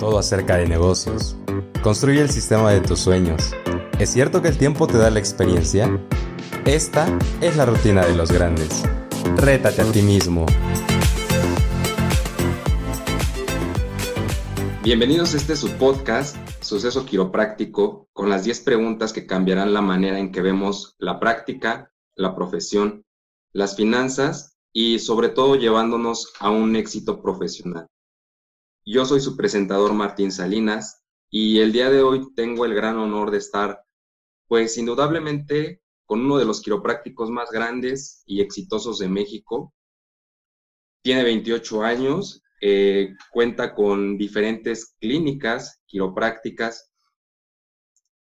[0.00, 1.36] todo acerca de negocios.
[1.82, 3.54] Construye el sistema de tus sueños.
[3.98, 5.90] ¿Es cierto que el tiempo te da la experiencia?
[6.64, 7.06] Esta
[7.42, 8.82] es la rutina de los grandes.
[9.36, 10.46] Rétate a ti mismo.
[14.82, 20.18] Bienvenidos a este su podcast, Suceso Quiropráctico, con las 10 preguntas que cambiarán la manera
[20.18, 23.04] en que vemos la práctica, la profesión,
[23.52, 27.86] las finanzas y sobre todo llevándonos a un éxito profesional.
[28.86, 33.30] Yo soy su presentador Martín Salinas y el día de hoy tengo el gran honor
[33.30, 33.84] de estar,
[34.48, 39.74] pues indudablemente, con uno de los quiroprácticos más grandes y exitosos de México.
[41.02, 46.90] Tiene 28 años, eh, cuenta con diferentes clínicas quiroprácticas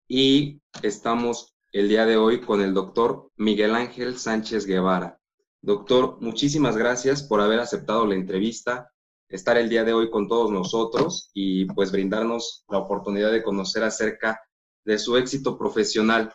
[0.07, 5.19] y estamos el día de hoy con el doctor Miguel Ángel Sánchez Guevara.
[5.63, 8.93] Doctor, muchísimas gracias por haber aceptado la entrevista
[9.33, 13.83] estar el día de hoy con todos nosotros y pues brindarnos la oportunidad de conocer
[13.83, 14.41] acerca
[14.85, 16.33] de su éxito profesional.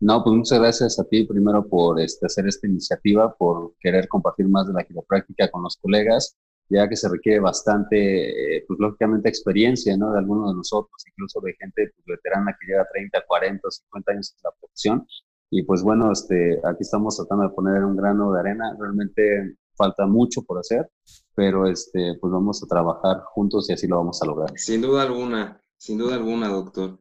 [0.00, 4.46] No, pues muchas gracias a ti primero por este, hacer esta iniciativa, por querer compartir
[4.48, 6.36] más de la quiropráctica con los colegas,
[6.68, 10.12] ya que se requiere bastante, eh, pues lógicamente experiencia, ¿no?
[10.12, 14.34] De algunos de nosotros, incluso de gente pues, veterana que lleva 30, 40, 50 años
[14.36, 15.06] en la profesión.
[15.50, 18.76] Y pues bueno, este, aquí estamos tratando de poner un grano de arena.
[18.78, 20.90] Realmente falta mucho por hacer,
[21.34, 24.58] pero este, pues vamos a trabajar juntos y así lo vamos a lograr.
[24.58, 26.98] Sin duda alguna, sin duda alguna, doctor.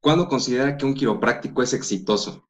[0.00, 2.48] ¿Cuándo considera que un quiropráctico es exitoso?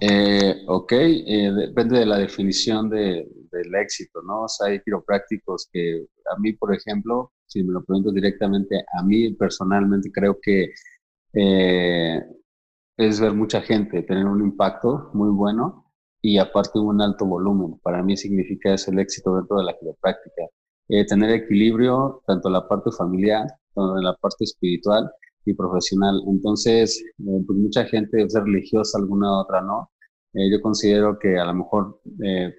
[0.00, 4.44] Eh, ok, eh, depende de la definición de, del éxito, ¿no?
[4.44, 9.02] O sea, hay quiroprácticos que a mí, por ejemplo, si me lo pregunto directamente, a
[9.02, 10.72] mí personalmente creo que
[11.34, 12.22] eh,
[12.96, 15.79] es ver mucha gente tener un impacto muy bueno
[16.22, 17.78] y aparte un alto volumen.
[17.82, 20.42] Para mí significa eso el éxito dentro de la quiropráctica.
[20.88, 25.10] Eh, tener equilibrio tanto en la parte familiar como en la parte espiritual
[25.44, 26.20] y profesional.
[26.26, 29.90] Entonces, eh, pues mucha gente es religiosa, alguna otra no.
[30.34, 32.00] Eh, yo considero que a lo mejor,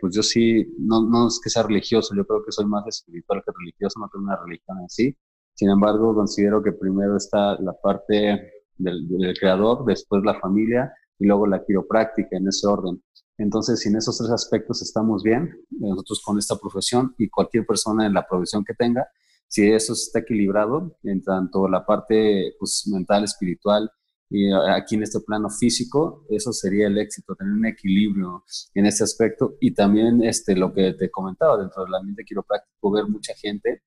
[0.01, 3.41] pues yo sí, no, no es que sea religioso, yo creo que soy más espiritual
[3.45, 5.15] que religioso, no tengo una religión en sí.
[5.53, 11.25] Sin embargo, considero que primero está la parte del, del creador, después la familia y
[11.27, 13.01] luego la quiropráctica en ese orden.
[13.41, 18.05] Entonces, si en esos tres aspectos estamos bien, nosotros con esta profesión y cualquier persona
[18.05, 19.07] en la profesión que tenga,
[19.47, 23.91] si eso está equilibrado en tanto la parte pues, mental, espiritual
[24.29, 29.03] y aquí en este plano físico, eso sería el éxito, tener un equilibrio en ese
[29.03, 33.83] aspecto y también este, lo que te comentaba dentro del ambiente quiropráctico, ver mucha gente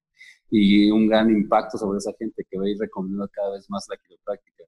[0.51, 3.97] y un gran impacto sobre esa gente que ve y recomienda cada vez más la
[3.97, 4.65] quiropráctica.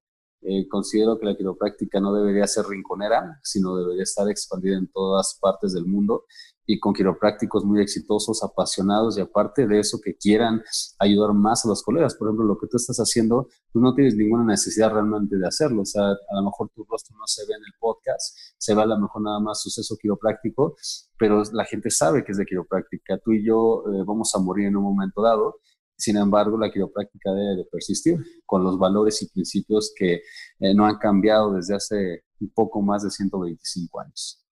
[0.48, 5.36] Eh, considero que la quiropráctica no debería ser rinconera, sino debería estar expandida en todas
[5.40, 6.24] partes del mundo
[6.66, 10.62] y con quiroprácticos muy exitosos, apasionados y aparte de eso que quieran
[11.00, 12.14] ayudar más a los colegas.
[12.14, 15.82] Por ejemplo, lo que tú estás haciendo, tú no tienes ninguna necesidad realmente de hacerlo.
[15.82, 18.82] O sea, a lo mejor tu rostro no se ve en el podcast, se ve
[18.82, 20.76] a lo mejor nada más suceso quiropráctico,
[21.18, 23.18] pero la gente sabe que es de quiropráctica.
[23.18, 25.60] Tú y yo eh, vamos a morir en un momento dado
[25.96, 30.22] sin embargo, la quiropráctica debe de persistir con los valores y principios que
[30.60, 34.44] eh, no han cambiado desde hace un poco más de 125 años.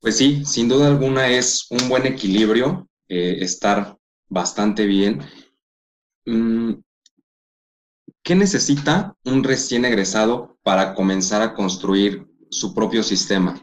[0.00, 3.98] Pues sí, sin duda alguna es un buen equilibrio, eh, estar
[4.28, 5.20] bastante bien.
[6.26, 6.74] Mm,
[8.22, 13.60] ¿Qué necesita un recién egresado para comenzar a construir su propio sistema?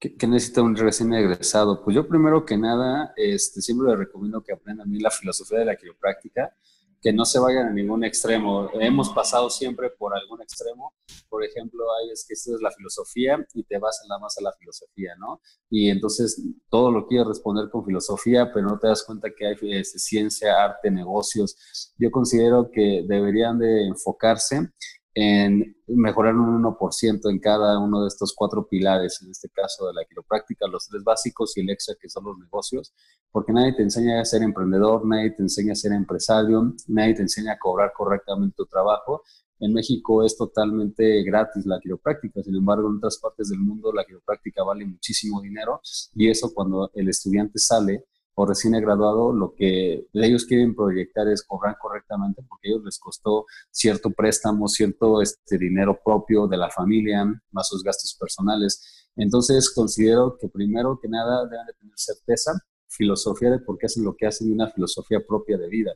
[0.00, 1.82] ¿Qué, necesita un recién egresado?
[1.82, 5.58] Pues yo primero que nada, este, siempre le recomiendo que aprendan a mí la filosofía
[5.58, 6.54] de la quiropráctica,
[7.00, 8.70] que no se vayan a ningún extremo.
[8.74, 10.94] Hemos pasado siempre por algún extremo.
[11.28, 14.42] Por ejemplo, hay es que esto es la filosofía y te vas nada más a
[14.42, 15.40] la filosofía, ¿no?
[15.68, 19.56] Y entonces todo lo quieres responder con filosofía, pero no te das cuenta que hay
[19.62, 21.94] este, ciencia, arte, negocios.
[21.98, 24.70] Yo considero que deberían de enfocarse
[25.20, 29.94] en mejorar un 1% en cada uno de estos cuatro pilares, en este caso de
[29.94, 32.94] la quiropráctica, los tres básicos y el extra que son los negocios,
[33.32, 37.22] porque nadie te enseña a ser emprendedor, nadie te enseña a ser empresario, nadie te
[37.22, 39.24] enseña a cobrar correctamente tu trabajo.
[39.58, 44.04] En México es totalmente gratis la quiropráctica, sin embargo en otras partes del mundo la
[44.04, 45.80] quiropráctica vale muchísimo dinero
[46.14, 48.04] y eso cuando el estudiante sale
[48.40, 52.96] o recién graduado, lo que ellos quieren proyectar es cobrar correctamente porque a ellos les
[53.00, 59.10] costó cierto préstamo, cierto este, dinero propio de la familia, más sus gastos personales.
[59.16, 62.52] Entonces, considero que primero que nada deben de tener certeza,
[62.86, 65.94] filosofía de por qué hacen lo que hacen y una filosofía propia de vida.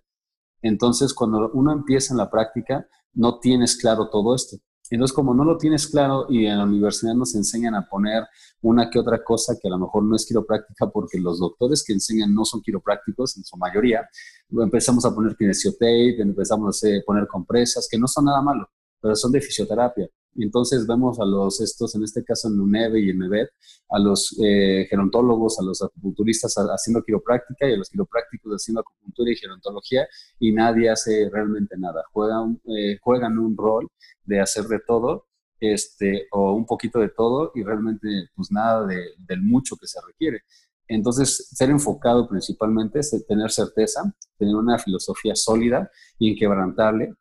[0.63, 4.57] Entonces, cuando uno empieza en la práctica, no tienes claro todo esto.
[4.95, 8.25] Entonces, como no lo tienes claro y en la universidad nos enseñan a poner
[8.61, 11.95] una que otra cosa que a lo mejor no es quiropráctica porque los doctores que
[11.95, 14.07] enseñan no son quiroprácticos en su mayoría,
[14.51, 18.69] empezamos a poner kinesiotape, empezamos a poner compresas, que no son nada malo,
[19.01, 20.07] pero son de fisioterapia.
[20.35, 23.49] Y entonces vemos a los estos, en este caso en UNEVE y en MEVED,
[23.91, 29.31] a los eh, gerontólogos, a los acupunturistas haciendo quiropráctica y a los quiroprácticos haciendo acupuntura
[29.31, 30.07] y gerontología
[30.39, 32.03] y nadie hace realmente nada.
[32.13, 33.89] Juegan, eh, juegan un rol
[34.25, 35.27] de hacer de todo
[35.61, 40.01] este, o un poquito de todo y realmente pues nada de, del mucho que se
[40.07, 40.43] requiere.
[40.89, 44.03] Entonces, ser enfocado principalmente es tener certeza,
[44.37, 47.15] tener una filosofía sólida, inquebrantable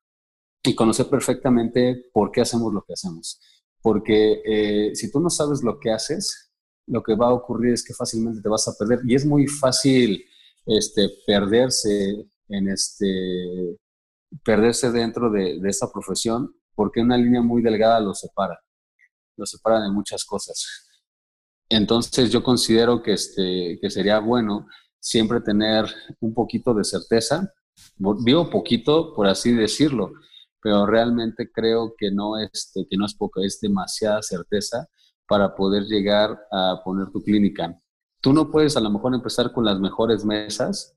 [0.64, 3.40] y conocer perfectamente por qué hacemos lo que hacemos.
[3.82, 6.52] Porque eh, si tú no sabes lo que haces,
[6.88, 9.00] lo que va a ocurrir es que fácilmente te vas a perder.
[9.06, 10.24] Y es muy fácil
[10.66, 13.78] este, perderse en este
[14.46, 18.60] perderse dentro de, de esta profesión porque una línea muy delgada lo separa,
[19.38, 20.88] lo separa de muchas cosas.
[21.70, 24.68] Entonces yo considero que, este, que sería bueno
[25.00, 25.86] siempre tener
[26.20, 27.54] un poquito de certeza,
[28.26, 30.12] digo poquito por así decirlo,
[30.62, 34.88] pero realmente creo que no, este, que no es poco, es demasiada certeza
[35.28, 37.80] para poder llegar a poner tu clínica.
[38.22, 40.96] Tú no puedes a lo mejor empezar con las mejores mesas,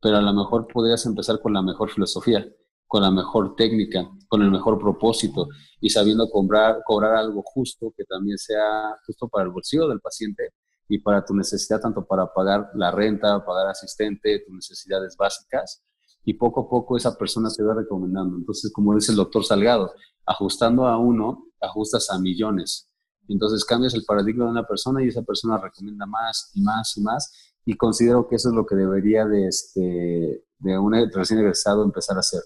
[0.00, 2.46] pero a lo mejor podrías empezar con la mejor filosofía,
[2.86, 5.48] con la mejor técnica, con el mejor propósito
[5.80, 10.50] y sabiendo cobrar, cobrar algo justo que también sea justo para el bolsillo del paciente
[10.88, 15.82] y para tu necesidad, tanto para pagar la renta, pagar asistente, tus necesidades básicas,
[16.24, 18.36] y poco a poco esa persona se va recomendando.
[18.36, 19.92] Entonces, como dice el doctor Salgado,
[20.26, 22.88] ajustando a uno, ajustas a millones.
[23.28, 27.00] Entonces cambias el paradigma de una persona y esa persona recomienda más y más y
[27.00, 27.54] más.
[27.64, 32.16] Y considero que eso es lo que debería de, este, de un recién egresado empezar
[32.16, 32.42] a hacer.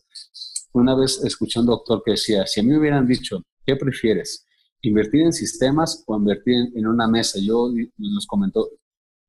[0.73, 4.45] Una vez escuché un doctor que decía, si a mí me hubieran dicho, ¿qué prefieres?
[4.83, 7.39] ¿Invertir en sistemas o invertir en, en una mesa?
[7.41, 8.69] Yo los comentó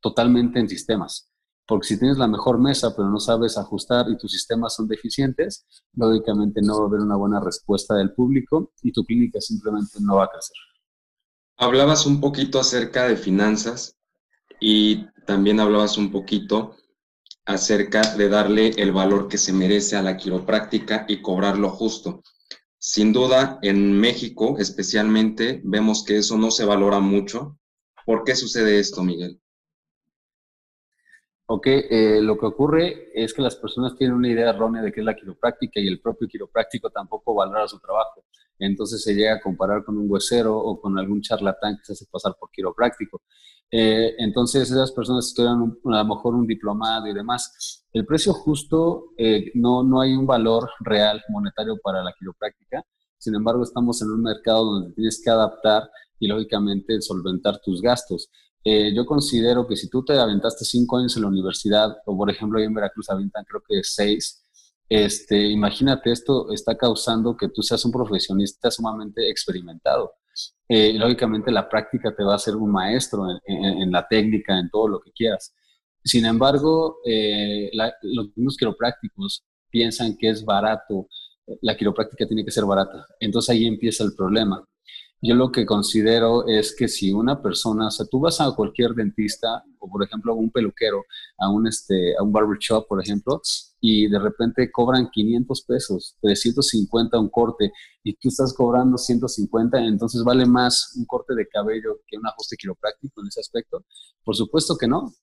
[0.01, 1.31] totalmente en sistemas
[1.67, 5.65] porque si tienes la mejor mesa pero no sabes ajustar y tus sistemas son deficientes,
[5.93, 10.15] lógicamente no va a haber una buena respuesta del público y tu clínica simplemente no
[10.15, 10.55] va a crecer.
[11.57, 13.97] Hablabas un poquito acerca de finanzas
[14.59, 16.75] y también hablabas un poquito
[17.45, 22.21] acerca de darle el valor que se merece a la quiropráctica y cobrarlo justo.
[22.77, 27.57] Sin duda, en México especialmente vemos que eso no se valora mucho.
[28.05, 29.41] ¿Por qué sucede esto, Miguel?
[31.49, 34.99] Ok, eh, lo que ocurre es que las personas tienen una idea errónea de qué
[34.99, 38.25] es la quiropráctica y el propio quiropráctico tampoco valora su trabajo.
[38.59, 42.05] Entonces se llega a comparar con un huesero o con algún charlatán que se hace
[42.11, 43.21] pasar por quiropráctico.
[43.71, 47.85] Eh, entonces esas personas estudian a lo mejor un diplomado y demás.
[47.93, 52.83] El precio justo, eh, no, no hay un valor real monetario para la quiropráctica.
[53.17, 55.89] Sin embargo, estamos en un mercado donde tienes que adaptar
[56.19, 58.29] y lógicamente solventar tus gastos.
[58.69, 62.29] Eh, yo considero que si tú te aventaste cinco años en la universidad, o por
[62.29, 64.45] ejemplo ahí en Veracruz aventan creo que seis,
[64.89, 70.11] este, imagínate, esto está causando que tú seas un profesionista sumamente experimentado.
[70.67, 74.89] Eh, lógicamente la práctica te va a hacer un maestro en, la técnica, en todo
[74.89, 75.55] lo que quieras.
[76.03, 77.71] Sin embargo, eh,
[78.01, 81.07] los mismos quiroprácticos piensan que es barato,
[81.61, 83.05] la quiropráctica tiene que ser barata.
[83.21, 84.61] Entonces ahí empieza el problema.
[85.19, 88.93] Yo lo que considero es que si una persona, o sea, tú vas a cualquier
[88.93, 91.03] dentista o por ejemplo a un peluquero,
[91.39, 93.41] a un, este, a un barbershop, por ejemplo,
[93.81, 97.71] y de repente cobran 500 pesos, 350 un corte
[98.03, 102.55] y tú estás cobrando 150, entonces vale más un corte de cabello que un ajuste
[102.55, 103.85] quiropráctico en ese aspecto.
[104.23, 105.13] Por supuesto que no.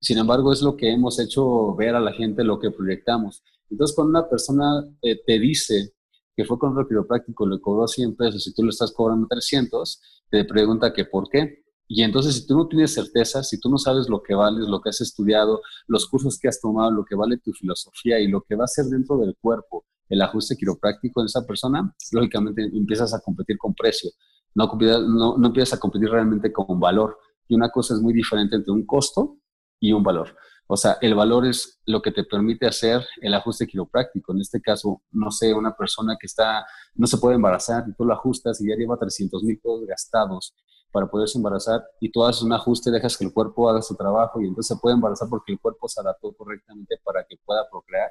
[0.00, 3.42] Sin embargo, es lo que hemos hecho ver a la gente lo que proyectamos.
[3.70, 5.92] Entonces, cuando una persona eh, te dice
[6.36, 10.00] que fue con el quiropráctico, le cobró 100 pesos y tú le estás cobrando 300,
[10.30, 11.62] te pregunta que por qué.
[11.88, 14.80] Y entonces, si tú no tienes certeza, si tú no sabes lo que vales, lo
[14.80, 18.42] que has estudiado, los cursos que has tomado, lo que vale tu filosofía y lo
[18.42, 23.12] que va a ser dentro del cuerpo, el ajuste quiropráctico en esa persona, lógicamente empiezas
[23.12, 24.10] a competir con precio,
[24.54, 27.18] no, no, no empiezas a competir realmente con valor.
[27.48, 29.38] Y una cosa es muy diferente entre un costo
[29.80, 30.34] y un valor.
[30.72, 34.32] O sea, el valor es lo que te permite hacer el ajuste quiropráctico.
[34.32, 36.64] En este caso, no sé, una persona que está,
[36.94, 40.54] no se puede embarazar y tú lo ajustas y ya lleva 300 mil pesos gastados
[40.90, 44.40] para poderse embarazar y tú haces un ajuste, dejas que el cuerpo haga su trabajo
[44.40, 48.10] y entonces se puede embarazar porque el cuerpo se adaptó correctamente para que pueda procrear.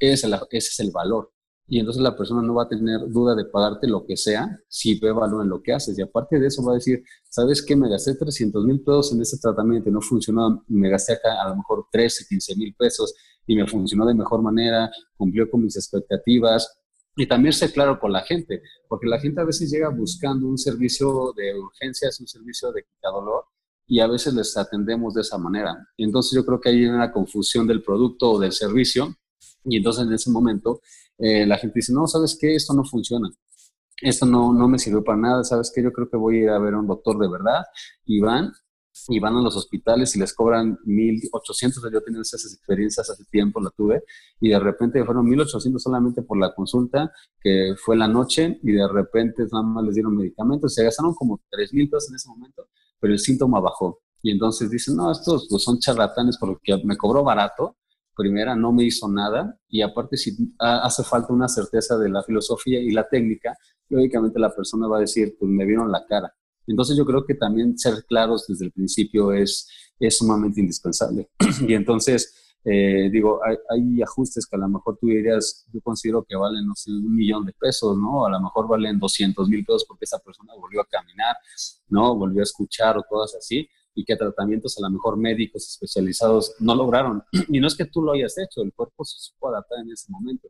[0.00, 1.30] ese es el valor
[1.72, 4.98] y entonces la persona no va a tener duda de pagarte lo que sea si
[4.98, 5.96] ve valor en lo que haces.
[5.96, 7.76] Y aparte de eso va a decir, ¿sabes qué?
[7.76, 11.56] Me gasté 300 mil pesos en este tratamiento no funcionó, me gasté acá a lo
[11.58, 13.14] mejor 13, 15 mil pesos
[13.46, 16.76] y me funcionó de mejor manera, cumplió con mis expectativas.
[17.16, 20.58] y también ser claro con la gente, porque la gente a veces llega buscando un
[20.58, 23.44] servicio de urgencias, un servicio de dolor,
[23.86, 25.76] y a veces les atendemos de esa manera.
[25.98, 29.14] Entonces yo creo que hay una confusión del producto o del servicio,
[29.64, 30.80] y entonces en ese momento
[31.20, 32.54] eh, la gente dice, no, ¿sabes qué?
[32.54, 33.28] Esto no funciona.
[34.02, 35.82] Esto no, no me sirvió para nada, ¿sabes qué?
[35.82, 37.64] Yo creo que voy a ir a ver a un doctor de verdad
[38.06, 38.52] y van
[39.08, 43.60] y van a los hospitales y les cobran 1.800, yo tenía esas experiencias hace tiempo,
[43.60, 44.04] la tuve,
[44.40, 48.88] y de repente fueron 1.800 solamente por la consulta, que fue la noche, y de
[48.88, 53.12] repente nada más les dieron medicamentos, se gastaron como 3.000 pesos en ese momento, pero
[53.12, 54.00] el síntoma bajó.
[54.22, 57.76] Y entonces dicen, no, estos pues, son charlatanes porque me cobró barato,
[58.16, 62.80] primera, no me hizo nada, y aparte si hace falta una certeza de la filosofía
[62.80, 63.56] y la técnica,
[63.88, 66.34] lógicamente la persona va a decir, pues me vieron la cara
[66.70, 71.28] entonces yo creo que también ser claros desde el principio es, es sumamente indispensable.
[71.66, 76.36] y entonces, eh, digo, hay, ajustes que a lo mejor tú dirías, yo considero que
[76.36, 78.24] valen, no sé, un millón de pesos, ¿no?
[78.24, 81.36] A lo mejor valen 200 mil pesos porque esa persona volvió a caminar,
[81.88, 82.14] ¿no?
[82.16, 86.74] Volvió a escuchar o cosas así y que tratamientos a lo mejor médicos especializados no
[86.74, 87.22] lograron.
[87.48, 90.10] Y no es que tú lo hayas hecho, el cuerpo se supo adaptar en ese
[90.10, 90.48] momento.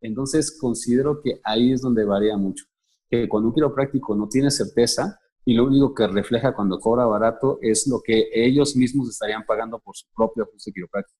[0.00, 2.64] Entonces considero que ahí es donde varía mucho.
[3.08, 7.58] Que cuando un quiropráctico no tiene certeza, y lo único que refleja cuando cobra barato
[7.60, 11.18] es lo que ellos mismos estarían pagando por su propio ajuste quiropráctico.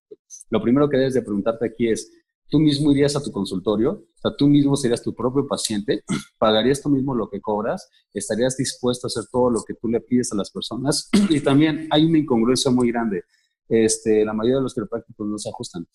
[0.49, 2.09] Lo primero que debes de preguntarte aquí es,
[2.49, 3.91] ¿tú mismo irías a tu consultorio?
[3.91, 6.03] O sea, tú mismo serías tu propio paciente,
[6.39, 7.89] ¿pagarías tú mismo lo que cobras?
[8.13, 11.09] ¿Estarías dispuesto a hacer todo lo que tú le pides a las personas?
[11.29, 13.23] Y también hay una incongruencia muy grande.
[13.67, 15.87] Este, la mayoría de los quiroprácticos no se ajustan.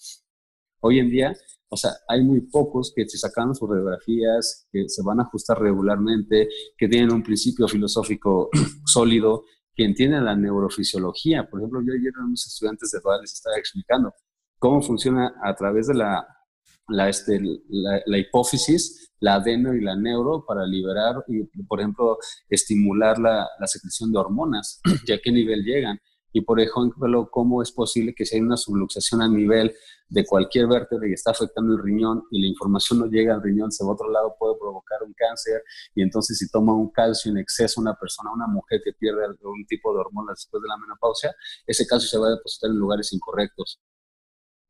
[0.81, 1.35] Hoy en día,
[1.69, 5.61] o sea, hay muy pocos que se sacan sus radiografías, que se van a ajustar
[5.61, 8.49] regularmente, que tienen un principio filosófico
[8.87, 11.49] sólido, que entienden la neurofisiología.
[11.49, 14.13] Por ejemplo, yo ayer a unos estudiantes de Dual les estaba explicando
[14.59, 16.27] cómo funciona a través de la,
[16.89, 22.19] la, este, la, hipófisis, la adeno y la neuro para liberar y, por ejemplo,
[22.49, 25.99] estimular la, la secreción de hormonas y a qué nivel llegan
[26.33, 29.75] y por ejemplo, cómo es posible que si hay una subluxación a nivel
[30.09, 33.73] de cualquier vértebra y está afectando el riñón y la información no llega al riñón,
[33.73, 35.63] se va a otro lado, puede provocar un cáncer
[35.95, 39.67] y entonces si toma un calcio en exceso una persona, una mujer que pierde algún
[39.67, 41.35] tipo de hormonas después de la menopausia,
[41.67, 43.81] ese calcio se va a depositar en lugares incorrectos.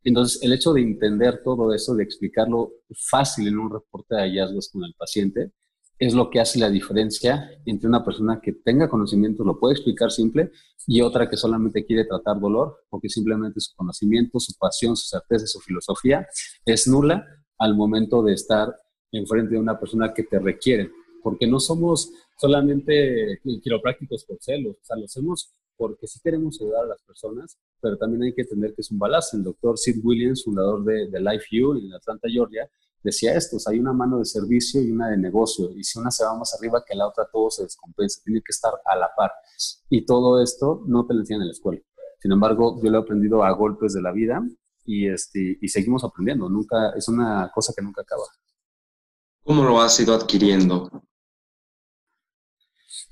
[0.04, 2.72] Entonces, el hecho de entender todo eso, de explicarlo
[3.10, 5.52] fácil en un reporte de hallazgos con el paciente,
[5.98, 10.10] es lo que hace la diferencia entre una persona que tenga conocimiento, lo puede explicar
[10.10, 10.52] simple,
[10.86, 15.46] y otra que solamente quiere tratar dolor, porque simplemente su conocimiento, su pasión, su certeza,
[15.46, 16.26] su filosofía
[16.64, 17.26] es nula
[17.58, 18.74] al momento de estar
[19.12, 20.90] enfrente de una persona que te requiere.
[21.22, 26.84] Porque no somos solamente quiroprácticos por celos, o sea, lo hacemos porque sí queremos ayudar
[26.84, 29.36] a las personas, pero también hay que entender que es un balance.
[29.36, 32.68] El doctor Sid Williams, fundador de, de Life You en Atlanta, Georgia,
[33.02, 36.24] decía esto, hay una mano de servicio y una de negocio, y si una se
[36.24, 39.32] va más arriba que la otra, todo se descompensa, tiene que estar a la par.
[39.88, 41.80] Y todo esto no te lo enseñan en la escuela.
[42.20, 44.42] Sin embargo, yo lo he aprendido a golpes de la vida
[44.84, 48.24] y, este, y seguimos aprendiendo, nunca, es una cosa que nunca acaba.
[49.44, 50.90] ¿Cómo lo has ido adquiriendo?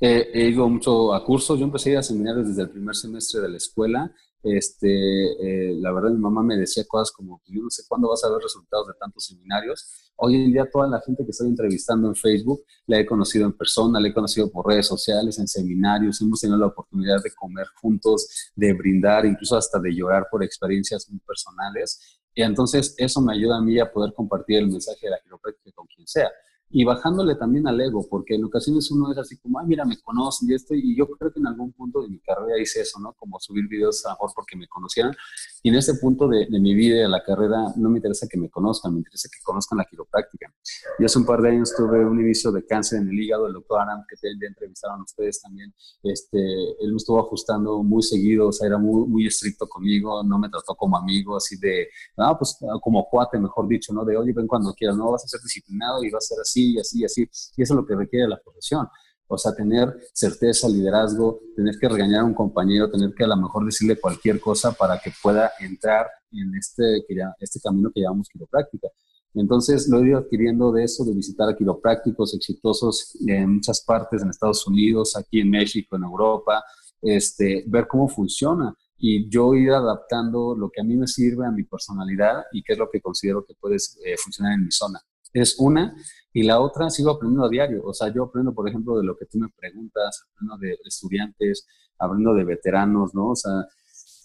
[0.00, 3.40] He ido mucho a cursos, yo empecé a ir a seminarios desde el primer semestre
[3.40, 4.14] de la escuela
[4.48, 8.22] este, eh, la verdad mi mamá me decía cosas como, yo no sé cuándo vas
[8.22, 10.12] a ver resultados de tantos seminarios.
[10.16, 13.54] Hoy en día toda la gente que estoy entrevistando en Facebook la he conocido en
[13.54, 17.66] persona, la he conocido por redes sociales, en seminarios, hemos tenido la oportunidad de comer
[17.80, 22.20] juntos, de brindar, incluso hasta de llorar por experiencias muy personales.
[22.32, 25.72] Y entonces eso me ayuda a mí a poder compartir el mensaje de la quiropráctica
[25.74, 26.30] con quien sea
[26.70, 29.98] y bajándole también al ego, porque en ocasiones uno es así como, ay, mira, me
[30.00, 32.98] conocen y esto, y yo creo que en algún punto de mi carrera hice eso,
[32.98, 33.12] ¿no?
[33.14, 35.14] Como subir videos a mejor porque me conocieran,
[35.62, 38.38] y en ese punto de, de mi vida de la carrera no me interesa que
[38.38, 40.52] me conozcan, me interesa que conozcan la quiropráctica.
[40.98, 43.52] Yo hace un par de años tuve un inicio de cáncer en el hígado, el
[43.52, 48.52] doctor Aram, que te, entrevistaron ustedes también, este, él me estuvo ajustando muy seguido, o
[48.52, 52.58] sea, era muy, muy estricto conmigo, no me trató como amigo, así de, no, pues
[52.80, 54.04] como cuate, mejor dicho, ¿no?
[54.04, 56.55] De, oye, ven cuando quieras, no, vas a ser disciplinado y vas a ser así,
[56.56, 57.22] y así, y así.
[57.56, 58.86] Y eso es lo que requiere la profesión.
[59.28, 63.36] O sea, tener certeza, liderazgo, tener que regañar a un compañero, tener que a lo
[63.36, 67.04] mejor decirle cualquier cosa para que pueda entrar en este,
[67.40, 68.88] este camino que llamamos quiropráctica.
[69.34, 74.22] Entonces lo he ido adquiriendo de eso, de visitar a quiroprácticos exitosos en muchas partes,
[74.22, 76.64] en Estados Unidos, aquí en México, en Europa,
[77.02, 81.50] este, ver cómo funciona y yo ir adaptando lo que a mí me sirve a
[81.50, 85.00] mi personalidad y qué es lo que considero que puede eh, funcionar en mi zona
[85.40, 85.94] es una,
[86.36, 87.82] y la otra sigo aprendiendo a diario.
[87.82, 91.66] O sea, yo aprendo, por ejemplo, de lo que tú me preguntas, aprendo de estudiantes,
[91.98, 93.30] aprendo de veteranos, ¿no?
[93.30, 93.64] O sea,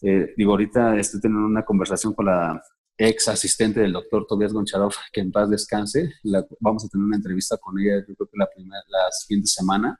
[0.01, 2.62] eh, digo, ahorita estoy teniendo una conversación con la
[2.98, 6.12] ex asistente del doctor Tobias Goncharov, que en paz descanse.
[6.60, 9.98] vamos a tener una entrevista con ella, yo creo que la, primera, la siguiente semana.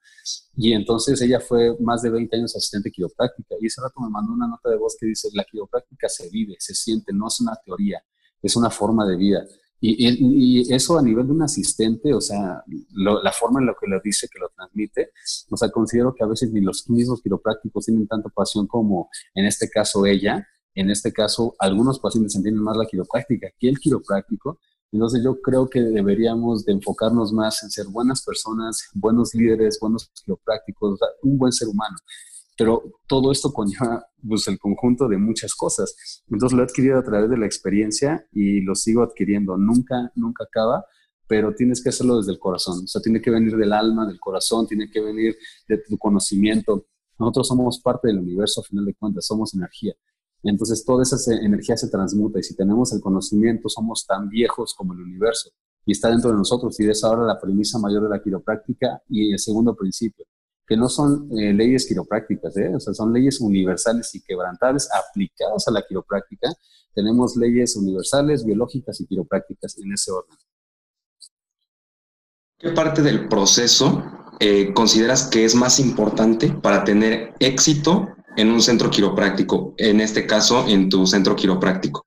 [0.58, 3.56] Y entonces ella fue más de 20 años asistente quiropráctica.
[3.62, 6.58] Y ese rato me mandó una nota de voz que dice, la quiropráctica se vive,
[6.60, 8.03] se siente, no es una teoría,
[8.41, 9.46] es una forma de vida.
[9.83, 14.00] Y, eso a nivel de un asistente, o sea, la forma en la que lo
[14.03, 15.11] dice, que lo transmite,
[15.50, 19.45] o sea, considero que a veces ni los mismos quiroprácticos tienen tanta pasión como en
[19.45, 24.59] este caso ella, en este caso, algunos pacientes entienden más la quiropráctica que el quiropráctico.
[24.91, 30.11] Entonces yo creo que deberíamos de enfocarnos más en ser buenas personas, buenos líderes, buenos
[30.23, 31.97] quiroprácticos, un buen ser humano.
[32.58, 36.24] Pero todo esto conlleva pues, el conjunto de muchas cosas.
[36.29, 39.58] Entonces lo he adquirido a través de la experiencia y lo sigo adquiriendo.
[39.58, 40.86] Nunca, nunca acaba,
[41.27, 42.84] pero tienes que hacerlo desde el corazón.
[42.84, 46.88] O sea, tiene que venir del alma, del corazón, tiene que venir de tu conocimiento.
[47.17, 49.93] Nosotros somos parte del universo, a final de cuentas, somos energía.
[50.43, 54.93] Entonces toda esa energía se transmuta y si tenemos el conocimiento somos tan viejos como
[54.93, 55.51] el universo
[55.86, 59.31] y está dentro de nosotros y es ahora la premisa mayor de la quiropráctica y
[59.31, 60.25] el segundo principio,
[60.71, 62.73] que no son eh, leyes quiroprácticas, ¿eh?
[62.73, 66.47] o sea, son leyes universales y quebrantables aplicadas a la quiropráctica.
[66.95, 70.37] Tenemos leyes universales, biológicas y quiroprácticas en ese orden.
[72.57, 74.01] ¿Qué parte del proceso
[74.39, 80.25] eh, consideras que es más importante para tener éxito en un centro quiropráctico, en este
[80.25, 82.05] caso en tu centro quiropráctico?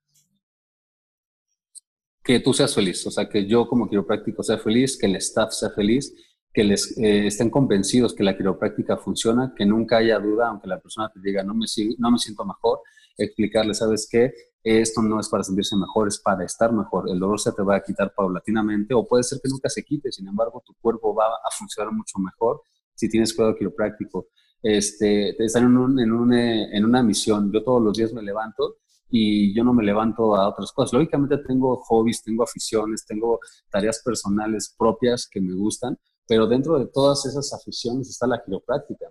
[2.23, 5.51] Que tú seas feliz, o sea, que yo como quiropráctico sea feliz, que el staff
[5.51, 6.15] sea feliz,
[6.55, 10.79] que les eh, estén convencidos que la quiropráctica funciona, que nunca haya duda, aunque la
[10.79, 11.65] persona te diga no me,
[11.97, 12.79] no me siento mejor,
[13.17, 14.33] explicarle, ¿sabes qué?
[14.63, 17.09] Esto no es para sentirse mejor, es para estar mejor.
[17.09, 20.11] El dolor se te va a quitar paulatinamente o puede ser que nunca se quite,
[20.11, 22.61] sin embargo, tu cuerpo va a funcionar mucho mejor
[22.95, 24.29] si tienes cuidado quiropráctico
[24.65, 26.33] este, están en, en,
[26.73, 27.51] en, una misión.
[27.51, 28.77] Yo todos los días me levanto
[29.11, 30.93] y yo no me levanto a otras cosas.
[30.93, 36.87] Lógicamente tengo hobbies, tengo aficiones, tengo tareas personales propias que me gustan, pero dentro de
[36.87, 39.07] todas esas aficiones está la quiropráctica.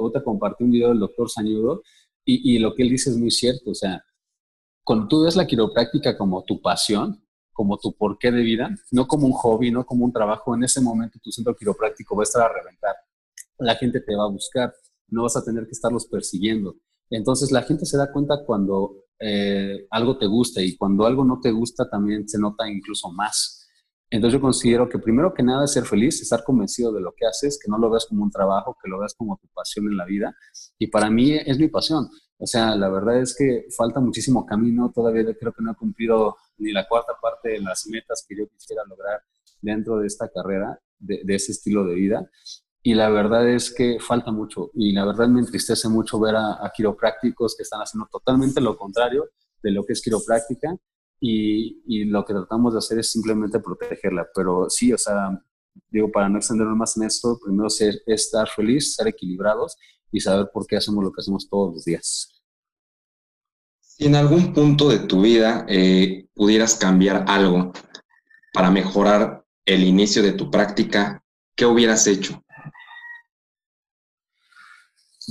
[0.00, 1.82] Otra compartí un video del doctor Sañudo
[2.24, 3.70] y, lo que él dice es muy cierto.
[3.70, 4.04] O sea,
[4.84, 9.26] cuando tú ves la quiropráctica como tu pasión, como tu porqué de vida, no como
[9.26, 12.42] un hobby, no como un trabajo, en ese momento tu centro quiropráctico va a estar
[12.42, 12.94] a reventar
[13.58, 14.72] la gente te va a buscar,
[15.08, 16.76] no vas a tener que estarlos persiguiendo.
[17.10, 21.40] Entonces la gente se da cuenta cuando eh, algo te gusta y cuando algo no
[21.40, 23.67] te gusta también se nota incluso más.
[24.10, 27.26] Entonces yo considero que primero que nada es ser feliz, estar convencido de lo que
[27.26, 29.96] haces, que no lo veas como un trabajo, que lo veas como tu pasión en
[29.96, 30.34] la vida.
[30.78, 32.08] Y para mí es mi pasión.
[32.38, 34.90] O sea, la verdad es que falta muchísimo camino.
[34.94, 38.48] Todavía creo que no he cumplido ni la cuarta parte de las metas que yo
[38.48, 39.20] quisiera lograr
[39.60, 42.30] dentro de esta carrera, de, de ese estilo de vida
[42.82, 46.72] y la verdad es que falta mucho y la verdad me entristece mucho ver a,
[46.74, 49.30] quiroprácticos que están haciendo totalmente lo contrario
[49.62, 50.76] de lo que es quiropráctica
[51.20, 54.26] y, lo que tratamos de hacer es simplemente protegerla.
[54.34, 55.30] Pero sí, o sea,
[55.90, 59.76] digo, para no extendernos más en esto, primero ser, estar feliz, ser equilibrados
[60.10, 62.34] y saber por qué hacemos lo que hacemos todos los días.
[63.80, 67.72] Si en algún punto de tu vida eh, pudieras cambiar algo
[68.52, 71.22] para mejorar el inicio de tu práctica,
[71.56, 72.42] ¿qué hubieras hecho?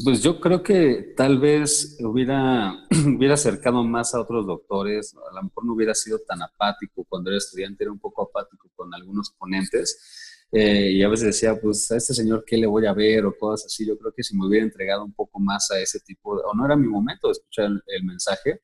[0.03, 2.85] Pues yo creo que tal vez hubiera,
[3.17, 7.31] hubiera acercado más a otros doctores, a lo mejor no hubiera sido tan apático cuando
[7.31, 10.45] era estudiante, era un poco apático con algunos ponentes.
[10.51, 13.25] Eh, y a veces decía, pues a este señor, ¿qué le voy a ver?
[13.25, 13.87] o cosas así.
[13.87, 16.65] Yo creo que si me hubiera entregado un poco más a ese tipo, o no
[16.65, 18.61] era mi momento de escuchar el, mensaje,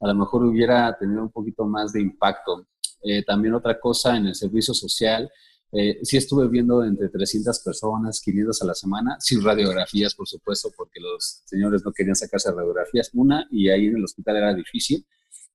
[0.00, 2.66] a lo mejor hubiera tenido un poquito más de impacto.
[3.02, 5.30] Eh, también otra cosa en el servicio social,
[5.76, 10.70] eh, sí estuve viendo entre 300 personas, 500 a la semana, sin radiografías, por supuesto,
[10.76, 13.10] porque los señores no querían sacarse radiografías.
[13.14, 15.04] Una, y ahí en el hospital era difícil,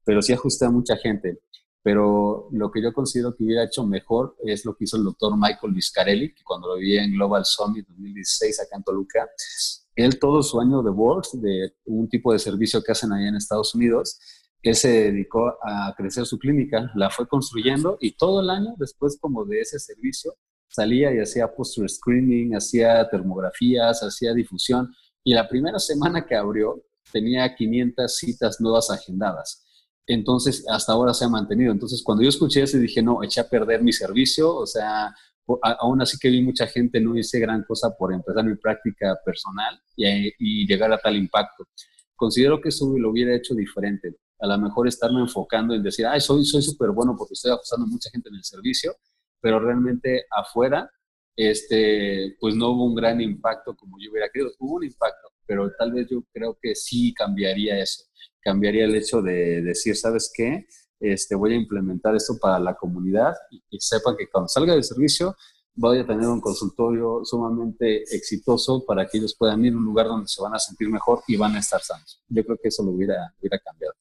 [0.03, 1.39] pero sí ajusté a mucha gente.
[1.81, 5.37] Pero lo que yo considero que hubiera hecho mejor es lo que hizo el doctor
[5.37, 9.29] Michael Viscarelli, que cuando lo vi en Global Summit 2016 acá en Toluca,
[9.95, 13.35] él todo su año de Works, de un tipo de servicio que hacen allá en
[13.35, 14.19] Estados Unidos,
[14.61, 19.17] él se dedicó a crecer su clínica, la fue construyendo y todo el año después
[19.19, 20.35] como de ese servicio
[20.67, 24.93] salía y hacía poster screening, hacía termografías, hacía difusión
[25.23, 29.65] y la primera semana que abrió tenía 500 citas nuevas agendadas.
[30.07, 31.71] Entonces, hasta ahora se ha mantenido.
[31.71, 34.55] Entonces, cuando yo escuché eso, dije, no, eché a perder mi servicio.
[34.55, 35.13] O sea,
[35.79, 39.79] aún así que vi mucha gente, no hice gran cosa por empezar mi práctica personal
[39.95, 41.65] y, y llegar a tal impacto.
[42.19, 46.21] Considero que eso lo hubiera hecho diferente a lo mejor estarme enfocando en decir, ay,
[46.21, 48.95] soy súper bueno porque estoy ajustando mucha gente en el servicio,
[49.41, 50.89] pero realmente afuera,
[51.35, 54.51] este, pues no hubo un gran impacto como yo hubiera querido.
[54.59, 58.05] Hubo un impacto, pero tal vez yo creo que sí cambiaría eso.
[58.41, 60.65] Cambiaría el hecho de decir, ¿sabes qué?
[61.01, 64.83] este, voy a implementar esto para la comunidad y, y sepan que cuando salga del
[64.83, 65.35] servicio
[65.79, 70.07] voy a tener un consultorio sumamente exitoso para que ellos puedan ir a un lugar
[70.07, 72.21] donde se van a sentir mejor y van a estar sanos.
[72.27, 73.93] Yo creo que eso lo hubiera, hubiera cambiado.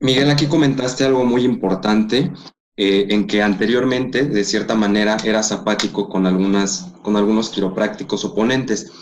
[0.00, 2.30] Miguel, aquí comentaste algo muy importante,
[2.76, 8.92] eh, en que anteriormente, de cierta manera, eras apático con, algunas, con algunos quiroprácticos oponentes.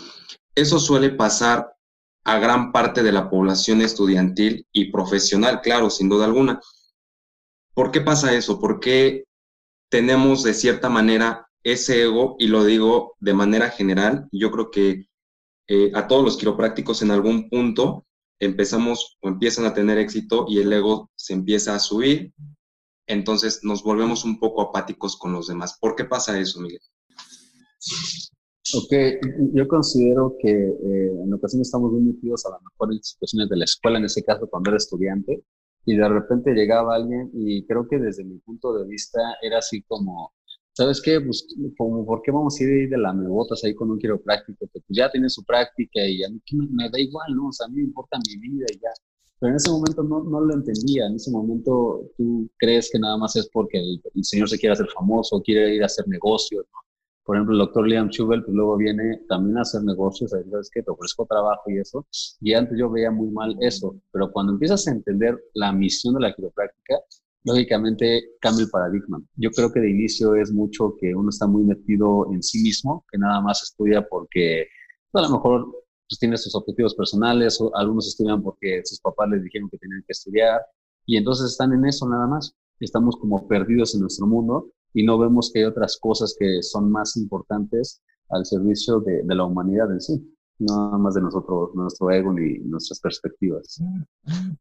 [0.55, 1.73] Eso suele pasar
[2.23, 6.61] a gran parte de la población estudiantil y profesional, claro, sin duda alguna.
[7.73, 8.61] ¿Por qué pasa eso?
[8.61, 9.25] ¿Por qué
[9.89, 15.07] tenemos de cierta manera ese ego, y lo digo de manera general, yo creo que
[15.67, 18.05] eh, a todos los quiroprácticos en algún punto
[18.39, 22.33] empezamos o empiezan a tener éxito y el ego se empieza a subir,
[23.07, 25.77] entonces nos volvemos un poco apáticos con los demás.
[25.79, 26.81] ¿Por qué pasa eso, Miguel?
[28.73, 28.93] Ok,
[29.53, 33.57] yo considero que eh, en ocasiones estamos muy metidos a lo mejor en situaciones de
[33.57, 35.43] la escuela, en ese caso cuando era estudiante,
[35.85, 39.81] y de repente llegaba alguien y creo que desde mi punto de vista era así
[39.83, 40.33] como,
[40.73, 41.19] ¿sabes qué?
[41.19, 44.65] Pues, como, ¿por qué vamos a ir de la botas ahí con un quiropráctico?
[44.67, 47.47] Que pues ya tiene su práctica y a mí me, da igual, ¿no?
[47.47, 48.89] O sea, a mí me importa mi vida y ya.
[49.39, 51.07] Pero en ese momento no, no lo entendía.
[51.07, 54.87] En ese momento tú crees que nada más es porque el, señor se quiere hacer
[54.93, 56.79] famoso, quiere ir a hacer negocios, ¿no?
[57.23, 60.81] Por ejemplo, el doctor Liam Schubel, pues luego viene también a hacer negocios, ¿sabes qué?
[60.81, 62.05] Te ofrezco trabajo y eso.
[62.41, 63.95] Y antes yo veía muy mal eso.
[64.11, 66.95] Pero cuando empiezas a entender la misión de la quiropráctica,
[67.43, 69.21] lógicamente cambia el paradigma.
[69.35, 73.05] Yo creo que de inicio es mucho que uno está muy metido en sí mismo,
[73.11, 74.67] que nada más estudia porque
[75.13, 75.65] a lo mejor
[76.07, 80.03] pues, tiene sus objetivos personales, o algunos estudian porque sus papás les dijeron que tenían
[80.05, 80.61] que estudiar,
[81.05, 82.53] y entonces están en eso nada más.
[82.79, 86.91] Estamos como perdidos en nuestro mundo y no vemos que hay otras cosas que son
[86.91, 92.09] más importantes al servicio de, de la humanidad en sí, nada más de nosotros, nuestro
[92.11, 93.81] ego ni nuestras perspectivas.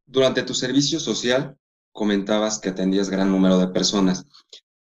[0.07, 1.57] Durante tu servicio social,
[1.93, 4.27] comentabas que atendías gran número de personas.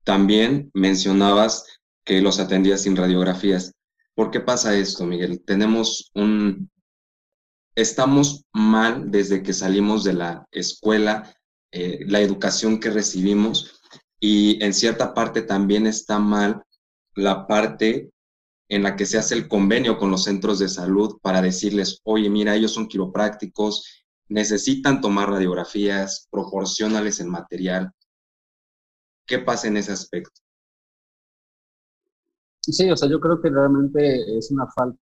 [0.03, 1.65] También mencionabas
[2.03, 3.73] que los atendías sin radiografías.
[4.15, 5.43] ¿Por qué pasa esto, Miguel?
[5.45, 6.69] Tenemos un...
[7.75, 11.35] Estamos mal desde que salimos de la escuela,
[11.71, 13.81] eh, la educación que recibimos
[14.19, 16.63] y en cierta parte también está mal
[17.13, 18.09] la parte
[18.69, 22.29] en la que se hace el convenio con los centros de salud para decirles, oye,
[22.29, 27.91] mira, ellos son quiroprácticos, necesitan tomar radiografías, proporcionales el material.
[29.25, 30.41] ¿Qué pasa en ese aspecto?
[32.61, 34.99] Sí, o sea, yo creo que realmente es una falta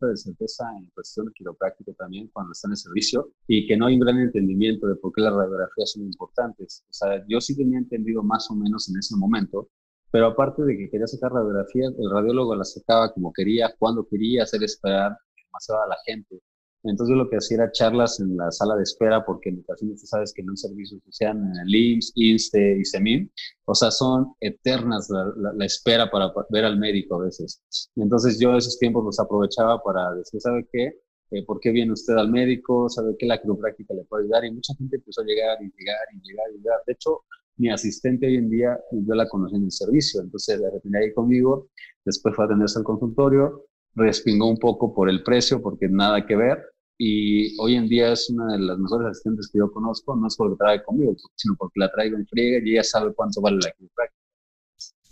[0.00, 4.00] de certeza en cuestión de también cuando está en servicio y que no hay un
[4.00, 6.84] gran entendimiento de por qué las radiografías son importantes.
[6.90, 9.70] O sea, yo sí tenía entendido más o menos en ese momento,
[10.10, 14.42] pero aparte de que quería sacar radiografías, el radiólogo las sacaba como quería, cuando quería,
[14.42, 16.40] hacer esperar demasiado a la gente.
[16.82, 20.06] Entonces lo que hacía era charlas en la sala de espera, porque en ocasiones tú
[20.06, 23.32] sabes que en un servicio social, en el IMSS, INSTE y SEMIN,
[23.64, 27.62] o sea, son eternas la, espera para ver al médico a veces.
[27.96, 30.92] Entonces yo esos tiempos los aprovechaba para decir, ¿sabe qué?
[31.32, 32.88] Eh, ¿Por qué viene usted al médico?
[32.88, 34.44] ¿Sabe qué la quiropráctica le puede ayudar?
[34.44, 36.78] Y mucha gente empezó a llegar y llegar y llegar y llegar.
[36.86, 37.24] De hecho,
[37.56, 41.12] mi asistente hoy en día, yo la conocí en el servicio, entonces la repente ahí
[41.12, 41.68] conmigo,
[42.04, 43.64] después fue a atenderse al consultorio,
[43.96, 46.62] respingó un poco por el precio, porque nada que ver,
[46.98, 50.36] y hoy en día es una de las mejores asistentes que yo conozco, no es
[50.36, 53.72] porque trae conmigo, sino porque la traigo en friega y ella sabe cuánto vale la
[53.72, 54.22] quiropráctica.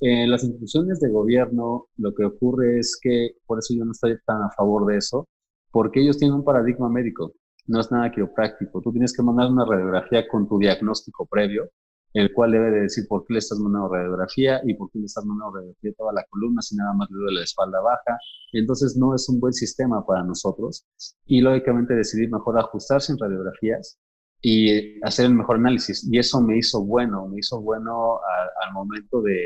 [0.00, 4.16] En las instituciones de gobierno lo que ocurre es que, por eso yo no estoy
[4.26, 5.26] tan a favor de eso,
[5.72, 7.32] porque ellos tienen un paradigma médico,
[7.66, 8.80] no es nada quiropráctico.
[8.80, 11.70] Tú tienes que mandar una radiografía con tu diagnóstico previo
[12.14, 15.06] el cual debe de decir por qué le estás mandando radiografía y por qué le
[15.06, 18.18] estás mandando radiografía toda la columna si nada más le duele la espalda baja.
[18.52, 20.86] Entonces no es un buen sistema para nosotros
[21.26, 23.98] y lógicamente decidir mejor ajustarse en radiografías
[24.40, 26.08] y hacer el mejor análisis.
[26.08, 28.20] Y eso me hizo bueno, me hizo bueno
[28.64, 29.38] al, momento de,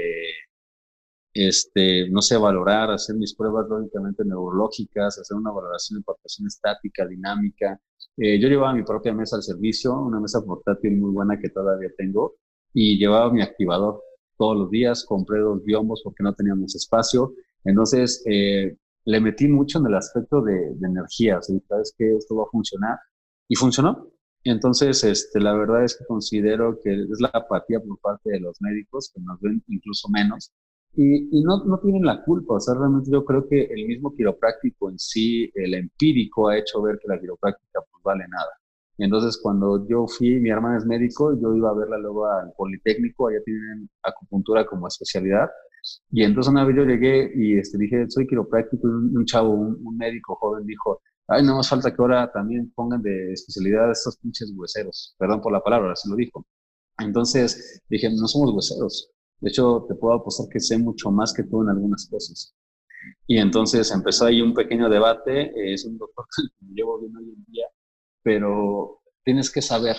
[1.33, 7.07] este, no sé, valorar, hacer mis pruebas lógicamente neurológicas, hacer una valoración de palpación estática,
[7.07, 7.81] dinámica.
[8.17, 11.91] Eh, yo llevaba mi propia mesa al servicio, una mesa portátil muy buena que todavía
[11.97, 12.35] tengo,
[12.73, 14.03] y llevaba mi activador
[14.37, 19.79] todos los días, compré dos biombos porque no teníamos espacio, entonces eh, le metí mucho
[19.79, 22.99] en el aspecto de, energía, o sea, sabes que esto va a funcionar
[23.49, 24.09] y funcionó.
[24.45, 28.57] Entonces, este, la verdad es que considero que es la apatía por parte de los
[28.61, 30.53] médicos, que nos ven incluso menos,
[30.95, 34.15] y, y no, no, tienen la culpa, o sea, realmente yo creo que el mismo
[34.15, 38.51] quiropráctico en sí, el empírico, ha hecho ver que la quiropráctica pues vale nada.
[38.99, 43.29] Entonces, cuando yo fui, mi hermana es médico, yo iba a verla luego al Politécnico,
[43.29, 45.49] allá tienen acupuntura como especialidad.
[46.11, 49.97] Y entonces una vez yo llegué y este, dije, soy quiropráctico, y un, chavo, un,
[49.97, 54.53] médico joven dijo, ay, no más falta que ahora también pongan de especialidad estos pinches
[54.57, 55.15] hueseros.
[55.19, 56.45] Perdón por la palabra, así lo dijo.
[56.99, 59.11] Entonces dije, no somos hueseros.
[59.41, 62.53] De hecho, te puedo apostar que sé mucho más que tú en algunas cosas.
[63.27, 65.53] Y entonces empezó ahí un pequeño debate.
[65.73, 66.27] Es un doctor
[66.59, 67.67] que llevo bien hoy en día,
[68.23, 69.97] pero tienes que saber,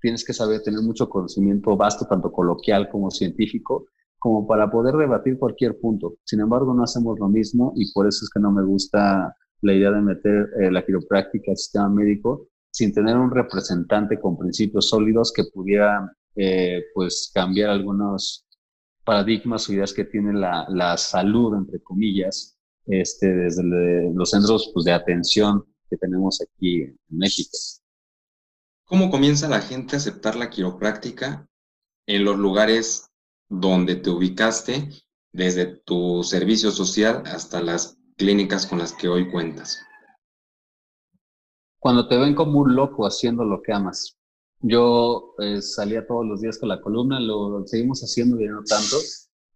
[0.00, 3.86] tienes que saber tener mucho conocimiento vasto, tanto coloquial como científico,
[4.18, 6.14] como para poder debatir cualquier punto.
[6.24, 9.74] Sin embargo, no hacemos lo mismo y por eso es que no me gusta la
[9.74, 14.88] idea de meter eh, la quiropráctica al sistema médico sin tener un representante con principios
[14.88, 18.46] sólidos que pudiera eh, pues cambiar algunos
[19.04, 24.84] paradigmas o ideas que tiene la, la salud, entre comillas, este, desde los centros pues,
[24.84, 27.50] de atención que tenemos aquí en México.
[28.86, 31.46] ¿Cómo comienza la gente a aceptar la quiropráctica
[32.06, 33.10] en los lugares
[33.50, 34.88] donde te ubicaste,
[35.32, 39.78] desde tu servicio social hasta las clínicas con las que hoy cuentas?
[41.78, 44.16] Cuando te ven como un loco haciendo lo que amas.
[44.60, 48.96] Yo eh, salía todos los días con la columna, lo seguimos haciendo, ya no tanto.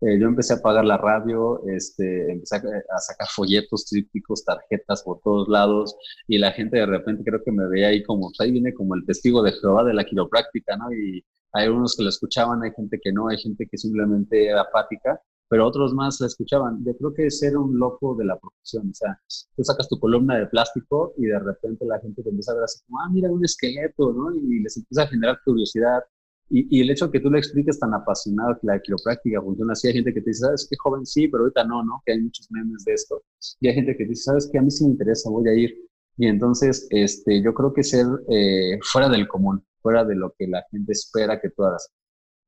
[0.02, 5.20] Eh, yo empecé a pagar la radio, este, empecé a, sacar folletos trípticos, tarjetas por
[5.22, 5.96] todos lados,
[6.28, 8.94] y la gente de repente creo que me veía ahí como, pues, ahí viene como
[8.94, 10.92] el testigo de Jehová de la quiropráctica, ¿no?
[10.92, 14.62] Y hay unos que lo escuchaban, hay gente que no, hay gente que simplemente era
[14.62, 16.84] apática, pero otros más la escuchaban.
[16.84, 18.90] Yo creo que es ser un loco de la profesión.
[18.90, 19.18] O sea,
[19.56, 22.64] tú sacas tu columna de plástico y de repente la gente te empieza a ver
[22.64, 24.34] así como, ah, mira, un esqueleto, ¿no?
[24.34, 26.02] Y les empieza a generar curiosidad.
[26.48, 29.72] Y, y el hecho de que tú le expliques tan apasionado que la quiropráctica funciona
[29.72, 31.04] así, hay gente que te dice, ¿sabes qué, joven?
[31.04, 32.02] Sí, pero ahorita no, ¿no?
[32.04, 33.22] Que hay muchos memes de esto.
[33.60, 34.58] Y hay gente que dice, ¿sabes qué?
[34.58, 35.76] A mí sí me interesa, voy a ir.
[36.16, 40.46] Y entonces, este, yo creo que ser eh, fuera del común, fuera de lo que
[40.46, 41.90] la gente espera que tú hagas.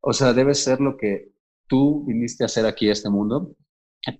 [0.00, 1.32] O sea, debe ser lo que
[1.66, 3.54] tú viniste a hacer aquí a este mundo,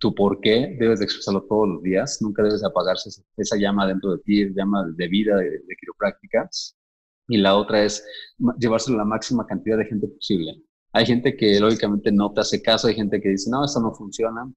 [0.01, 4.13] tu por qué debes de expresarlo todos los días, nunca debes apagarse esa llama dentro
[4.13, 6.49] de ti, llama de vida, de, de quiropráctica.
[7.29, 8.05] Y la otra es
[8.59, 10.63] llevárselo a la máxima cantidad de gente posible.
[10.93, 13.93] Hay gente que lógicamente no te hace caso, hay gente que dice, no, esto no
[13.95, 14.51] funciona.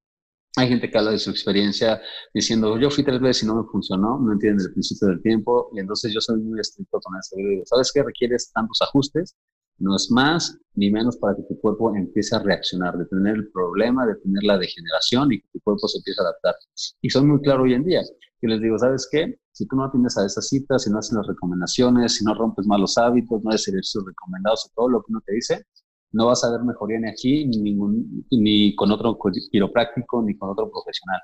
[0.58, 2.02] Hay gente que habla de su experiencia
[2.34, 5.70] diciendo, yo fui tres veces y no me funcionó, no entienden el principio del tiempo,
[5.74, 7.36] y entonces yo soy muy estricto con eso.
[7.38, 8.04] digo, ¿sabes qué?
[8.04, 9.36] Requieres tantos ajustes,
[9.82, 13.52] no es más ni menos para que tu cuerpo empiece a reaccionar, de tener el
[13.52, 16.56] problema, de tener la degeneración y que tu cuerpo se empiece a adaptar.
[17.02, 18.02] Y soy muy claro hoy en día.
[18.42, 19.38] Y les digo, ¿sabes qué?
[19.52, 22.66] Si tú no atiendes a esas citas, si no haces las recomendaciones, si no rompes
[22.66, 25.66] malos hábitos, no haces ejercicios recomendados o todo lo que uno te dice,
[26.14, 29.18] no vas a ver mejoría ni aquí, ni, ningún, ni con otro
[29.52, 31.20] quiropráctico, ni con otro profesional.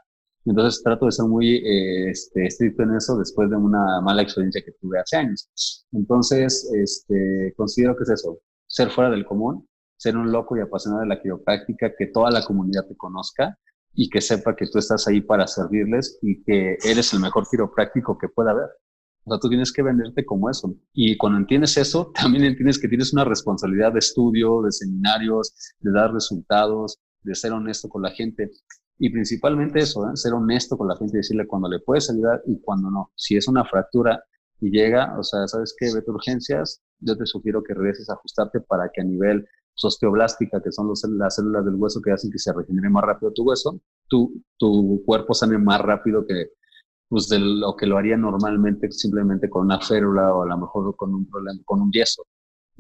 [0.46, 4.62] Entonces trato de ser muy eh, este, estricto en eso después de una mala experiencia
[4.64, 5.50] que tuve hace años.
[5.92, 11.02] Entonces, este, considero que es eso, ser fuera del común, ser un loco y apasionado
[11.02, 13.58] de la quiropráctica, que toda la comunidad te conozca
[13.94, 18.18] y que sepa que tú estás ahí para servirles y que eres el mejor quiropráctico
[18.18, 18.70] que pueda haber.
[19.26, 20.74] O sea, tú tienes que venderte como eso.
[20.94, 25.92] Y cuando entiendes eso, también entiendes que tienes una responsabilidad de estudio, de seminarios, de
[25.92, 28.52] dar resultados, de ser honesto con la gente.
[29.00, 30.16] Y principalmente eso, ¿eh?
[30.16, 33.12] ser honesto con la gente y decirle cuando le puedes ayudar y cuando no.
[33.16, 34.24] Si es una fractura
[34.60, 35.94] y llega, o sea, ¿sabes qué?
[35.94, 39.48] Vete urgencias, yo te sugiero que regreses a ajustarte para que a nivel
[39.84, 43.44] osteoblástica, que son las células del hueso que hacen que se regenere más rápido tu
[43.44, 46.52] hueso, tu, tu cuerpo sane más rápido que
[47.10, 50.96] pues, de lo que lo haría normalmente simplemente con una férula o a lo mejor
[50.96, 52.24] con un problema, con un yeso.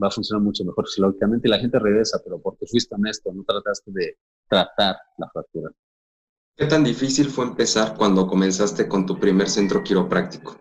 [0.01, 3.43] Va a funcionar mucho mejor fisiológicamente y la gente regresa, pero porque fuiste honesto, no
[3.43, 5.71] trataste de tratar la fractura.
[6.55, 10.57] ¿Qué tan difícil fue empezar cuando comenzaste con tu primer centro quiropráctico?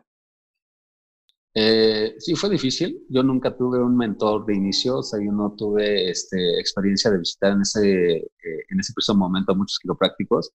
[1.58, 3.06] Eh, sí, fue difícil.
[3.08, 7.18] Yo nunca tuve un mentor de inicio, o sea, yo no tuve este, experiencia de
[7.18, 10.52] visitar en ese, eh, en ese preciso momento a muchos quiroprácticos.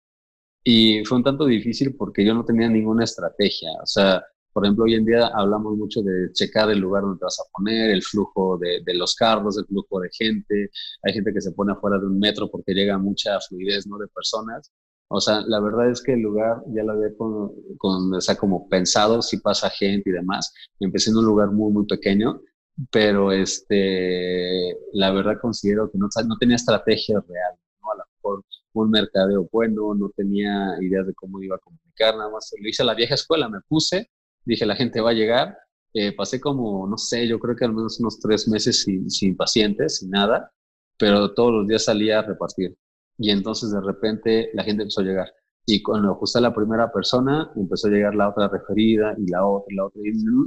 [0.64, 3.72] Y fue un tanto difícil porque yo no tenía ninguna estrategia.
[3.82, 7.26] O sea, por ejemplo, hoy en día hablamos mucho de checar el lugar donde te
[7.26, 10.70] vas a poner, el flujo de, de, los carros, el flujo de gente.
[11.04, 13.98] Hay gente que se pone afuera de un metro porque llega mucha fluidez ¿no?
[13.98, 14.72] de personas.
[15.14, 18.70] O sea, la verdad es que el lugar ya lo había con, o sea, como
[18.70, 20.54] pensado, si pasa gente y demás.
[20.80, 22.42] Empecé en un lugar muy, muy pequeño,
[22.90, 26.08] pero este, la verdad considero que no,
[26.40, 27.92] tenía estrategia real, ¿no?
[27.92, 32.32] A lo mejor un mercadeo bueno, no tenía idea de cómo iba a comunicar, nada
[32.32, 34.10] más lo hice a la vieja escuela, me puse,
[34.46, 35.58] dije la gente va a llegar,
[35.94, 39.36] eh, pasé como, no sé, yo creo que al menos unos tres meses sin, sin
[39.36, 40.54] pacientes, sin nada,
[40.98, 42.78] pero todos los días salía a repartir
[43.22, 45.34] y entonces de repente la gente empezó a llegar.
[45.66, 49.68] Y cuando ajusté la primera persona, empezó a llegar la otra referida y la otra,
[49.76, 50.02] la otra.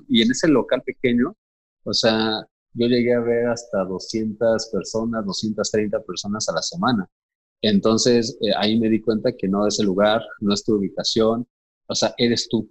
[0.08, 1.36] Y en ese local pequeño,
[1.84, 7.08] o sea, yo llegué a ver hasta 200 personas, 230 personas a la semana.
[7.62, 11.46] Entonces, eh, ahí me di cuenta que no es el lugar, no es tu ubicación,
[11.86, 12.70] o sea, eres tú.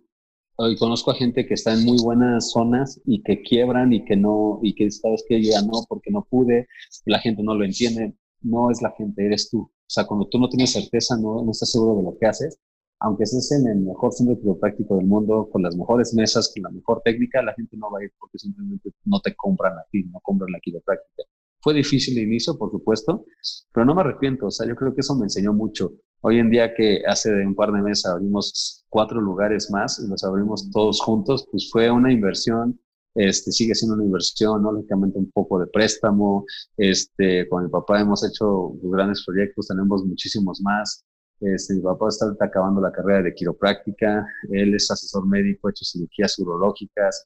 [0.58, 4.16] hoy conozco a gente que está en muy buenas zonas y que quiebran y que
[4.16, 6.68] no, y que sabes que ya no, porque no pude,
[7.06, 9.72] la gente no lo entiende, no es la gente, eres tú.
[9.86, 12.60] O sea, cuando tú no tienes certeza, no, no estás seguro de lo que haces,
[13.04, 16.70] aunque estés en el mejor centro quiropráctico del mundo, con las mejores mesas, con la
[16.70, 20.06] mejor técnica, la gente no va a ir porque simplemente no te compran a ti,
[20.06, 21.24] no compran la quiropráctica.
[21.62, 23.26] Fue difícil de inicio, por supuesto,
[23.74, 24.48] pero no me arrepiento.
[24.48, 25.94] O sea, yo creo que eso me enseñó mucho.
[26.22, 30.24] Hoy en día que hace un par de meses abrimos cuatro lugares más y los
[30.24, 32.80] abrimos todos juntos, pues fue una inversión,
[33.16, 34.72] este, sigue siendo una inversión, ¿no?
[34.72, 36.46] lógicamente un poco de préstamo.
[36.78, 41.06] Este, con mi papá hemos hecho grandes proyectos, tenemos muchísimos más.
[41.40, 45.84] Este, mi papá está acabando la carrera de quiropráctica, él es asesor médico, ha hecho
[45.84, 47.24] cirugías urológicas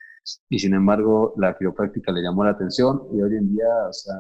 [0.49, 4.15] y sin embargo la quiropráctica le llamó la atención y hoy en día o sea,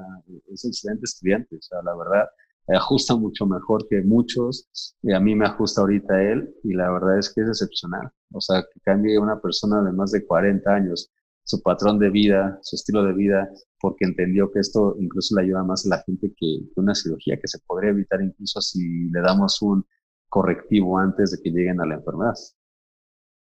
[0.53, 2.27] es excelente estudiante, o sea, la verdad
[2.75, 4.69] ajusta mucho mejor que muchos
[5.01, 8.41] y a mí me ajusta ahorita él y la verdad es que es excepcional, o
[8.41, 11.11] sea, que cambie una persona de más de 40 años
[11.47, 15.63] su patrón de vida, su estilo de vida, porque entendió que esto incluso le ayuda
[15.63, 19.61] más a la gente que, una cirugía, que se podría evitar incluso si le damos
[19.61, 19.85] un
[20.27, 22.33] correctivo antes de que lleguen a la enfermedad.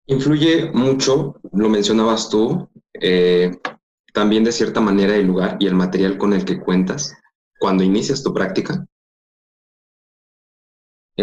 [0.06, 3.51] Influye mucho, lo mencionabas tú, eh,
[4.13, 7.13] también de cierta manera el lugar y el material con el que cuentas
[7.60, 8.88] cuando inicias tu práctica.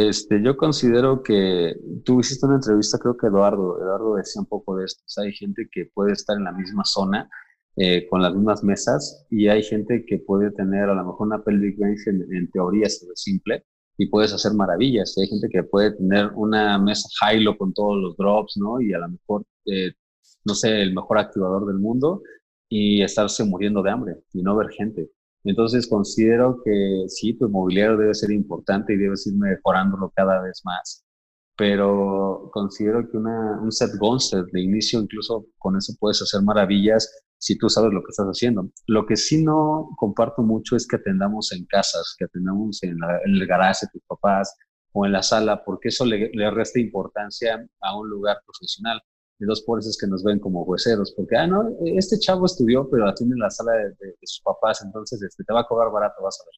[0.06, 4.76] Este, yo considero que tú hiciste una entrevista, creo que Eduardo, Eduardo decía un poco
[4.76, 5.02] de esto.
[5.20, 7.28] hay gente que puede estar en la misma zona
[7.74, 11.42] eh, con las mismas mesas y hay gente que puede tener a lo mejor una
[11.42, 13.64] pelvic range en, teoría simple
[13.96, 15.16] y puedes hacer maravillas.
[15.18, 18.80] Hay gente que puede tener una mesa high con todos los drops, ¿no?
[18.80, 19.94] Y a lo mejor, eh,
[20.44, 22.22] no sé, el mejor activador del mundo
[22.68, 25.10] y estarse muriendo de hambre y no ver gente.
[25.44, 30.60] Entonces considero que sí, tu mobiliario debe ser importante y debes ir mejorándolo cada vez
[30.64, 31.04] más.
[31.56, 37.10] Pero considero que una, un set Gonster de inicio, incluso con eso puedes hacer maravillas
[37.38, 38.68] si tú sabes lo que estás haciendo.
[38.86, 43.46] Lo que sí no comparto mucho es que atendamos en casas, que atendamos en, el
[43.46, 44.56] garaje de tus papás
[44.92, 49.00] o en la sala, porque eso le, le resta importancia a un lugar profesional
[49.38, 53.12] y dos es que nos ven como jueceros, porque, ah, no, este chavo estudió, pero
[53.14, 56.40] tiene en la sala de, sus papás, entonces este, te va a cobrar barato, vas
[56.40, 56.54] a ver.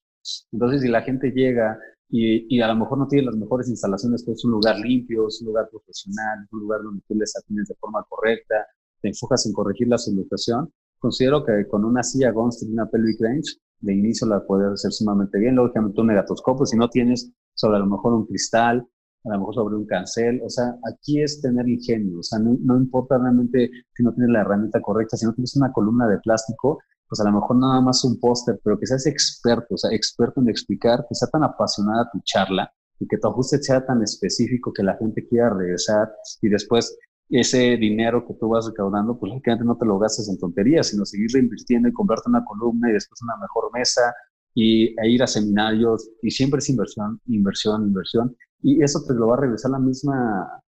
[0.53, 4.23] Entonces, si la gente llega y, y, a lo mejor no tiene las mejores instalaciones,
[4.25, 7.37] pero es un lugar limpio, es un lugar profesional, es un lugar donde tú les
[7.37, 8.67] atiendes de forma correcta,
[9.03, 13.21] te enfocas en corregir la solución, considero que con una silla Gonst y una pelvic
[13.21, 15.57] range, de inicio la puedes hacer sumamente bien.
[15.57, 18.87] Lógicamente un negatoscopio, si no tienes sobre a lo mejor un cristal,
[19.25, 22.57] a lo mejor sobre un cancel, o sea, aquí es tener ingenio, o sea, no,
[22.61, 26.19] no, importa realmente si no tienes la herramienta correcta, si no tienes una columna de
[26.19, 26.79] plástico,
[27.09, 30.41] pues a lo mejor nada más un póster, pero que seas experto, o sea, experto
[30.41, 34.73] en explicar, que sea tan apasionada tu charla y que tu ajuste sea tan específico
[34.73, 36.97] que la gente quiera regresar y después
[37.29, 41.05] ese dinero que tú vas recaudando, pues lógicamente no te lo gastes en tonterías, sino
[41.05, 44.15] seguir reinvirtiendo y comprarte una columna y después una mejor mesa
[44.55, 49.29] y, e ir a seminarios y siempre es inversión, inversión, inversión y eso te lo
[49.29, 50.63] va a regresar la misma,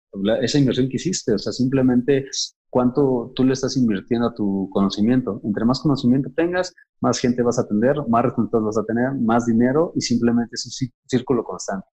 [0.41, 2.25] esa inversión que hiciste, o sea, simplemente
[2.69, 5.41] cuánto tú le estás invirtiendo a tu conocimiento.
[5.43, 9.45] Entre más conocimiento tengas, más gente vas a atender, más resultados vas a tener, más
[9.45, 11.87] dinero y simplemente es un círculo constante.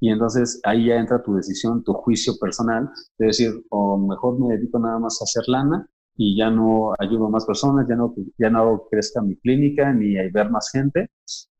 [0.00, 4.56] Y entonces ahí ya entra tu decisión, tu juicio personal de decir, o mejor me
[4.56, 8.14] dedico nada más a hacer lana y ya no ayudo a más personas, ya no,
[8.36, 11.10] ya no crezca mi clínica ni hay ver más gente.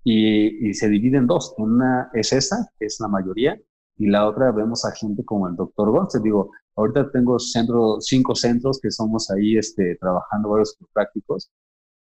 [0.05, 1.55] Y, y se divide en dos.
[1.57, 3.57] Una es esa, que es la mayoría,
[4.03, 6.19] y la otra vemos a gente como el doctor Gonce.
[6.21, 11.53] Digo, ahorita tengo centro, cinco centros que somos ahí este, trabajando varios prácticos,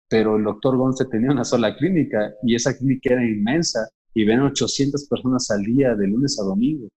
[0.08, 4.40] pero el doctor Gonce tenía una sola clínica y esa clínica era inmensa y ven
[4.42, 6.90] 800 personas al día de lunes a domingo.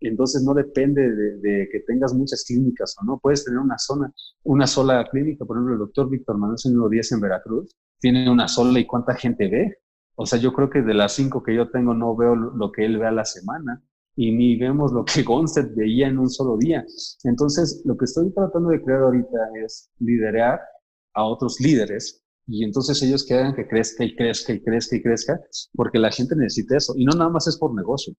[0.00, 4.66] Entonces no depende de, que tengas muchas clínicas o no, puedes tener una zona, una
[4.66, 5.44] sola clínica.
[5.44, 9.14] Por ejemplo, el doctor Víctor Manuel Señor Díaz en Veracruz tiene una sola y cuánta
[9.14, 9.76] gente ve.
[10.16, 12.84] O sea, yo creo que de las cinco que yo tengo no veo lo que
[12.84, 13.80] él ve a la semana
[14.20, 16.84] y ni vemos lo que Gonstead veía en un solo día.
[17.24, 20.60] Entonces, lo que estoy tratando de crear ahorita es liderar
[21.14, 25.02] a otros líderes y entonces ellos que hagan que crezca y crezca y crezca y
[25.02, 25.40] crezca,
[25.72, 26.92] porque la gente necesita eso.
[26.96, 28.12] Y no nada más es por negocio,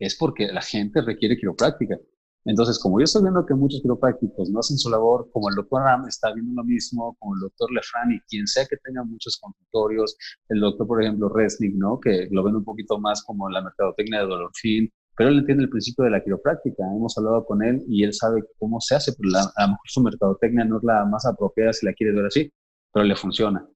[0.00, 1.96] es porque la gente requiere quiropráctica.
[2.44, 5.82] Entonces, como yo estoy viendo que muchos quiroprácticos no hacen su labor, como el doctor
[5.82, 9.38] Ram está viendo lo mismo, como el doctor Lefran y quien sea que tenga muchos
[9.40, 10.16] consultorios,
[10.48, 12.00] el doctor, por ejemplo, Resnick, ¿no?
[12.00, 15.64] Que lo ven un poquito más como la mercadotecnia de dolor fin, pero él entiende
[15.64, 16.84] el principio de la quiropráctica.
[16.84, 20.02] Hemos hablado con él y él sabe cómo se hace, pero a lo mejor su
[20.02, 22.52] mercadotecnia no es la más apropiada si la quiere ver así,
[22.92, 23.66] pero le funciona.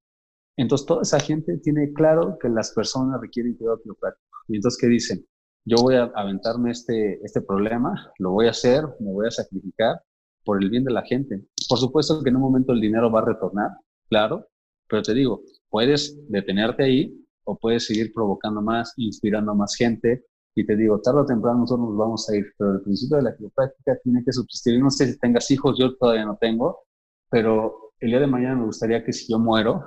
[0.57, 4.39] Entonces, toda esa gente tiene claro que las personas requieren cuidado quiropráctico.
[4.49, 5.27] Y entonces, ¿qué dicen?
[5.67, 10.01] Yo voy a aventarme este, este problema, lo voy a hacer, me voy a sacrificar
[10.45, 11.43] por el bien de la gente.
[11.69, 13.71] Por supuesto que en un momento el dinero va a retornar,
[14.09, 14.47] claro,
[14.89, 20.25] pero te digo, puedes detenerte ahí o puedes seguir provocando más, inspirando a más gente.
[20.55, 23.25] Y te digo, tarde o temprano nosotros nos vamos a ir, pero el principio de
[23.25, 24.81] la quiropráctica tiene que subsistir.
[24.81, 26.85] no sé si tengas hijos, yo todavía no tengo,
[27.29, 29.83] pero el día de mañana me gustaría que si yo muero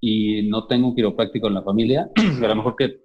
[0.00, 2.10] y no tengo un quiropráctico en la familia,
[2.42, 3.00] a lo mejor que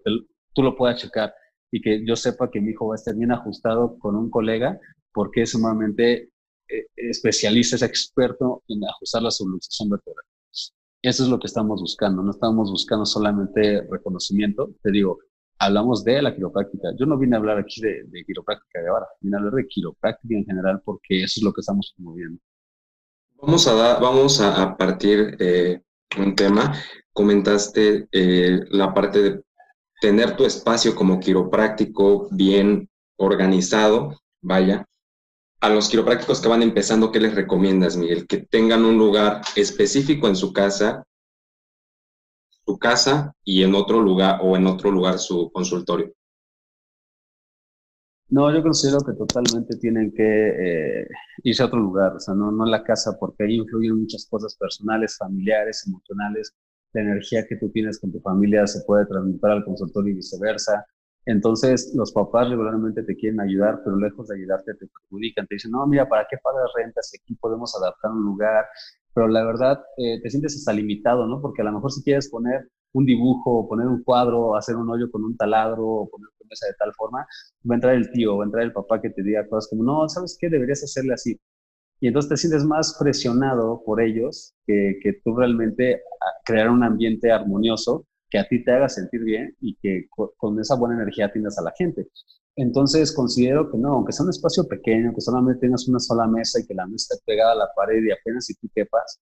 [0.53, 1.33] tú lo puedas checar
[1.71, 4.77] y que yo sepa que mi hijo va a estar bien ajustado con un colega
[5.13, 6.31] porque es sumamente
[6.67, 10.25] eh, especialista, es experto en ajustar la subluxación vertebral.
[11.03, 15.17] Eso es lo que estamos buscando, no estamos buscando solamente reconocimiento, te digo,
[15.62, 16.89] hablamos de la quiropráctica.
[16.97, 20.36] Yo no vine a hablar aquí de, quiropráctica de ahora, vine a hablar de quiropráctica
[20.36, 22.39] en general porque eso es lo que estamos promoviendo.
[23.41, 25.82] Vamos a, vamos a, partir eh,
[26.18, 26.74] un tema.
[27.14, 29.43] Comentaste eh, la parte de
[29.99, 34.86] tener tu espacio como quiropráctico bien organizado, vaya.
[35.59, 38.26] A los quiroprácticos que van empezando, ¿qué les recomiendas, Miguel?
[38.26, 41.03] Que tengan un lugar específico en su casa,
[42.66, 46.14] su casa y en otro lugar o en otro lugar su consultorio.
[48.30, 50.22] No, yo considero que totalmente tienen que
[51.01, 51.07] eh,
[51.43, 54.55] irse a otro lugar, o sea, no, no la casa, porque ahí influyen muchas cosas
[54.55, 56.55] personales, familiares, emocionales,
[56.93, 60.86] la energía que tú tienes con tu familia se puede transmitir al consultorio y viceversa.
[61.26, 65.45] Entonces, los papás regularmente te quieren ayudar, pero lejos de ayudarte te perjudican.
[65.47, 67.12] Te dicen, no, mira, ¿para qué pagas rentas?
[67.22, 68.66] Aquí podemos adaptar un lugar.
[69.14, 71.41] Pero la verdad, eh, te sientes hasta limitado, ¿no?
[71.41, 75.09] Porque a lo mejor si quieres poner un dibujo, poner un cuadro, hacer un hoyo
[75.12, 77.20] con un taladro, o poner una mesa de tal forma,
[77.70, 79.84] va a entrar el tío, va a entrar el papá que te diga cosas como,
[79.84, 80.49] no, ¿sabes qué?
[80.49, 81.39] Deberías hacerle así.
[81.99, 86.01] Y entonces te sientes más presionado por ellos que, que tú realmente
[86.45, 90.07] crear un ambiente armonioso que a ti te haga sentir bien y que
[90.38, 92.07] con esa buena energía atiendas a la gente.
[92.55, 96.59] Entonces considero que no, aunque sea un espacio pequeño, que solamente tengas una sola mesa
[96.59, 99.19] y que la mesa esté pegada a la pared y apenas si tú quepas,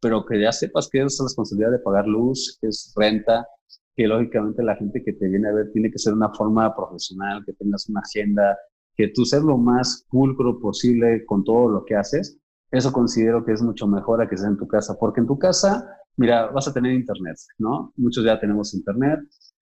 [0.00, 3.46] pero que ya sepas que es la responsabilidad de pagar luz, que es renta,
[3.94, 7.44] que lógicamente la gente que te viene a ver tiene que ser una forma profesional,
[7.44, 8.56] que tengas una agenda,
[8.94, 12.38] que tú seas lo más pulcro posible con todo lo que haces,
[12.70, 15.38] eso considero que es mucho mejor a que sea en tu casa, porque en tu
[15.38, 17.92] casa, mira, vas a tener internet, ¿no?
[17.96, 19.20] Muchos ya tenemos internet,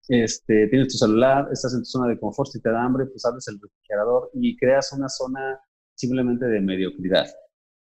[0.09, 3.25] este, tienes tu celular, estás en tu zona de confort, si te da hambre, pues
[3.25, 5.61] abres el refrigerador y creas una zona
[5.95, 7.27] simplemente de mediocridad.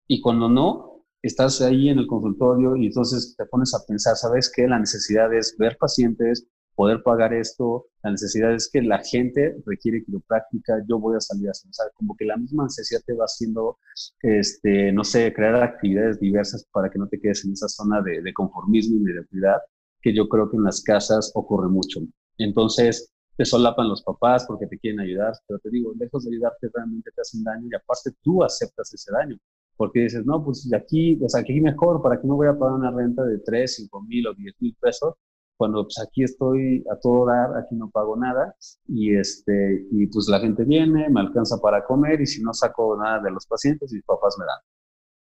[0.06, 4.50] Y cuando no, estás ahí en el consultorio y entonces te pones a pensar, ¿sabes
[4.54, 4.66] qué?
[4.66, 10.02] La necesidad es ver pacientes, poder pagar esto, la necesidad es que la gente requiere
[10.02, 13.78] quiropráctica, yo voy a salir a hacer, como que la misma necesidad te va haciendo,
[14.22, 18.22] este, no sé, crear actividades diversas para que no te quedes en esa zona de,
[18.22, 19.58] de conformismo y mediocridad,
[20.03, 22.01] que yo creo que en las casas ocurre mucho.
[22.38, 26.68] Entonces, te solapan los papás porque te quieren ayudar, pero te digo, lejos de ayudarte
[26.74, 29.38] realmente te hacen daño y aparte tú aceptas ese daño,
[29.76, 32.90] porque dices, no, pues aquí, pues aquí mejor, ¿para qué no voy a pagar una
[32.90, 35.14] renta de 3, 5 mil o 10 mil pesos?
[35.61, 38.57] cuando pues aquí estoy a todo dar, aquí no pago nada
[38.88, 42.96] y este y pues la gente viene, me alcanza para comer y si no saco
[42.96, 44.59] nada de los pacientes, mis papás me dan.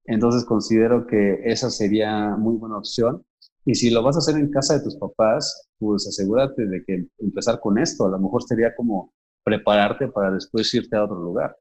[0.06, 3.22] Entonces considero que esa sería muy buena opción.
[3.66, 7.08] Y si lo vas a hacer en casa de tus papás, pues asegúrate de que
[7.20, 8.06] empezar con esto.
[8.06, 11.56] A lo mejor sería como prepararte para después irte a otro lugar.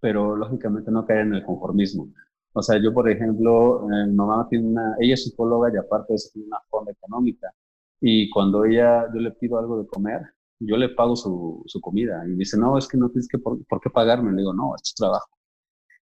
[0.00, 2.08] Pero lógicamente no caer en el conformismo.
[2.52, 6.14] O sea, yo, por ejemplo, eh, mi mamá tiene una, ella es psicóloga y aparte
[6.14, 7.52] es una forma económica.
[8.00, 10.22] Y cuando ella, yo le pido algo de comer,
[10.60, 12.24] yo le pago su, su comida.
[12.26, 14.32] Y dice, no, es que no tienes que por, qué pagarme.
[14.32, 15.28] Le digo, no, es tu trabajo.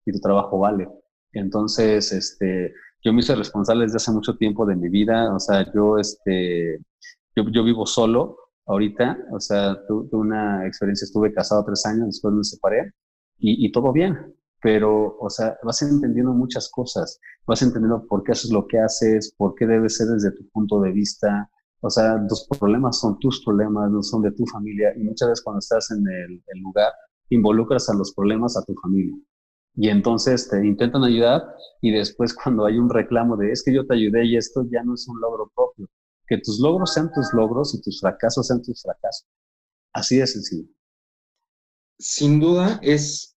[0.05, 0.87] Y tu trabajo vale.
[1.33, 2.73] Entonces, este,
[3.05, 5.33] yo me hice responsable desde hace mucho tiempo de mi vida.
[5.33, 6.79] O sea, yo, este,
[7.35, 9.17] yo, yo vivo solo ahorita.
[9.31, 12.91] O sea, tuve una experiencia, estuve casado tres años, después me separé.
[13.37, 18.31] Y, y todo bien, pero, o sea, vas entendiendo muchas cosas, vas entendiendo por qué
[18.31, 21.49] haces lo que haces, por qué debe ser desde tu punto de vista,
[21.85, 24.91] o sea, tus problemas son tus problemas, no son de tu familia.
[24.97, 26.91] Y muchas veces cuando estás en el, lugar,
[27.29, 29.15] involucras a los problemas a tu familia.
[29.75, 31.43] Y entonces te intentan ayudar
[31.81, 34.83] y después cuando hay un reclamo de es que yo te ayudé y esto ya
[34.83, 35.87] no es un logro propio.
[36.27, 39.27] Que tus logros sean tus logros y tus fracasos sean tus fracasos.
[39.93, 40.67] Así de sencillo.
[41.97, 43.35] Sin duda es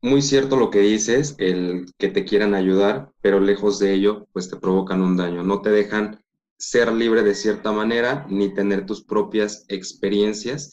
[0.00, 4.48] muy cierto lo que dices, el que te quieran ayudar, pero lejos de ello, pues
[4.48, 5.42] te provocan un daño.
[5.42, 6.24] No te dejan
[6.58, 10.72] ser libre de cierta manera, ni tener tus propias experiencias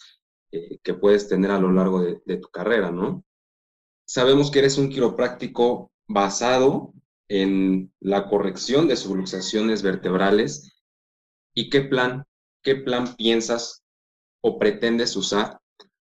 [0.51, 3.23] eh, que puedes tener a lo largo de, tu carrera, ¿no?
[4.06, 6.93] Sabemos que eres un quiropráctico basado
[7.30, 10.84] en la corrección de subluxaciones vertebrales.
[11.54, 12.26] ¿Y qué plan,
[12.62, 13.84] qué plan piensas
[14.41, 15.60] o pretendes usar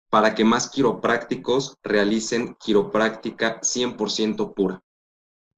[0.09, 4.81] para que más quiroprácticos realicen quiropráctica 100% pura?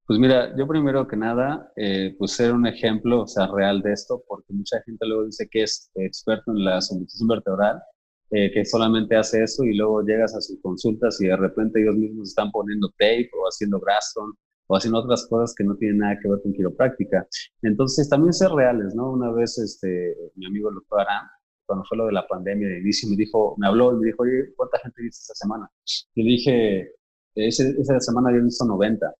[0.06, 3.92] Pues mira, yo primero que nada, eh, pues ser un ejemplo, o sea, real de
[3.92, 7.82] esto, porque mucha gente luego dice que es experto en la somatización vertebral,
[8.30, 11.96] eh, que solamente hace eso y luego llegas a sus consultas y de repente ellos
[11.96, 14.34] mismos están poniendo tape o haciendo Graston
[14.68, 17.26] o haciendo otras cosas que no tienen nada que ver con quiropráctica.
[17.62, 19.14] Entonces, también ser reales, ¿no?
[19.14, 21.26] Una vez, este, mi amigo el doctor Arán,
[21.66, 24.24] cuando fue lo de la pandemia de inicio, me dijo, me habló y me dijo,
[24.24, 25.70] oye, ¿cuánta gente viste esta semana?
[26.16, 26.92] Y dije,
[27.36, 29.14] esa semana había visto 90.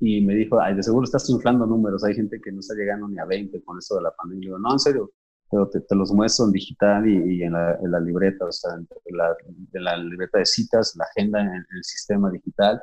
[0.00, 3.08] Y me dijo, ay, de seguro estás inflando números, hay gente que no está llegando
[3.08, 4.42] ni a 20 con esto de la pandemia.
[4.42, 5.12] Y digo, no, en serio,
[5.54, 9.36] pero te, los muestro en digital y, en, la, libreta, o sea, en la,
[9.72, 12.80] la libreta de citas, la agenda en, el sistema digital.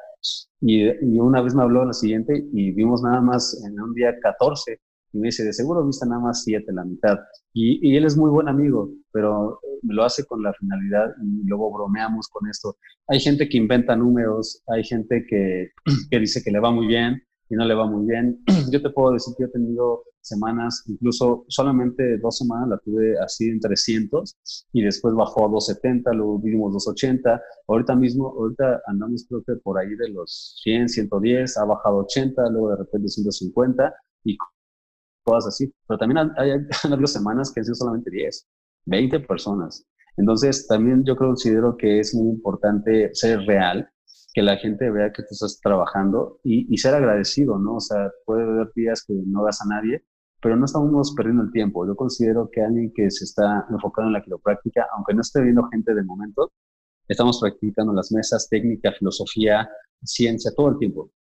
[0.61, 4.17] Y, y, una vez me habló la siguiente y vimos nada más en un día
[4.21, 4.79] 14
[5.13, 7.17] y me dice, de seguro viste nada más siete, la mitad.
[7.53, 11.73] Y, y, él es muy buen amigo, pero lo hace con la finalidad y luego
[11.73, 12.77] bromeamos con esto.
[13.07, 15.71] Hay gente que inventa números, hay gente que,
[16.09, 18.41] que dice que le va muy bien y no le va muy bien.
[18.71, 23.49] Yo te puedo decir que he tenido semanas, incluso solamente dos semanas la tuve así
[23.49, 27.41] en 300 y después bajó a 270, luego vimos 280.
[27.67, 32.49] Ahorita mismo, ahorita andamos creo que por ahí de los 100, 110, ha bajado 80,
[32.51, 33.93] luego de repente 150
[34.23, 34.37] y
[35.25, 35.73] todas así.
[35.85, 36.51] Pero también hay,
[36.83, 38.47] hay, habido semanas que han sido solamente 10,
[38.85, 39.85] 20 personas.
[40.15, 43.89] Entonces, también yo considero que es muy importante ser real,
[44.33, 47.75] que la gente vea que tú estás trabajando y, ser agradecido, ¿no?
[47.75, 50.03] O sea, puede haber días que no das a nadie,
[50.41, 51.85] pero no estamos perdiendo el tiempo.
[51.85, 55.67] Yo considero que alguien que se está enfocando en la quiropráctica, aunque no esté viendo
[55.69, 56.51] gente de momento,
[57.07, 59.69] estamos practicando las mesas, técnica, filosofía,
[60.03, 61.11] ciencia, todo el tiempo.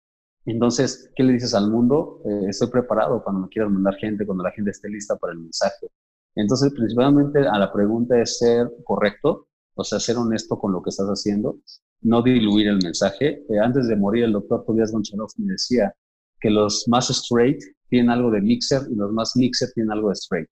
[0.47, 2.23] Entonces, ¿qué le dices al mundo?
[2.25, 5.41] Eh, estoy preparado cuando me quieras mandar gente, cuando la gente esté lista para el
[5.41, 5.89] mensaje.
[6.35, 10.91] Entonces, principalmente a la pregunta es ser correcto, o sea, ser honesto con lo que
[10.91, 11.59] estás haciendo,
[12.03, 13.43] no diluir el mensaje.
[13.49, 15.95] Eh, antes de morir, el doctor Tobias Goncharov me decía
[16.41, 20.15] que los más straight tienen algo de mixer y los más mixer tienen algo de
[20.15, 20.49] straight.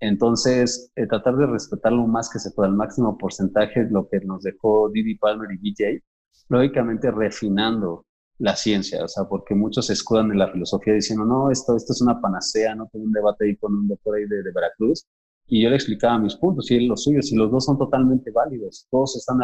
[0.00, 4.20] Entonces, eh, tratar de respetar lo más que se pueda, el máximo porcentaje, lo que
[4.20, 6.02] nos dejó Didi Palmer y BJ,
[6.48, 8.04] lógicamente refinando
[8.38, 11.92] la ciencia, o sea, porque muchos se escudan en la filosofía diciendo, no, esto, esto
[11.92, 15.04] es una panacea, no tengo un debate ahí con un doctor ahí de, de Veracruz,
[15.48, 18.86] y yo le explicaba mis puntos y los suyos, y los dos son totalmente válidos,
[18.90, 19.40] todos están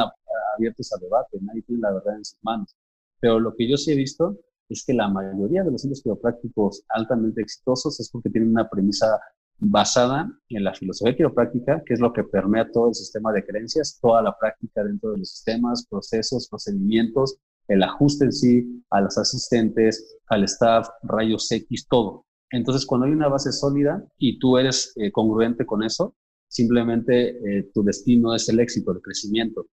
[0.54, 2.76] abiertos a debate, nadie tiene la verdad en sus manos.
[3.20, 4.38] Pero lo que yo sí he visto
[4.68, 9.18] es que la mayoría de los centros quiroprácticos altamente exitosos es porque tienen una premisa
[9.58, 13.98] basada en la filosofía quiropráctica, que es lo que permea todo el sistema de creencias,
[14.00, 17.38] toda la práctica dentro de los sistemas, procesos, procedimientos,
[17.68, 22.26] el ajuste en sí, a los asistentes, al staff, rayos X, todo.
[22.54, 26.14] Entonces, cuando hay una base sólida y tú eres eh, congruente con eso,
[26.48, 29.66] simplemente eh, tu destino es el éxito, el crecimiento.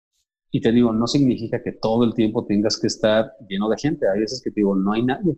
[0.50, 4.10] Y te digo, no significa que todo el tiempo tengas que estar lleno de gente.
[4.10, 5.38] Hay veces que te digo, no hay nadie.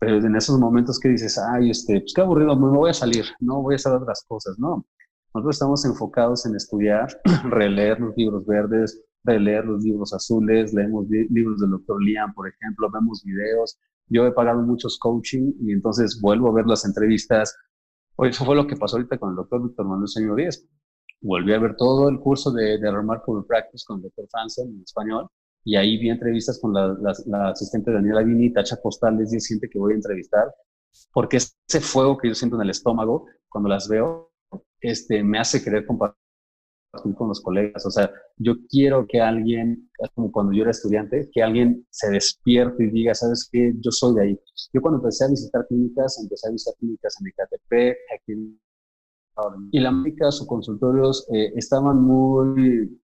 [0.00, 3.24] Pero en esos momentos que dices, ay, este, pues qué aburrido, me voy a salir,
[3.40, 4.58] no voy a hacer otras cosas.
[4.58, 4.86] No,
[5.34, 7.08] nosotros estamos enfocados en estudiar,
[7.50, 12.90] releer los libros verdes, releer los libros azules, leemos libros del doctor Liam, por ejemplo,
[12.90, 13.78] vemos videos.
[14.08, 17.56] Yo he pagado muchos coaching y entonces vuelvo a ver las entrevistas.
[18.16, 20.64] Oye, eso fue lo que pasó ahorita con el doctor Víctor Manuel Señor Díaz.
[21.20, 24.82] Volví a ver todo el curso de, de Remarkable Practice con el doctor Franzen en
[24.82, 25.28] español
[25.64, 26.96] y ahí vi entrevistas con la,
[27.26, 30.46] la, asistente Daniela Vini, Tacha Postales, y siente que voy a entrevistar,
[31.12, 34.32] porque ese fuego que yo siento en el estómago cuando las veo,
[34.80, 36.18] este, me hace querer compartir
[36.90, 37.84] con los colegas.
[37.86, 42.84] O sea, yo quiero que alguien, como cuando yo era estudiante, que alguien se despierte
[42.84, 43.72] y diga, ¿sabes qué?
[43.80, 44.40] Yo soy de ahí.
[44.72, 48.58] Yo cuando empecé a visitar clínicas, empecé a visitar clínicas en Ecatepec, aquí
[49.70, 53.00] y la médica, sus consultorios eh, estaban muy,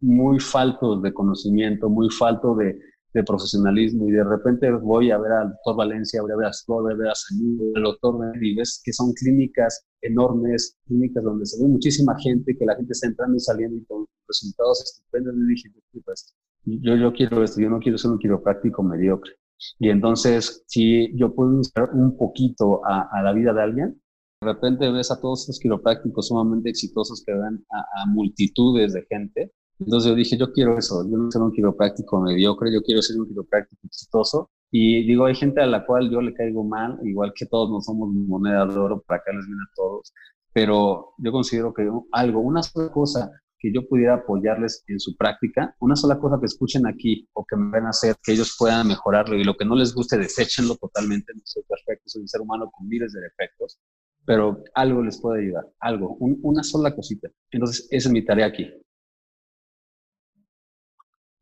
[0.00, 2.76] muy faltos de conocimiento, muy falto de,
[3.14, 6.50] de profesionalismo y de repente voy a ver al doctor Valencia, voy a ver a
[6.66, 11.46] voy a ver a Sañudo, al doctor y ves que son clínicas enormes, clínicas donde
[11.46, 15.32] se ve muchísima gente, que la gente está entrando y saliendo y con resultados estupendos.
[15.36, 15.70] Y dije,
[16.04, 16.34] pues,
[16.64, 19.32] yo, yo quiero esto, yo no quiero ser un quiropráctico mediocre.
[19.78, 24.02] Y entonces, si yo puedo inspirar un poquito a, a la vida de alguien,
[24.42, 29.06] de repente ves a todos estos quiroprácticos sumamente exitosos que dan a, a multitudes de
[29.08, 29.52] gente
[29.84, 33.20] entonces yo dije, yo quiero eso, yo no quiero un quiropráctico mediocre, yo quiero ser
[33.20, 34.50] un quiropráctico exitoso.
[34.70, 37.80] Y digo, hay gente a la cual yo le caigo mal, igual que todos no
[37.80, 40.12] somos moneda de oro, para acá les viene a todos,
[40.52, 45.74] pero yo considero que algo, una sola cosa que yo pudiera apoyarles en su práctica,
[45.80, 48.88] una sola cosa que escuchen aquí o que me van a hacer, que ellos puedan
[48.88, 52.40] mejorarlo y lo que no les guste, deséchenlo totalmente, no soy perfecto, soy un ser
[52.40, 53.78] humano con miles de defectos,
[54.26, 57.28] pero algo les puede ayudar, algo, una sola cosita.
[57.50, 58.70] Entonces, esa es mi tarea aquí,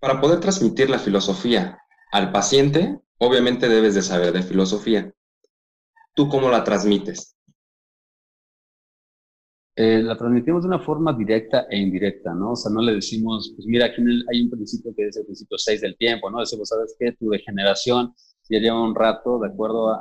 [0.02, 1.78] Para poder transmitir la filosofía
[2.10, 5.14] al paciente, obviamente debes de saber de filosofía.
[6.12, 7.36] ¿Tú cómo la transmites?
[9.76, 12.50] Eh, la transmitimos de una forma directa e indirecta, ¿no?
[12.50, 15.56] O sea, no le decimos, pues mira, aquí hay un principio que es el principio
[15.56, 16.40] 6 del tiempo, ¿no?
[16.40, 17.12] Decimos, ¿sabes qué?
[17.12, 18.12] Tu degeneración
[18.50, 20.00] ya lleva un rato, de acuerdo a,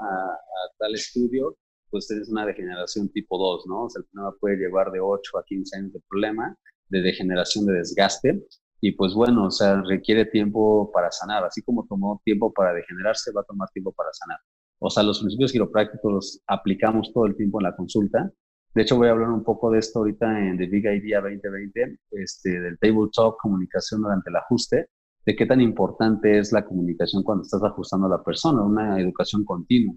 [0.80, 1.60] tal estudio,
[1.92, 3.84] pues tienes una degeneración tipo 2, ¿no?
[3.84, 6.58] O sea, el problema puede llevar de 8 a 15 años de problema,
[6.90, 8.42] de degeneración, de desgaste,
[8.82, 13.32] y pues bueno, o sea, requiere tiempo para sanar, así como tomó tiempo para degenerarse,
[13.32, 14.40] va a tomar tiempo para sanar.
[14.80, 18.32] O sea, los principios quiroprácticos los aplicamos todo el tiempo en la consulta,
[18.74, 21.98] de hecho, voy a hablar un poco de esto ahorita en The Big Idea 2020,
[22.12, 24.88] este, del Table Talk, comunicación durante el ajuste,
[25.26, 29.44] de qué tan importante es la comunicación cuando estás ajustando a la persona, una educación
[29.44, 29.94] continua.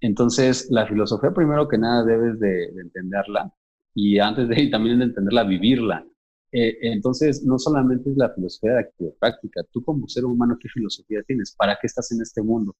[0.00, 3.52] Entonces, la filosofía, primero que nada, debes de, entenderla
[3.94, 6.04] y antes de también de entenderla, vivirla.
[6.52, 10.68] Eh, entonces, no solamente es la filosofía de actividad práctica, tú como ser humano, ¿qué
[10.68, 11.54] filosofía tienes?
[11.56, 12.74] ¿Para qué estás en este mundo?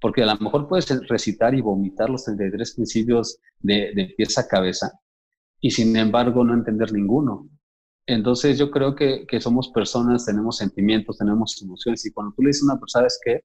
[0.00, 4.92] porque a lo mejor puedes recitar y vomitar los 33 principios de, pieza a cabeza
[5.60, 7.48] y sin embargo no entender ninguno.
[8.06, 12.48] Entonces yo creo que, que, somos personas, tenemos sentimientos, tenemos emociones y cuando tú le
[12.48, 13.40] dices a una persona, ¿sabes qué?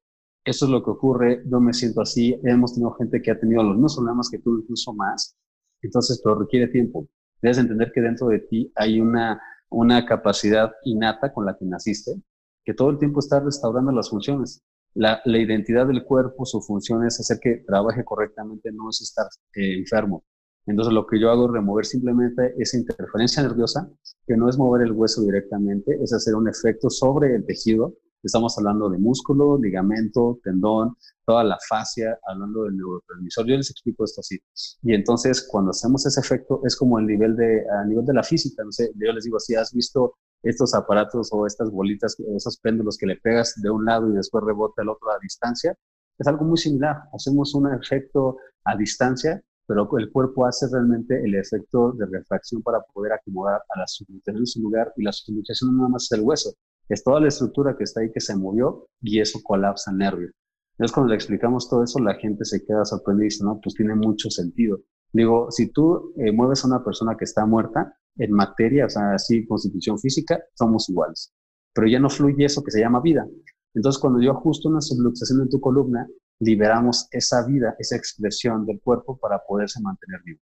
[0.46, 3.64] Eso es lo que ocurre, yo me siento así, hemos tenido gente que ha tenido
[3.64, 5.36] los mismos problemas que tú, incluso más,
[5.82, 7.08] entonces pero requiere tiempo.
[7.42, 12.22] Debes entender que dentro de ti hay una, una capacidad innata con la que naciste,
[12.64, 14.64] que todo el tiempo está restaurando las funciones
[14.96, 19.78] la, identidad del cuerpo, su función es hacer que trabaje correctamente, no es estar eh,
[19.80, 20.24] enfermo.
[20.66, 23.88] Entonces lo que yo hago es remover simplemente esa interferencia nerviosa,
[24.26, 27.94] que no es mover el hueso directamente, es hacer un efecto sobre el tejido.
[28.26, 30.96] Estamos hablando de músculo, ligamento, tendón,
[31.28, 33.46] toda la fascia, hablando del neurotransmisor.
[33.46, 34.40] Yo les explico esto así.
[34.82, 38.24] Y entonces cuando hacemos ese efecto es como el nivel de, a nivel de la
[38.24, 38.64] física.
[38.64, 42.98] No sé, yo les digo, si has visto estos aparatos o estas bolitas, esos péndulos
[42.98, 45.78] que le pegas de un lado y después rebota el otro a distancia,
[46.18, 47.04] es algo muy similar.
[47.14, 52.80] Hacemos un efecto a distancia, pero el cuerpo hace realmente el efecto de refracción para
[52.92, 56.12] poder acomodar a la subluxación en su lugar y la subluxación no nada más es
[56.14, 56.56] el hueso,
[56.90, 60.30] es toda la estructura que está ahí que se movió y eso colapsa el nervio.
[60.74, 63.76] Entonces cuando le explicamos todo eso, la gente se queda sorprendida y dice, no, pues
[63.76, 64.80] tiene mucho sentido.
[65.14, 69.14] Digo, si tú eh, mueves a una persona que está muerta, en materia, o sea,
[69.14, 71.34] así, constitución física, somos iguales.
[71.74, 73.28] Pero ya no fluye eso que se llama vida.
[73.74, 76.08] Entonces, cuando yo ajusto una subluxación en tu columna,
[76.40, 80.40] liberamos esa vida, esa expresión del cuerpo para poderse mantener vivo.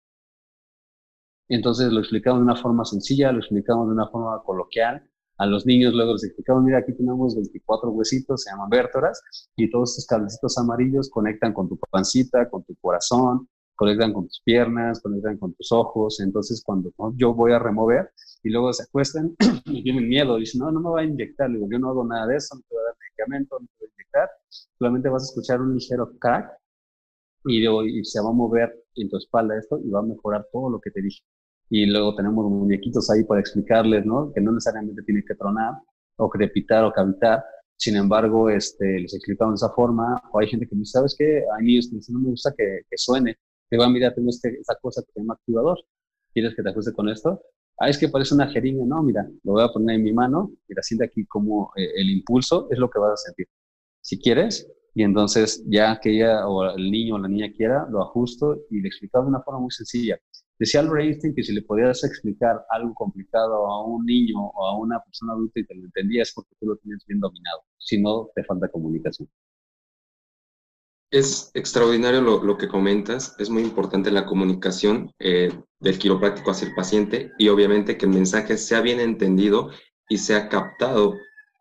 [1.49, 5.09] Entonces, lo explicamos de una forma sencilla, lo explicamos de una forma coloquial.
[5.39, 9.23] A los niños luego les explicamos, mira, aquí tenemos 24 huesitos, se llaman vértebras,
[9.57, 14.41] y todos estos cablecitos amarillos conectan con tu pancita, con tu corazón, conectan con tus
[14.45, 18.11] piernas, conectan con tus ojos, entonces cuando yo voy a remover
[18.43, 21.67] y luego se acuestan y tienen miedo, dicen, no, no me va a inyectar, digo,
[21.71, 23.89] yo no hago nada de eso, no te voy a dar medicamento, no te voy
[23.89, 24.31] a inyectar,
[24.79, 26.51] solamente vas a escuchar un ligero crack
[27.47, 30.71] y, y se va a mover en tu espalda esto y va a mejorar todo
[30.71, 31.23] lo que te dije.
[31.75, 34.31] Y luego tenemos muñequitos ahí para explicarles, ¿no?
[34.35, 35.73] Que no necesariamente tiene que tronar
[36.17, 37.43] o crepitar o cavitar,
[37.79, 41.17] sin embargo, este, les explicamos de esa forma, o hay gente que me dice, ¿sabes
[41.19, 41.43] qué?
[41.59, 43.39] A mí no me gusta que, que suene,
[43.71, 45.79] te va, mira, tengo este, esta cosa que se llama activador,
[46.35, 47.41] ¿quieres que te ajuste con esto?
[47.79, 50.53] Ah, es que parece una jeringa, no, mira, lo voy a poner en mi mano,
[50.69, 53.47] mira, siente aquí como eh, el impulso es lo que vas a sentir.
[54.03, 58.03] Si quieres, y entonces ya que ella o el niño o la niña quiera, lo
[58.03, 60.19] ajusto y le explicaba de una forma muy sencilla.
[60.59, 64.79] Decía Albert Einstein que si le podías explicar algo complicado a un niño o a
[64.79, 68.01] una persona adulta y te lo entendías es porque tú lo tienes bien dominado, si
[68.01, 69.29] no, te falta comunicación.
[71.11, 76.75] Es extraordinario lo, que comentas, es muy importante la comunicación eh, del quiropráctico hacia el
[76.75, 79.71] paciente y obviamente que el mensaje sea bien entendido
[80.09, 81.15] y sea captado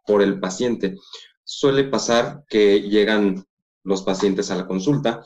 [0.06, 0.96] por el paciente.
[1.44, 3.44] Suele pasar que llegan
[3.84, 5.22] los pacientes a la consulta,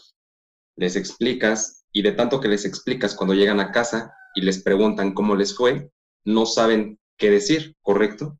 [0.76, 5.14] les explicas y de tanto que les explicas cuando llegan a casa y les preguntan
[5.14, 5.89] cómo les fue,
[6.26, 8.38] no saben qué decir, ¿correcto?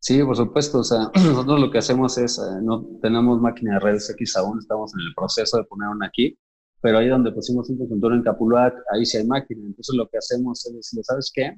[0.00, 0.80] Sí, por supuesto.
[0.80, 4.58] O sea, nosotros lo que hacemos es, eh, no tenemos máquina de redes X aún,
[4.58, 6.36] estamos en el proceso de poner una aquí,
[6.80, 9.62] pero ahí donde pusimos un consultorio en Capulac, ahí sí hay máquina.
[9.64, 11.56] Entonces lo que hacemos es decirle, ¿sabes qué?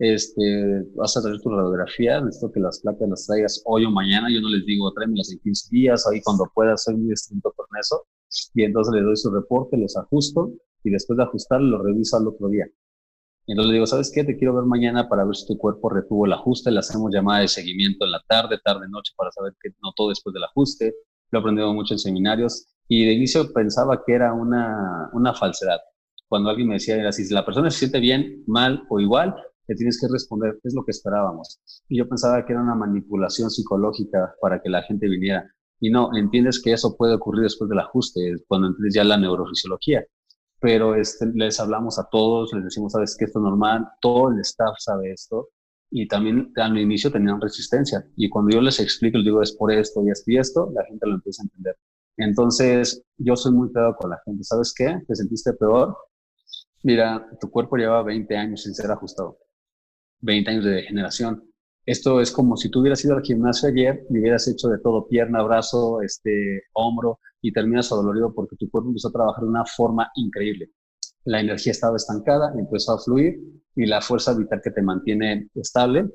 [0.00, 4.26] Este, vas a traer tu radiografía, necesito que las placas las traigas hoy o mañana,
[4.28, 7.66] yo no les digo tráemelas en 15 días, ahí cuando puedas, soy muy estricto con
[7.78, 8.04] eso,
[8.54, 10.52] y entonces le doy su reporte, los ajusto,
[10.82, 12.66] y después de ajustarlo, lo reviso al otro día.
[13.46, 14.24] Y entonces le digo, ¿sabes qué?
[14.24, 16.70] Te quiero ver mañana para ver si tu cuerpo retuvo el ajuste.
[16.70, 20.32] Le hacemos llamada de seguimiento en la tarde, tarde, noche, para saber que notó después
[20.32, 20.94] del ajuste.
[21.30, 22.66] Lo he aprendido mucho en seminarios.
[22.88, 25.78] Y de inicio pensaba que era una, una falsedad.
[26.26, 29.34] Cuando alguien me decía, era si la persona se siente bien, mal o igual,
[29.66, 31.60] le tienes que responder, es lo que esperábamos.
[31.88, 35.50] Y yo pensaba que era una manipulación psicológica para que la gente viniera.
[35.80, 40.04] Y no, entiendes que eso puede ocurrir después del ajuste, cuando entiendes ya la neurofisiología.
[40.60, 44.40] Pero este, les hablamos a todos, les decimos, sabes que esto es normal, todo el
[44.40, 45.50] staff sabe esto.
[45.90, 48.04] Y también al inicio tenían resistencia.
[48.16, 50.84] Y cuando yo les explico, les digo, es por esto y esto y esto, la
[50.86, 51.76] gente lo empieza a entender.
[52.16, 54.44] Entonces, yo soy muy peor con la gente.
[54.44, 55.00] ¿Sabes qué?
[55.06, 55.96] ¿Te sentiste peor?
[56.82, 59.38] Mira, tu cuerpo lleva 20 años sin ser ajustado.
[60.20, 61.42] 20 años de degeneración.
[61.86, 65.06] Esto es como si tú hubieras ido al gimnasio ayer y hubieras hecho de todo,
[65.06, 69.66] pierna, brazo, este, hombro, y terminas adolorido porque tu cuerpo empezó a trabajar de una
[69.66, 70.70] forma increíble.
[71.24, 73.38] La energía estaba estancada, empezó a fluir
[73.76, 76.08] y la fuerza vital que te mantiene estable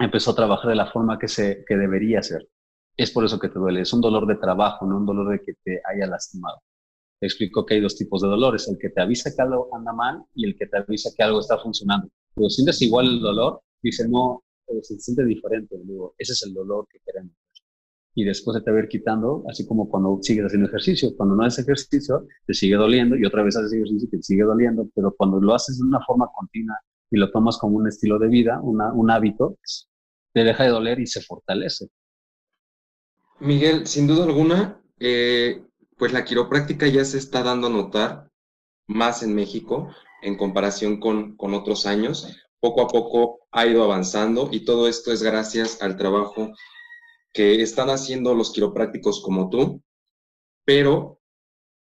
[0.00, 2.48] empezó a trabajar de la forma que, se, que debería ser.
[2.96, 3.82] Es por eso que te duele.
[3.82, 6.60] Es un dolor de trabajo, no un dolor de que te haya lastimado.
[7.20, 9.92] Te explico que hay dos tipos de dolores, el que te avisa que algo anda
[9.92, 12.08] mal y el que te avisa que algo está funcionando.
[12.34, 14.42] Pero sientes igual el dolor, dice, no,
[14.82, 15.76] se siente diferente.
[15.84, 17.34] Digo, ese es el dolor que queremos.
[18.14, 21.16] Y después de te ver quitando, así como cuando sigues haciendo ejercicio.
[21.16, 24.42] Cuando no haces ejercicio, te sigue doliendo y otra vez haces ejercicio y te sigue
[24.42, 24.88] doliendo.
[24.94, 26.78] Pero cuando lo haces de una forma continua
[27.10, 29.56] y lo tomas como un estilo de vida, una, un hábito,
[30.32, 31.88] te deja de doler y se fortalece.
[33.40, 35.62] Miguel, sin duda alguna, eh,
[35.96, 38.30] pues la quiropráctica ya se está dando a notar
[38.86, 39.88] más en México
[40.22, 45.12] en comparación con, con otros años poco a poco ha ido avanzando y todo esto
[45.12, 46.52] es gracias al trabajo
[47.32, 49.82] que están haciendo los quiroprácticos como tú,
[50.64, 51.20] pero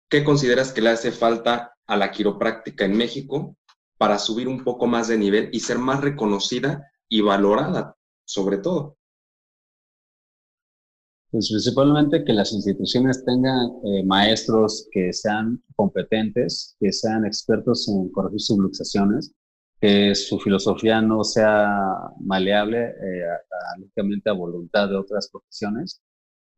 [0.09, 3.55] ¿qué consideras que le hace falta a la quiropráctica en México
[3.97, 7.95] para subir un poco más de nivel y ser más reconocida y valorada,
[8.25, 8.97] sobre todo?
[11.31, 18.09] Pues principalmente que las instituciones tengan eh, maestros que sean competentes, que sean expertos en
[18.09, 19.33] corregir subluxaciones,
[19.79, 21.67] que su filosofía no sea
[22.19, 23.23] maleable eh,
[23.77, 26.01] únicamente a, voluntad de otras profesiones,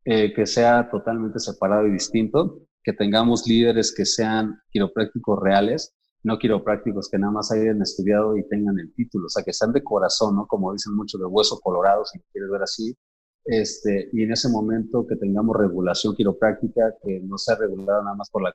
[0.04, 6.38] eh, que sea totalmente separado y distinto, que tengamos líderes que sean quiroprácticos reales, no
[6.38, 9.82] quiroprácticos que nada más hayan estudiado y tengan el título, o sea, que sean de
[9.82, 10.46] corazón, ¿no?
[10.46, 12.96] Como dicen mucho, de hueso colorado, si quieres ver así,
[13.44, 18.30] este, y en ese momento que tengamos regulación quiropráctica, que no sea regulada nada más
[18.30, 18.54] por la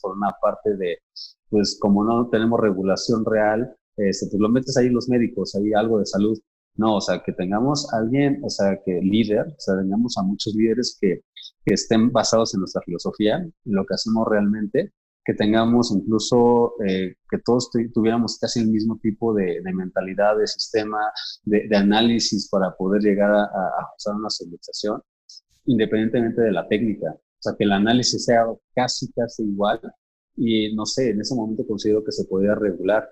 [0.00, 0.98] por una parte de,
[1.50, 5.98] pues como no tenemos regulación real, este, pues lo metes ahí los médicos, ahí algo
[5.98, 6.38] de salud.
[6.74, 10.54] No, o sea, que tengamos alguien, o sea, que líder, o sea, tengamos a muchos
[10.54, 11.20] líderes que,
[11.64, 14.92] que estén basados en nuestra filosofía, en lo que hacemos realmente,
[15.24, 20.46] que tengamos incluso, eh, que todos tuviéramos casi el mismo tipo de, de mentalidad, de
[20.46, 20.98] sistema,
[21.44, 25.00] de, de, análisis para poder llegar a, a una civilización,
[25.66, 27.12] independientemente de la técnica.
[27.12, 29.80] O sea, que el análisis sea casi, casi igual.
[30.36, 33.08] Y no sé, en ese momento considero que se podía regular.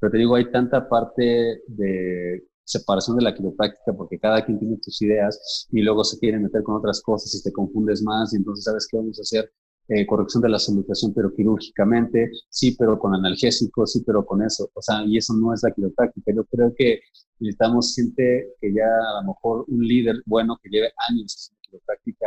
[0.00, 4.76] Pero te digo, hay tanta parte de separación de la quiropráctica porque cada quien tiene
[4.76, 8.36] tus ideas y luego se quiere meter con otras cosas y te confundes más y
[8.36, 9.50] entonces sabes qué vamos a hacer
[9.88, 14.70] eh, corrección de la salutación pero quirúrgicamente sí pero con analgésico sí pero con eso.
[14.74, 16.30] O sea y eso no es la quiropráctica.
[16.34, 17.00] Yo creo que
[17.40, 22.26] necesitamos siente que ya a lo mejor un líder bueno que lleve años en quiropráctica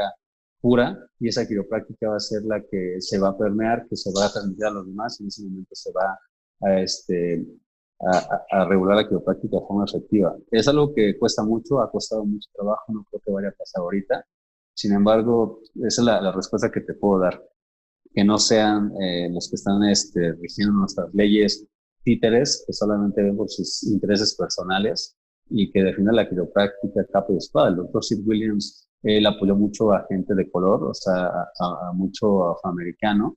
[0.60, 4.12] pura y esa quiropráctica va a ser la que se va a permear que se
[4.12, 6.18] va a transmitir a los demás y en ese momento se va
[6.62, 7.46] a, este,
[8.52, 10.36] a, regular la quiropráctica de forma efectiva.
[10.52, 13.82] Es algo que cuesta mucho, ha costado mucho trabajo, no creo que vaya a pasar
[13.82, 14.26] ahorita.
[14.74, 17.44] Sin embargo, esa es la, respuesta que te puedo dar.
[18.14, 21.66] Que no sean eh, los que están este, rigiendo nuestras leyes
[22.04, 25.16] títeres, que solamente ven por sus intereses personales
[25.50, 27.70] y que definan la quiropráctica capa y espada.
[27.70, 31.94] El doctor Sid Williams, él apoyó mucho a gente de color, o sea, a, a
[31.94, 33.36] mucho afroamericano,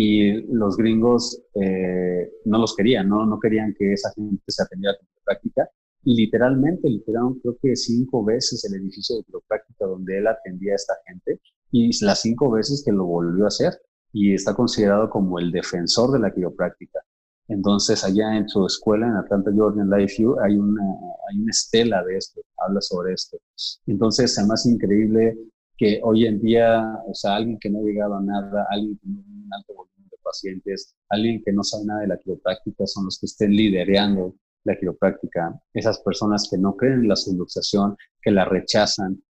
[0.00, 3.26] y los gringos eh, no los querían, ¿no?
[3.26, 5.68] no querían que esa gente se atendiera a quiropráctica
[6.04, 10.76] y literalmente literaron creo que cinco veces el edificio de quiropráctica donde él atendía a
[10.76, 11.40] esta gente
[11.72, 13.72] y las cinco veces que lo volvió a hacer
[14.12, 17.00] y está considerado como el defensor de la quiropráctica.
[17.48, 20.82] Entonces, allá en su escuela, en Atlanta, Georgia, en View, hay una,
[21.28, 23.38] hay una estela de esto, habla sobre esto.
[23.86, 25.36] Entonces, es más increíble
[25.78, 29.22] que hoy en día, o sea, alguien que no llegaba a nada, alguien que no
[29.22, 33.04] tiene un alto volumen de pacientes, alguien que no sabe nada de la quiropráctica, son
[33.04, 35.56] los que estén liderando la quiropráctica.
[35.72, 39.22] Esas personas que no creen en la subluxación, que la rechazan.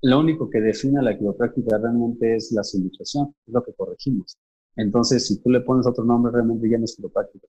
[0.00, 4.38] Lo único que define la quiropráctica realmente es la subluxación, es lo que corregimos.
[4.76, 7.46] Entonces, si tú le pones otro nombre, realmente ya no es quiropráctica.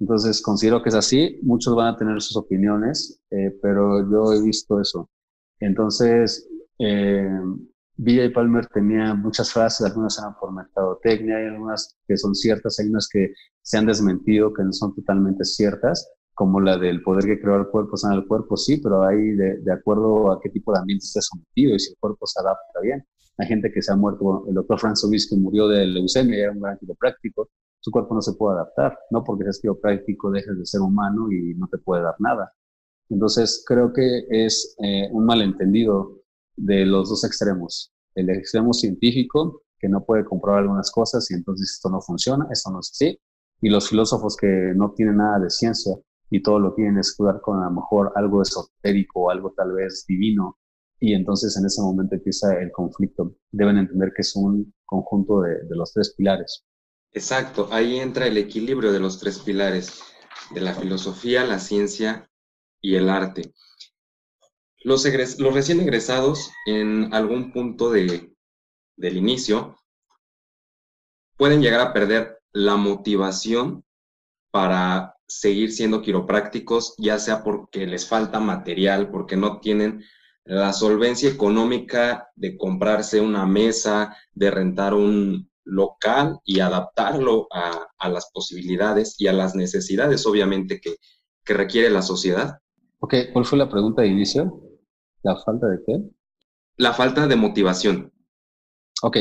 [0.00, 1.38] Entonces, considero que es así.
[1.42, 5.08] Muchos van a tener sus opiniones, eh, pero yo he visto eso.
[5.60, 6.48] Entonces,
[6.78, 7.28] eh,
[7.96, 12.78] Villa y Palmer tenía muchas frases, algunas eran por mercadotecnia, hay algunas que son ciertas,
[12.80, 17.24] hay unas que se han desmentido, que no son totalmente ciertas, como la del poder
[17.24, 20.50] que creó el cuerpo sana el cuerpo, sí, pero hay de, de, acuerdo a qué
[20.50, 23.06] tipo de ambiente esté sometido y si el cuerpo se adapta bien.
[23.38, 26.60] Hay gente que se ha muerto, el doctor Franz que murió de leucemia, era un
[26.60, 27.48] gran quiropráctico,
[27.80, 31.54] su cuerpo no se puede adaptar, no porque seas quiropráctico dejes de ser humano y
[31.54, 32.52] no te puede dar nada.
[33.10, 36.23] Entonces, creo que es eh, un malentendido
[36.56, 37.92] de los dos extremos.
[38.14, 42.70] El extremo científico, que no puede comprobar algunas cosas y entonces esto no funciona, esto
[42.70, 43.18] no es así.
[43.60, 45.94] Y los filósofos que no tienen nada de ciencia
[46.30, 50.04] y todo lo quieren escudar con a lo mejor algo esotérico o algo tal vez
[50.06, 50.58] divino.
[51.00, 53.36] Y entonces en ese momento empieza el conflicto.
[53.50, 56.64] Deben entender que es un conjunto de, de los tres pilares.
[57.12, 60.02] Exacto, ahí entra el equilibrio de los tres pilares,
[60.52, 62.28] de la filosofía, la ciencia
[62.80, 63.54] y el arte.
[64.84, 68.34] Los, recién egresados en algún punto de,
[68.96, 69.76] del inicio
[71.38, 73.82] pueden llegar a perder la motivación
[74.50, 80.04] para seguir siendo quiroprácticos, ya sea porque les falta material, porque no tienen
[80.44, 88.08] la solvencia económica de comprarse una mesa, de rentar un local y adaptarlo a, a
[88.10, 90.96] las posibilidades y a las necesidades, obviamente, que,
[91.42, 92.58] que requiere la sociedad.
[92.98, 94.60] Ok, ¿cuál fue la pregunta de inicio?
[95.24, 96.02] ¿La falta de qué?
[96.76, 98.12] La falta de motivación.
[99.02, 99.16] Ok,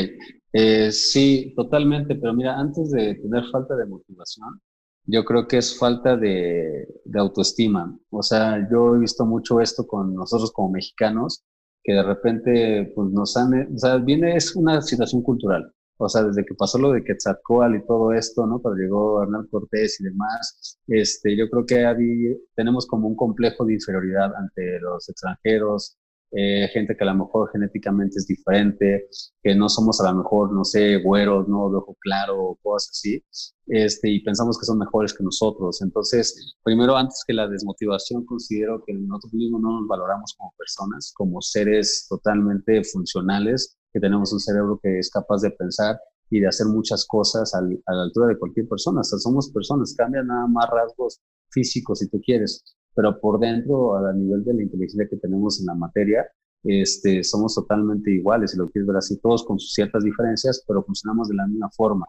[0.54, 4.62] eh, sí, totalmente, pero mira, antes de tener falta de motivación,
[5.06, 7.98] yo creo que es falta de, de, autoestima.
[8.12, 11.44] O sea, yo he visto mucho esto con nosotros como mexicanos,
[11.84, 15.74] que de repente pues nos han, o sea, viene, es una situación cultural
[16.06, 18.62] o sea, desde que pasó lo de Quetzalcóatl y todo esto, ¿no?
[18.62, 23.74] Cuando llegó Hernán Cortés y demás, este, yo creo que tenemos como un complejo de
[23.74, 25.98] inferioridad ante los extranjeros,
[26.36, 29.08] eh, gente que a lo mejor genéticamente es diferente,
[29.44, 31.70] que no somos a lo mejor, no sé, güeros, ¿no?
[31.70, 33.24] De ojo claro o cosas así,
[33.68, 35.84] este, y pensamos que son mejores que nosotros.
[35.84, 41.14] Entonces, primero, antes que la desmotivación, considero que nosotros mismos no nos valoramos como personas,
[41.16, 46.48] como seres totalmente funcionales, que tenemos un cerebro que es capaz de pensar y de
[46.48, 49.02] hacer muchas cosas a la altura de cualquier persona.
[49.02, 52.64] O sea, somos personas, cambian nada más rasgos físicos si tú quieres,
[52.96, 56.26] pero por dentro, a nivel de la inteligencia que tenemos en la materia,
[56.64, 60.84] este, somos totalmente iguales, si lo quieres ver así, todos con sus ciertas diferencias, pero
[60.84, 62.08] funcionamos de la misma forma,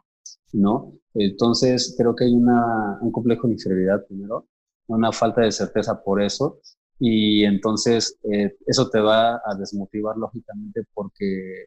[0.52, 0.94] ¿no?
[1.12, 4.46] Entonces, creo que hay una, un complejo de inferioridad primero,
[4.86, 6.60] una falta de certeza por eso,
[6.98, 11.66] y entonces eh, eso te va a desmotivar lógicamente porque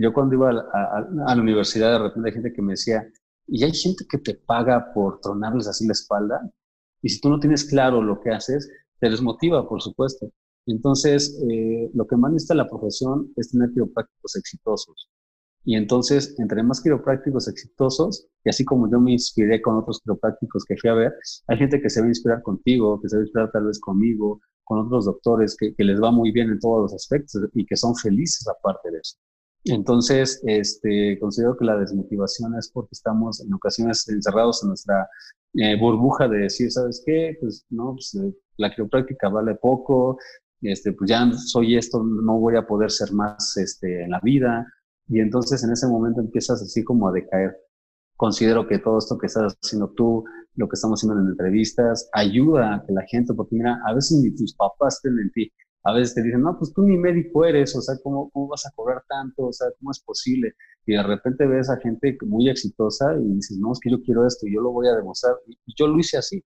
[0.00, 3.08] yo cuando iba a, la universidad de repente hay gente que me decía,
[3.46, 6.40] y hay gente que te paga por tronarles así la espalda,
[7.02, 8.68] y si tú no tienes claro lo que haces,
[8.98, 10.30] te desmotiva, por supuesto.
[10.66, 15.08] Entonces, eh, lo que más necesita la profesión es tener quiroprácticos exitosos.
[15.64, 20.64] Y entonces, entre más quiroprácticos exitosos, y así como yo me inspiré con otros quiroprácticos
[20.64, 21.12] que fui a ver,
[21.48, 23.78] hay gente que se va a inspirar contigo, que se va a inspirar tal vez
[23.80, 27.64] conmigo, con otros doctores que, que les va muy bien en todos los aspectos y
[27.64, 29.16] que son felices aparte de eso.
[29.68, 35.08] Entonces, este, considero que la desmotivación es porque estamos en ocasiones encerrados en nuestra
[35.54, 37.36] eh, burbuja de decir, ¿sabes qué?
[37.40, 40.18] Pues no, pues, eh, la quiropráctica vale poco,
[40.60, 44.66] este, pues ya soy esto, no voy a poder ser más este, en la vida.
[45.08, 47.56] Y entonces en ese momento empiezas así como a decaer.
[48.16, 52.76] Considero que todo esto que estás haciendo tú, lo que estamos haciendo en entrevistas, ayuda
[52.76, 55.52] a que la gente, porque mira, a veces ni tus papás estén en ti,
[55.86, 58.66] a veces te dicen, no, pues tú ni médico eres, o sea, ¿cómo, ¿cómo vas
[58.66, 59.46] a cobrar tanto?
[59.46, 60.54] O sea, ¿cómo es posible?
[60.84, 64.26] Y de repente ves a gente muy exitosa y dices, no, es que yo quiero
[64.26, 65.36] esto y yo lo voy a demostrar.
[65.46, 66.42] Y yo lo hice así.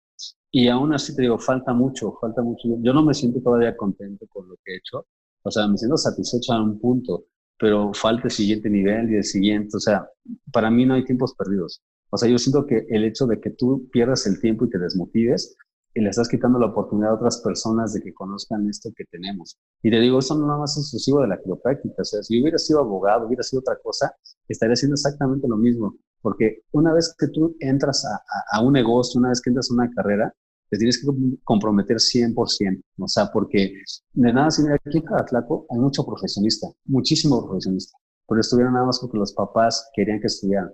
[0.51, 2.69] Y aún así te digo, falta mucho, falta mucho.
[2.83, 5.07] Yo no me siento todavía contento con lo que he hecho.
[5.43, 7.25] O sea, me siento satisfecho a un punto,
[7.59, 9.75] pero falta el siguiente nivel y el siguiente.
[9.75, 10.07] O sea,
[10.53, 11.83] para mí no hay tiempos perdidos.
[12.11, 14.79] O sea, yo siento que el hecho de que tú pierdas el tiempo y te
[14.79, 15.57] desmotives
[15.95, 19.59] y le estás quitando la oportunidad a otras personas de que conozcan esto que tenemos.
[19.83, 22.03] Y te digo, eso no nada más exclusivo de la quiropráctica.
[22.03, 24.15] O sea, si hubiera sido abogado, hubiera sido otra cosa,
[24.49, 25.97] estaría haciendo exactamente lo mismo.
[26.23, 28.23] Porque una vez que tú entras a,
[28.53, 30.33] a, un negocio, una vez que entras a una carrera,
[30.69, 31.09] te tienes que
[31.43, 32.83] comprometer 100%.
[32.99, 33.73] O sea, porque
[34.13, 37.99] de nada, si aquí en Caratlaco hay mucho profesionista, muchísimo profesionista.
[38.29, 40.71] Pero estuvieron nada más porque los papás querían que estudiaran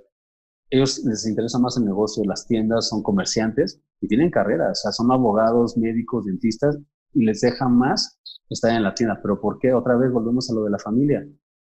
[0.71, 4.93] ellos les interesa más el negocio, las tiendas son comerciantes y tienen carreras, o sea,
[4.93, 6.77] son abogados, médicos, dentistas
[7.13, 8.19] y les deja más
[8.51, 9.19] estar en la tienda.
[9.23, 9.73] Pero ¿por qué?
[9.73, 11.27] Otra vez volvemos a lo de la familia.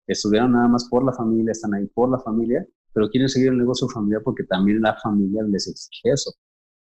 [0.07, 3.57] Estudiaron nada más por la familia, están ahí por la familia, pero quieren seguir el
[3.57, 6.31] negocio familiar porque también la familia les exige eso.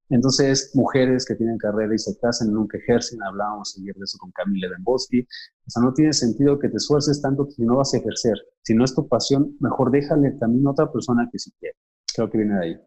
[0.09, 4.29] Entonces, mujeres que tienen carrera y se casan nunca ejercen, hablábamos ayer de eso con
[4.31, 7.97] Camila Demboski, o sea, no tiene sentido que te esfuerces tanto si no vas a
[7.97, 8.33] ejercer.
[8.61, 11.77] Si no es tu pasión, mejor déjale también a otra persona que sí quiere.
[12.17, 12.77] De ahí.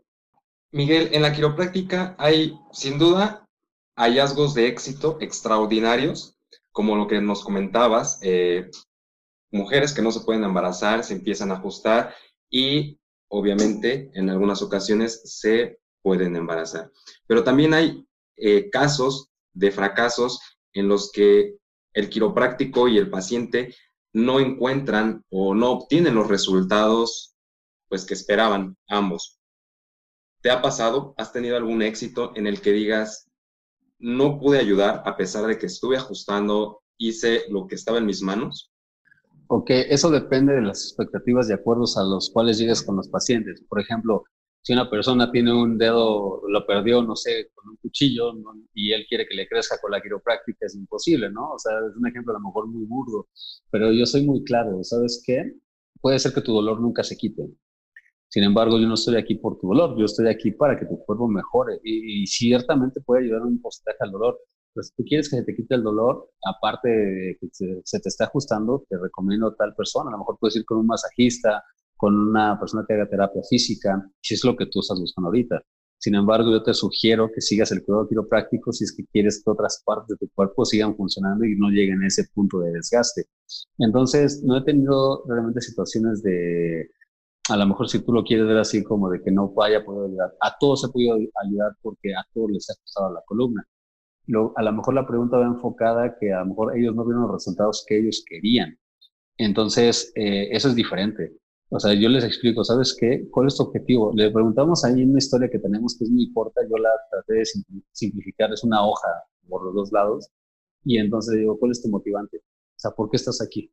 [0.73, 3.47] Miguel, en la quiropráctica hay, sin duda,
[3.97, 6.37] hallazgos de éxito extraordinarios,
[6.73, 8.71] como lo que nos comentabas, eh,
[9.53, 12.15] mujeres que no se pueden embarazar, se empiezan a ajustar
[12.51, 12.99] y
[13.29, 16.91] obviamente en algunas ocasiones se pueden embarazar.
[17.27, 18.05] Pero también hay
[18.37, 20.41] eh, casos de fracasos
[20.73, 21.57] en los que
[21.93, 23.75] el quiropráctico y el paciente
[24.13, 27.34] no encuentran o no obtienen los resultados
[27.95, 29.39] pues que esperaban ambos.
[30.43, 31.15] ¿Te ha pasado?
[31.17, 33.31] ¿Has tenido algún éxito en el que digas,
[34.01, 38.21] no pude ayudar a pesar de que estuve ajustando, hice lo que estaba en mis
[38.21, 38.73] manos?
[39.47, 43.63] Ok, eso depende de las expectativas de acuerdos a los cuales llegues con los pacientes.
[43.69, 44.25] Por ejemplo,
[44.63, 48.33] si una persona tiene un dedo, lo perdió, no sé, con un cuchillo,
[48.73, 51.53] y él quiere que le crezca con la quiropráctica, es imposible, ¿no?
[51.53, 53.29] O sea, es un ejemplo a lo mejor muy burdo,
[53.71, 55.55] pero yo soy muy claro, ¿sabes qué?
[56.01, 57.49] Puede ser que tu dolor nunca se quite.
[58.35, 60.99] Sin embargo, yo no estoy aquí por tu dolor, yo estoy aquí para que tu
[61.05, 64.41] cuerpo mejore y, ciertamente puede ayudar un porcentaje al dolor.
[64.75, 68.09] Pero si tú quieres que se te quite el dolor, aparte de que se, te
[68.09, 70.09] está ajustando, te recomiendo tal persona.
[70.09, 71.63] A lo mejor puedes ir con un masajista,
[71.97, 75.63] con una persona que haga terapia física, si es lo que tú estás buscando ahorita.
[75.99, 79.49] Sin embargo, yo te sugiero que sigas el cuidado quiropráctico si es que quieres que
[79.53, 83.27] otras partes de tu cuerpo sigan funcionando y no lleguen a ese punto de desgaste.
[83.79, 86.91] Entonces, no he tenido realmente situaciones de,
[87.51, 89.85] a lo mejor si tú lo quieres ver así como de que no vaya a
[89.85, 90.35] poder ayudar.
[90.41, 93.67] A todos se ha podido ayudar porque a todos les ha costado la columna.
[94.27, 97.23] Lo, a lo mejor la pregunta va enfocada que a lo mejor ellos no vieron
[97.23, 98.79] los resultados que ellos querían.
[99.37, 101.37] Entonces, eh, eso es diferente.
[101.69, 103.27] O sea, yo les explico, ¿sabes qué?
[103.31, 104.13] ¿Cuál es tu objetivo?
[104.15, 107.45] Le preguntamos ahí una historia que tenemos que es muy corta, yo la traté de
[107.93, 109.09] simplificar, es una hoja
[109.49, 110.31] por los dos lados,
[110.85, 112.39] y entonces digo, ¿cuál es tu motivante?
[112.39, 113.73] O sea, ¿por qué estás aquí?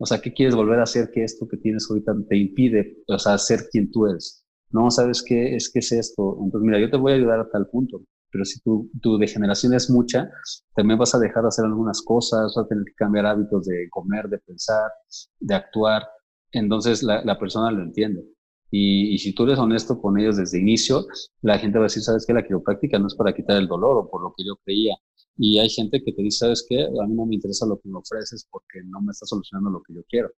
[0.00, 3.18] O sea, ¿qué quieres volver a hacer que esto que tienes ahorita te impide, o
[3.18, 4.44] sea, ser quien tú eres?
[4.70, 5.54] No, ¿sabes qué?
[5.56, 6.38] Es que es esto.
[6.42, 9.74] Entonces, mira, yo te voy a ayudar a tal punto, pero si tu, tu degeneración
[9.74, 10.30] es mucha,
[10.74, 13.88] también vas a dejar de hacer algunas cosas, vas a tener que cambiar hábitos de
[13.90, 14.90] comer, de pensar,
[15.38, 16.04] de actuar,
[16.52, 18.24] entonces la persona lo entiende.
[18.70, 21.06] Y, si tú eres honesto con ellos desde inicio,
[21.42, 23.96] la gente va a decir, sabes que la quiropráctica no es para quitar el dolor
[23.96, 24.94] o por lo que yo creía.
[25.36, 27.88] Y hay gente que te dice, sabes qué, a mí no me interesa lo que
[27.88, 30.30] me ofreces porque no me está solucionando lo que yo quiero.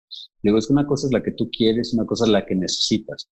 [0.44, 2.56] Digo, es que una cosa es la que tú quieres, una cosa es la que
[2.56, 3.28] necesitas.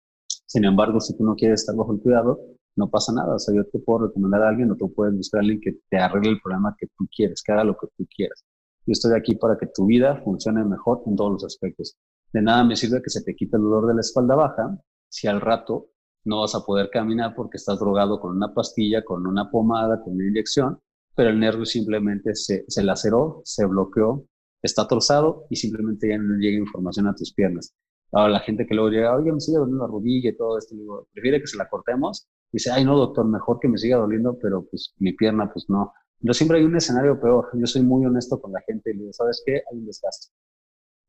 [0.47, 2.38] Sin embargo, si tú no quieres estar bajo el cuidado,
[2.76, 3.34] no pasa nada.
[3.34, 5.76] O sea, yo te puedo recomendar a alguien o tú puedes buscar a alguien que
[5.90, 8.44] te arregle el problema que tú quieres, que haga lo que tú quieras.
[8.86, 11.97] Yo estoy aquí para que tu vida funcione mejor en todos los aspectos.
[12.33, 15.27] De nada me sirve que se te quite el dolor de la espalda baja si
[15.27, 15.91] al rato
[16.24, 20.14] no vas a poder caminar porque estás drogado con una pastilla, con una pomada, con
[20.14, 20.81] una inyección,
[21.14, 24.27] pero el nervio simplemente se, se laceró, se bloqueó,
[24.61, 27.74] está trozado y simplemente ya no llega información a tus piernas.
[28.12, 30.74] Ahora la gente que luego llega, oye, me sigue doliendo la rodilla y todo esto,
[31.12, 32.29] prefiere que se la cortemos.
[32.53, 35.93] Dice, ay, no, doctor, mejor que me siga doliendo, pero pues mi pierna, pues no.
[36.20, 37.49] Pero siempre hay un escenario peor.
[37.55, 39.57] Yo soy muy honesto con la gente y le digo, ¿sabes qué?
[39.70, 40.33] Hay un desgaste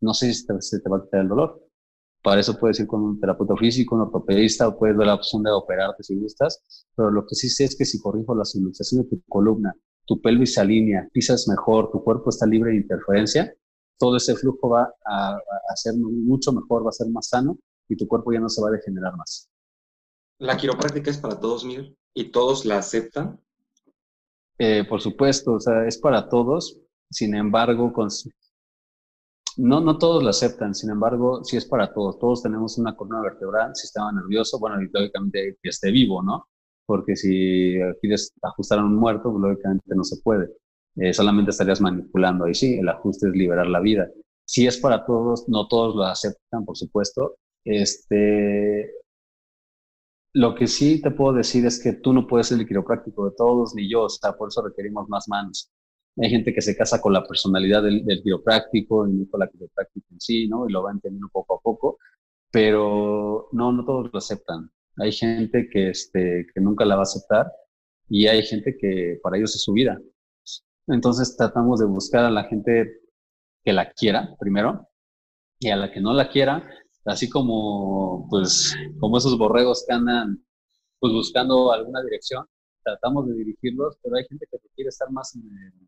[0.02, 1.64] no sé si te, te va a quitar el dolor.
[2.24, 5.43] Para eso puedes ir con un terapeuta físico, un ortopedista, o puedes ver la opción
[5.43, 6.86] de operarte si gustas.
[6.95, 9.74] Pero lo que sí sé es que si corrijo la sinualización de tu columna,
[10.06, 13.54] tu pelvis se alinea, pisas mejor, tu cuerpo está libre de interferencia,
[14.00, 17.58] todo ese flujo va a, a ser mucho mejor, va a ser más sano
[17.89, 19.50] y tu cuerpo ya no se va a degenerar más.
[20.39, 21.98] ¿La quiropráctica es para todos, Miguel?
[22.14, 23.39] ¿Y todos la aceptan?
[24.60, 26.80] Eh, por supuesto, o sea, es para todos.
[27.10, 28.10] Sin embargo, con,
[29.58, 32.20] no, no todos lo aceptan, sin embargo, sí es para todos.
[32.20, 36.47] Todos tenemos una columna vertebral, sistema nervioso, bueno, y lógicamente que esté vivo, ¿no?
[36.86, 40.49] Porque si quieres ajustar a un muerto, pues, lógicamente no se puede.
[40.95, 44.10] Eh, solamente estarías manipulando ahí sí, el ajuste es liberar la vida.
[44.45, 47.36] Si es para todos, no todos lo aceptan, por supuesto.
[47.66, 48.91] Este,
[50.34, 53.36] lo que sí te puedo decir es que tú no puedes ser el quiropráctico de
[53.36, 55.72] todos, ni yo, o sea, por eso requerimos más manos.
[56.20, 60.07] Hay gente que se casa con la personalidad del, del y no con la quiropráctica
[60.11, 60.68] en sí, ¿no?
[60.68, 61.99] Y lo va entendiendo poco a poco,
[62.51, 64.72] pero no, no todos lo aceptan.
[64.97, 67.51] Hay gente que, este, que nunca la va a aceptar
[68.09, 69.99] y hay gente que para ellos es su vida.
[70.88, 73.01] Entonces tratamos de buscar a la gente
[73.63, 74.88] que la quiera primero
[75.59, 76.68] y a la que no la quiera,
[77.05, 80.43] así como, pues, como esos borregos que andan
[80.99, 82.45] pues buscando alguna dirección,
[82.84, 85.88] tratamos de dirigirlos, pero hay gente que quiere estar más en el,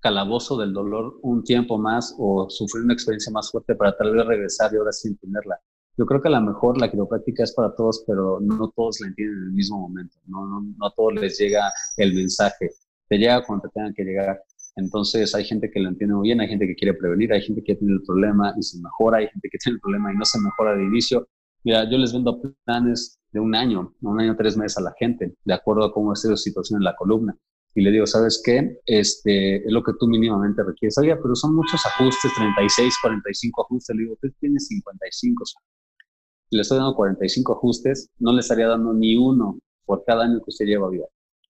[0.00, 4.26] calabozo del dolor un tiempo más o sufrir una experiencia más fuerte para tal vez
[4.26, 5.60] regresar y ahora sí entenderla.
[5.96, 9.08] Yo creo que a lo mejor la quiropráctica es para todos, pero no todos la
[9.08, 10.16] entienden en el mismo momento.
[10.26, 12.70] No, no, no a todos les llega el mensaje.
[13.08, 14.42] Te llega cuando te tengan que llegar.
[14.76, 17.62] Entonces hay gente que lo entiende muy bien, hay gente que quiere prevenir, hay gente
[17.62, 20.24] que tiene el problema y se mejora, hay gente que tiene el problema y no
[20.24, 21.28] se mejora de inicio.
[21.64, 25.34] Mira, yo les vendo planes de un año, un año, tres meses a la gente,
[25.44, 27.36] de acuerdo a cómo esté su situación en la columna
[27.74, 28.78] y le digo, ¿sabes qué?
[28.84, 30.98] Este, es lo que tú mínimamente requieres.
[30.98, 33.96] Oye, pero son muchos ajustes, 36, 45 ajustes.
[33.96, 35.44] Le digo, tú tienes 55.
[35.46, 40.38] Si le estoy dando 45 ajustes, no le estaría dando ni uno por cada año
[40.38, 41.06] que usted lleva vida.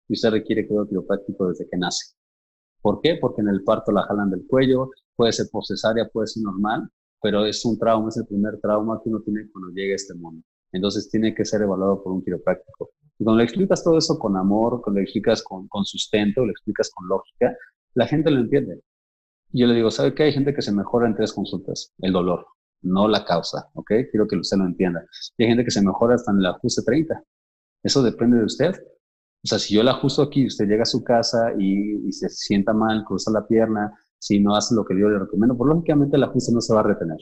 [0.09, 2.15] Y usted requiere cuidado quiropráctico desde que nace.
[2.83, 3.17] ¿Por qué?
[3.19, 6.91] Porque en el parto la jalan del cuello, puede ser por cesárea, puede ser normal,
[7.23, 10.15] pero es un trauma, es el primer trauma que uno tiene cuando llega a este
[10.15, 10.45] mundo.
[10.73, 12.91] Entonces tiene que ser evaluado por un quiropráctico.
[13.23, 16.51] Y cuando le explicas todo eso con amor, cuando le explicas con, con sustento, le
[16.51, 17.57] explicas con lógica,
[17.95, 18.81] la gente lo entiende.
[19.53, 20.25] Yo le digo, ¿sabe qué?
[20.25, 21.93] Hay gente que se mejora en tres consultas.
[22.01, 22.45] El dolor,
[22.81, 23.93] no la causa, ¿ok?
[24.11, 25.07] Quiero que usted lo entienda.
[25.39, 27.23] Y hay gente que se mejora hasta en el ajuste 30.
[27.85, 28.75] Eso depende de usted.
[28.75, 32.29] O sea, si yo la ajusto aquí, usted llega a su casa y, y se
[32.29, 36.17] sienta mal, cruza la pierna, si no hace lo que yo le recomiendo, pues lógicamente
[36.17, 37.19] el ajuste no se va a retener.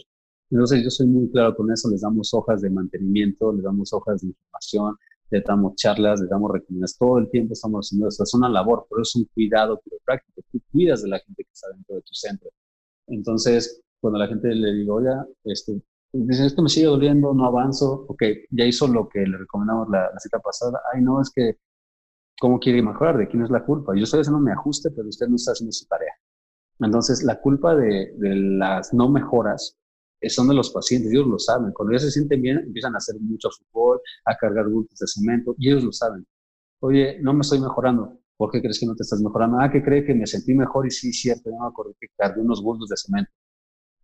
[0.50, 4.22] Entonces yo soy muy claro con eso, les damos hojas de mantenimiento, les damos hojas
[4.22, 4.96] de información,
[5.30, 8.86] les damos charlas, les damos recomendaciones, todo el tiempo estamos haciendo eso, es una labor,
[8.90, 12.14] pero es un cuidado práctico, tú cuidas de la gente que está dentro de tu
[12.14, 12.50] centro.
[13.06, 15.10] Entonces, cuando la gente le digo, oye,
[15.44, 15.80] este,
[16.12, 20.18] esto me sigue doliendo, no avanzo, ok, ya hizo lo que le recomendamos la, la
[20.18, 21.58] cita pasada, ay no, es que,
[22.40, 23.18] ¿cómo quiere mejorar?
[23.18, 23.94] ¿De quién es la culpa?
[23.94, 26.12] Yo estoy haciendo mi ajuste, pero usted no está haciendo su tarea.
[26.80, 29.76] Entonces, la culpa de, las no mejoras
[30.28, 31.72] son de los pacientes, ellos lo saben.
[31.72, 35.54] Cuando ya se sienten bien, empiezan a hacer mucho fútbol, a cargar bultos de cemento,
[35.58, 36.26] y ellos lo saben.
[36.80, 38.18] Oye, no me estoy mejorando.
[38.36, 39.58] ¿Por qué crees que no te estás mejorando?
[39.60, 42.40] Ah, que cree que me sentí mejor y sí, cierto, yo me acuerdo que cargué
[42.40, 43.30] unos bultos de cemento.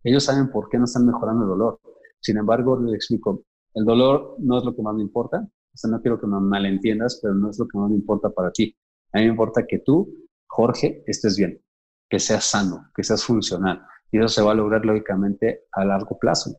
[0.03, 1.79] Ellos saben por qué no están mejorando el dolor.
[2.19, 3.43] Sin embargo, les explico,
[3.73, 5.39] el dolor no es lo que más me importa.
[5.39, 8.29] O sea, no quiero que me malentiendas, pero no es lo que más me importa
[8.29, 8.75] para ti.
[9.11, 11.61] A mí me importa que tú, Jorge, estés bien
[12.09, 13.85] que seas sano, que seas funcional.
[14.11, 16.57] Y eso se va a lograr lógicamente a largo plazo.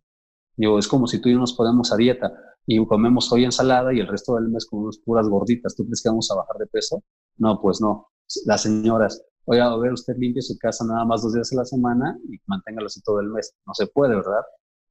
[0.57, 2.33] Digo, es como si tú y yo nos ponemos a dieta
[2.67, 5.75] y comemos hoy ensalada y el resto del mes comemos puras gorditas.
[5.75, 7.03] ¿Tú crees que vamos a bajar de peso?
[7.37, 8.09] No, pues no.
[8.45, 11.65] Las señoras, oiga, a ver, usted limpie su casa nada más dos días a la
[11.65, 13.55] semana y manténgalo así todo el mes.
[13.67, 14.43] No se puede, ¿verdad?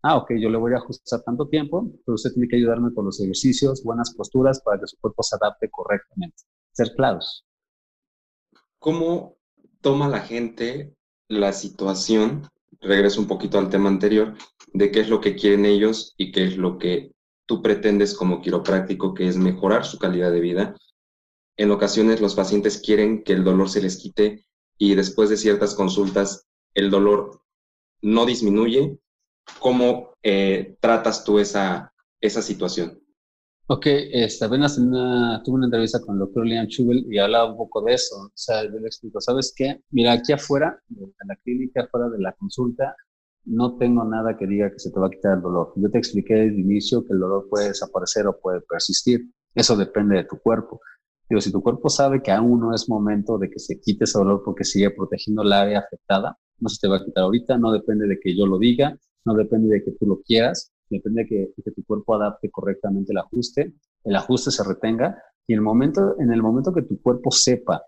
[0.01, 3.05] Ah, ok, yo le voy a ajustar tanto tiempo, pero usted tiene que ayudarme con
[3.05, 6.37] los ejercicios, buenas posturas para que su cuerpo se adapte correctamente.
[6.71, 7.45] Ser claros.
[8.79, 9.37] ¿Cómo
[9.81, 10.96] toma la gente
[11.29, 12.49] la situación,
[12.79, 14.35] regreso un poquito al tema anterior,
[14.73, 17.11] de qué es lo que quieren ellos y qué es lo que
[17.45, 20.75] tú pretendes como quiropráctico, que es mejorar su calidad de vida.
[21.57, 24.45] En ocasiones los pacientes quieren que el dolor se les quite
[24.77, 27.41] y después de ciertas consultas el dolor
[28.01, 28.99] no disminuye.
[29.59, 33.01] ¿Cómo eh, tratas tú esa, esa situación?
[33.69, 37.57] Ok, este, apenas una, tuve una entrevista con el doctor Liam Schubel y hablaba un
[37.57, 38.15] poco de eso.
[38.15, 39.81] O sea, yo le explico, ¿sabes qué?
[39.91, 42.95] Mira, aquí afuera, en la clínica, afuera de la consulta,
[43.43, 45.73] no tengo nada que diga que se te va a quitar el dolor.
[45.75, 49.29] Yo te expliqué desde el inicio que el dolor puede desaparecer o puede persistir.
[49.53, 50.79] Eso depende de tu cuerpo.
[51.29, 54.17] Digo, si tu cuerpo sabe que aún no es momento de que se quite ese
[54.17, 57.73] dolor porque sigue protegiendo la área afectada, no se te va a quitar ahorita, no
[57.73, 61.27] depende de que yo lo diga, no depende de que tú lo quieras, depende de
[61.27, 63.73] que, que, tu cuerpo adapte correctamente el ajuste,
[64.03, 67.83] el ajuste se retenga y el momento, en el momento que tu cuerpo sepa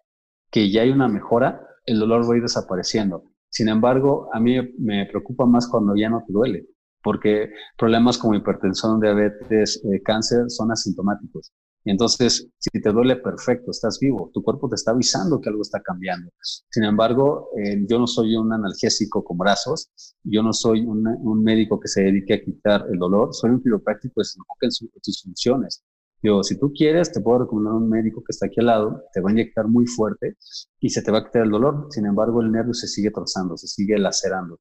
[0.52, 3.24] que ya hay una mejora, el dolor va a ir desapareciendo.
[3.50, 6.68] Sin embargo, a mí me preocupa más cuando ya no te duele,
[7.04, 11.52] porque problemas como hipertensión, diabetes, eh, cáncer son asintomáticos.
[11.86, 15.82] Entonces, si te duele, perfecto, estás vivo, tu cuerpo te está avisando que algo está
[15.82, 16.30] cambiando.
[16.70, 19.90] Sin embargo, eh, yo no soy un analgésico con brazos,
[20.24, 24.16] yo no soy un médico que se dedique a quitar el dolor, soy un quiropráctico
[24.18, 25.84] que se enfoca en, sus funciones.
[26.22, 29.22] Yo, si tú quieres, te puedo recomendar un médico que está aquí al lado, te
[29.22, 30.36] va a inyectar muy fuerte
[30.80, 31.88] y se te va a quitar el dolor.
[31.92, 34.60] Sin embargo, el nervio se sigue trozando, se sigue lacerando.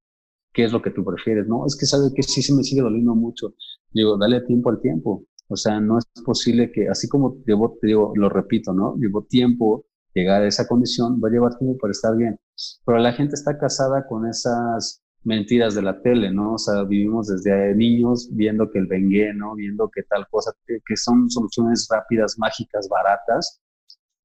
[0.53, 1.49] ¿Qué es lo que tú prefieres?
[1.49, 3.55] No, es que sabes que sí se me sigue doliendo mucho.
[3.93, 5.25] Digo, dale tiempo al tiempo.
[5.49, 8.97] O sea, no es posible que, así como llevo, te digo, lo repito, ¿no?
[8.97, 12.39] Llevo tiempo llegar a esa condición, va a llevar tiempo para estar bien.
[12.85, 16.55] Pero la gente está casada con esas mentiras de la tele, ¿no?
[16.55, 19.55] O sea, vivimos desde niños viendo que el bengue, ¿no?
[19.55, 23.61] Viendo que tal cosa, que, son soluciones rápidas, mágicas, baratas,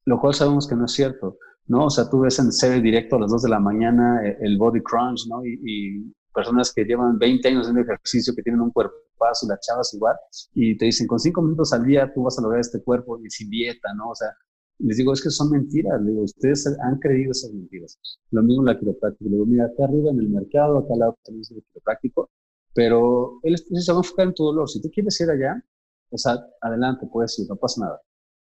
[0.05, 1.37] lo cual sabemos que no es cierto,
[1.67, 1.85] ¿no?
[1.85, 4.57] O sea, tú ves en serie directo a las 2 de la mañana eh, el
[4.57, 5.45] body crunch, ¿no?
[5.45, 8.95] Y, y personas que llevan 20 años haciendo ejercicio, que tienen un cuerpo
[9.41, 10.15] y las chavas igual,
[10.53, 13.29] y te dicen, con cinco minutos al día tú vas a lograr este cuerpo y
[13.29, 14.09] sin dieta, ¿no?
[14.09, 14.35] O sea,
[14.79, 17.99] les digo, es que son mentiras, digo, ustedes han creído esas mentiras.
[18.31, 21.17] Lo mismo la quiropráctica, le digo, mira, acá arriba en el mercado, acá al lado
[21.23, 22.29] tenemos el quiropráctico,
[22.73, 24.69] pero él se va a enfocar en tu dolor.
[24.69, 25.63] Si tú quieres ir allá,
[26.09, 28.01] o sea, adelante, puedes ir, no pasa nada.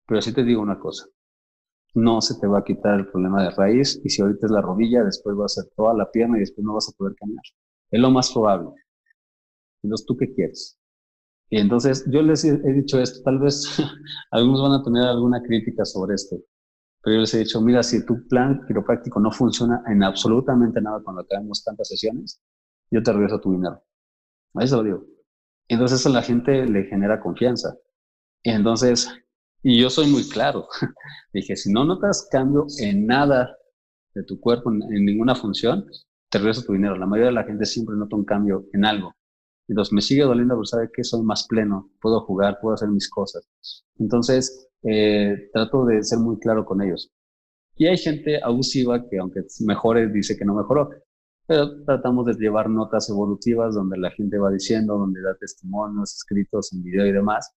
[0.06, 1.06] Pero sí te digo una cosa,
[1.94, 4.62] no se te va a quitar el problema de raíz y si ahorita es la
[4.62, 7.44] rodilla, después va a ser toda la pierna y después no vas a poder caminar.
[7.92, 8.70] Es lo más probable.
[9.84, 10.78] Entonces, ¿tú qué quieres?
[11.50, 13.78] Y entonces yo les he, dicho esto, tal vez
[14.30, 16.38] algunos van a tener alguna crítica sobre esto,
[17.02, 21.02] Pero yo les he dicho, mira, si tu plan quiropráctico no funciona en absolutamente nada
[21.04, 22.40] cuando acabemos tantas sesiones,
[22.90, 23.82] yo te regreso tu dinero.
[24.54, 25.04] Ahí se lo digo.
[25.68, 27.76] Entonces a la gente le genera confianza.
[28.42, 29.08] Y entonces,
[29.62, 30.68] y yo soy muy claro.
[31.32, 33.56] Dije, si no notas cambio en nada
[34.14, 35.86] de tu cuerpo, en, ninguna función,
[36.32, 36.96] te regreso tu dinero.
[36.96, 39.14] La mayoría de la gente siempre nota un cambio en algo.
[39.68, 43.08] Entonces me sigue doliendo, pero sabe que soy más pleno, puedo jugar, puedo hacer mis
[43.08, 43.46] cosas.
[43.98, 47.12] Entonces, eh, trato de ser muy claro con ellos.
[47.76, 50.88] Y hay gente abusiva que aunque mejore, dice que no mejoró.
[51.46, 56.72] Pero tratamos de llevar notas evolutivas donde la gente va diciendo, donde da testimonios escritos
[56.72, 57.54] en video y demás,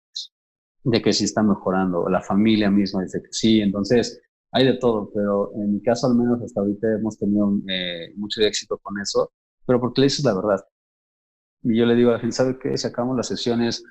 [0.83, 2.09] de que sí está mejorando.
[2.09, 3.61] La familia misma dice que sí.
[3.61, 4.21] Entonces,
[4.55, 8.41] hay de todo, pero en mi caso al menos hasta ahorita hemos tenido eh, mucho
[8.41, 9.33] éxito con eso,
[9.65, 10.65] pero porque le dices la verdad.
[11.63, 12.77] Y yo le digo a la gente, ¿sabe qué?
[12.77, 13.83] Si acabamos las sesiones,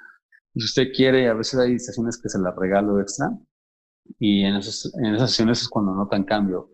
[0.54, 3.30] si usted quiere, a veces hay sesiones que se las regalo extra,
[4.18, 4.60] y en en
[5.14, 6.70] esas sesiones es cuando notan cambio.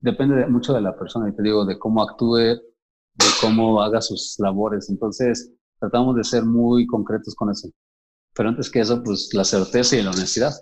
[0.00, 2.60] Depende mucho de la persona, y te digo, de cómo actúe, de
[3.40, 4.90] cómo haga sus labores.
[4.90, 7.70] Entonces, tratamos de ser muy concretos con eso.
[8.34, 10.52] Pero antes que eso, pues la certeza y la honestidad.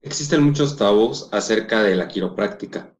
[0.00, 2.96] Existen muchos tabús acerca de la quiropráctica.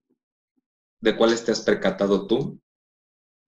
[1.01, 2.61] ¿De cuáles te has percatado tú?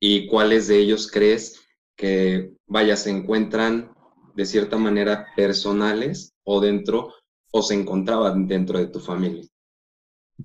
[0.01, 1.61] ¿Y cuáles de ellos crees
[1.97, 3.93] que, vaya, se encuentran
[4.37, 7.13] de cierta manera personales o dentro
[7.53, 9.45] o se encontraban dentro de tu familia?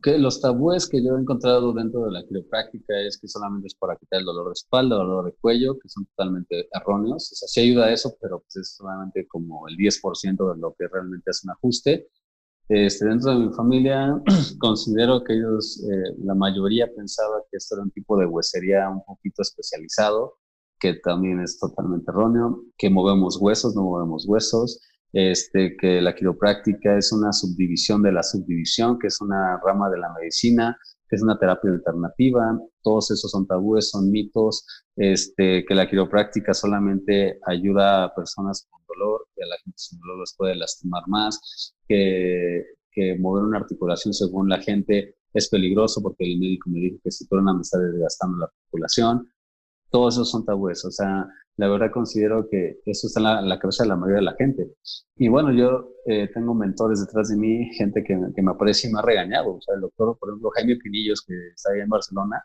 [0.04, 3.96] Los tabúes que yo he encontrado dentro de la quiropráctica es que solamente es para
[3.96, 7.32] quitar el dolor de espalda, el dolor de cuello, que son totalmente erróneos.
[7.32, 10.76] O sea, sí ayuda a eso, pero pues es solamente como el 10% de lo
[10.78, 12.10] que realmente es un ajuste.
[12.68, 14.20] Este, dentro de mi familia,
[14.60, 19.04] considero que ellos, eh, la mayoría pensaba que esto era un tipo de huesería un
[19.04, 20.40] poquito especializado,
[20.80, 24.82] que también es totalmente erróneo, que movemos huesos, no movemos huesos,
[25.14, 30.00] este, que la quiropráctica es una subdivisión de la subdivisión, que es una rama de
[30.00, 30.78] la medicina,
[31.08, 34.66] que es una terapia alternativa, todos esos son tabúes, son mitos,
[34.96, 40.00] este, que la quiropráctica solamente ayuda a personas con dolor, que a la gente sin
[40.00, 46.02] dolor les puede lastimar más, que, que mover una articulación según la gente es peligroso
[46.02, 49.30] porque el médico me dijo que si tú me está desgastando la articulación,
[49.90, 51.28] todos esos son tabúes, o sea,
[51.58, 54.74] la verdad considero que eso está en la, cabeza de la mayoría de la gente.
[55.16, 58.94] Y bueno, yo eh, tengo mentores detrás de mí, gente que, que, me aprecia y
[58.94, 59.56] me ha regañado.
[59.56, 62.44] O sea, el doctor, por ejemplo, Jaime Pinillos, que está ahí en Barcelona,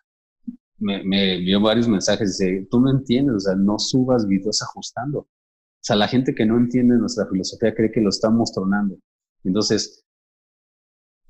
[0.79, 4.63] me, me envió varios mensajes y dice, tú no entiendes, o sea, no subas videos
[4.63, 5.19] ajustando.
[5.21, 8.97] O sea, la gente que no entiende nuestra filosofía cree que lo estamos tronando.
[9.43, 10.05] Entonces,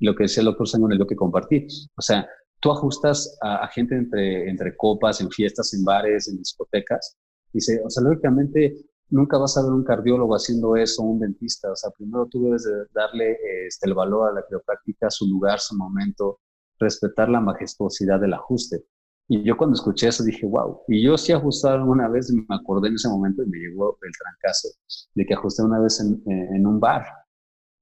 [0.01, 1.67] lo que decía el doctor Simon es lo que compartí.
[1.97, 2.29] O sea,
[2.61, 7.17] tú ajustas a, a, gente entre, entre copas, en fiestas, en bares, en discotecas,
[7.53, 8.77] Dice, o sea, lógicamente
[9.11, 11.71] nunca vas a ver un cardiólogo haciendo eso, un dentista.
[11.73, 13.37] O sea, primero tú debes de darle
[13.67, 16.41] este, el valor a la quiropráctica, su lugar, su momento,
[16.79, 18.85] respetar la majestuosidad del ajuste.
[19.29, 20.83] Y yo cuando escuché eso dije, wow.
[20.89, 24.13] Y yo sí ajusté una vez, me acordé en ese momento y me llegó el
[24.19, 24.69] trancazo
[25.15, 27.05] de que ajusté una vez en, en un bar.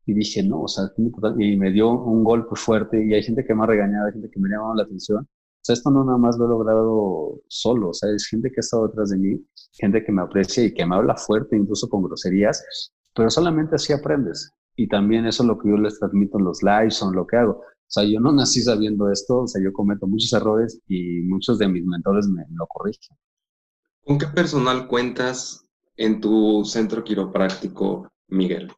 [0.04, 0.84] Y dije, no, o sea,
[1.38, 3.04] y me dio un golpe fuerte.
[3.04, 5.28] Y hay gente que me ha regañado, hay gente que me ha llamado la atención
[5.62, 8.60] sea, esto no nada más lo he logrado solo, o sea, es gente que ha
[8.60, 12.02] estado detrás de mí, gente que me aprecia y que me habla fuerte, incluso con
[12.02, 14.52] groserías, pero solamente así aprendes.
[14.76, 17.26] Y también eso es lo que yo les transmito en los lives o en lo
[17.26, 17.62] que hago.
[17.88, 21.58] O sea, yo no nací sabiendo esto, o sea, yo cometo muchos errores y muchos
[21.58, 23.16] de mis mentores me, lo corrigen.
[24.04, 25.66] ¿Con qué personal cuentas
[25.96, 28.70] en tu centro quiropráctico, Miguel?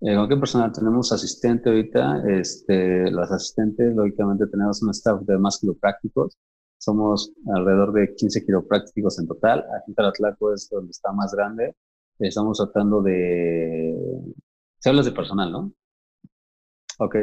[0.00, 2.22] Eh, ¿Con qué personal tenemos asistente ahorita?
[2.28, 6.36] Este, los asistentes, lógicamente, tenemos un staff de más quiroprácticos.
[6.78, 9.60] Somos alrededor de 15 quiroprácticos en total.
[9.60, 11.74] Aquí en Taratlaco es donde está más grande.
[12.18, 13.94] Estamos tratando de...
[14.78, 15.72] Se hablas de personal, ¿no?
[16.98, 17.16] Ok.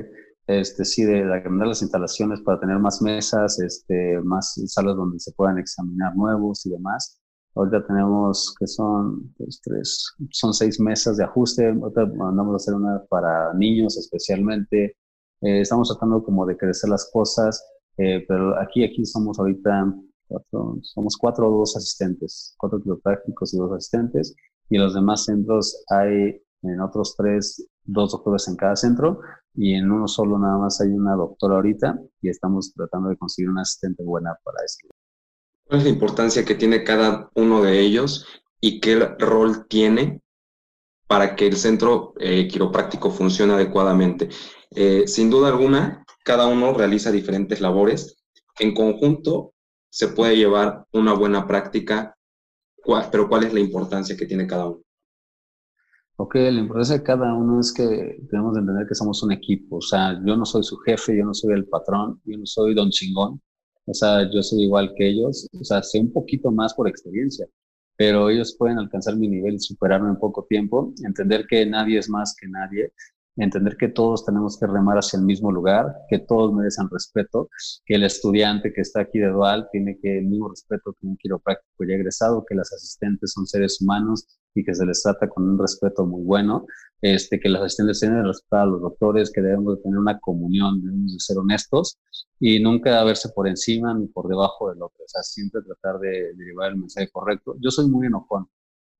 [0.47, 5.31] Este, sí, de, de las instalaciones para tener más mesas, este, más salas donde se
[5.33, 7.22] puedan examinar nuevos y demás.
[7.55, 11.69] Ahorita tenemos que son tres, son seis mesas de ajuste.
[11.69, 14.97] Ahorita mandamos a hacer una para niños especialmente.
[15.41, 17.63] Eh, estamos tratando como de crecer las cosas,
[17.97, 19.93] eh, pero aquí, aquí somos ahorita
[20.27, 24.35] cuatro, somos cuatro o dos asistentes, cuatro quiroprácticos y dos asistentes.
[24.69, 29.19] Y en los demás centros hay en otros tres, dos doctores en cada centro
[29.53, 33.49] y en uno solo nada más hay una doctora ahorita y estamos tratando de conseguir
[33.49, 34.87] una asistente buena para eso.
[35.65, 38.25] ¿Cuál es la importancia que tiene cada uno de ellos
[38.59, 40.21] y qué rol tiene
[41.07, 44.29] para que el centro eh, quiropráctico funcione adecuadamente?
[44.71, 48.17] Eh, sin duda alguna, cada uno realiza diferentes labores.
[48.59, 49.53] En conjunto
[49.89, 52.15] se puede llevar una buena práctica,
[53.11, 54.81] pero ¿cuál es la importancia que tiene cada uno?
[56.15, 59.77] Ok, la importancia de cada uno es que tenemos que entender que somos un equipo.
[59.77, 62.75] O sea, yo no soy su jefe, yo no soy el patrón, yo no soy
[62.75, 63.41] don chingón.
[63.85, 65.47] O sea, yo soy igual que ellos.
[65.59, 67.47] O sea, sé un poquito más por experiencia,
[67.97, 70.93] pero ellos pueden alcanzar mi nivel y superarme en poco tiempo.
[71.03, 72.91] Entender que nadie es más que nadie
[73.35, 77.49] entender que todos tenemos que remar hacia el mismo lugar, que todos merecen respeto,
[77.85, 81.17] que el estudiante que está aquí de Dual tiene que el mismo respeto que un
[81.17, 85.49] quiropráctico ya egresado, que las asistentes son seres humanos y que se les trata con
[85.49, 86.65] un respeto muy bueno,
[87.01, 90.19] este, que las asistentes tienen que respetar a los doctores, que debemos de tener una
[90.19, 91.99] comunión, debemos de ser honestos
[92.39, 96.33] y nunca verse por encima ni por debajo del otro, o sea, siempre tratar de,
[96.35, 97.55] de llevar el mensaje correcto.
[97.59, 98.47] Yo soy muy enojón,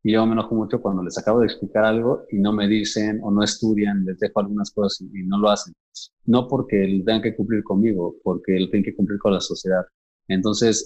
[0.03, 3.21] y yo me enojo mucho cuando les acabo de explicar algo y no me dicen
[3.23, 5.73] o no estudian, les dejo algunas cosas y, no lo hacen.
[6.25, 9.83] No porque tengan que cumplir conmigo, porque él tiene que cumplir con la sociedad.
[10.27, 10.85] Entonces,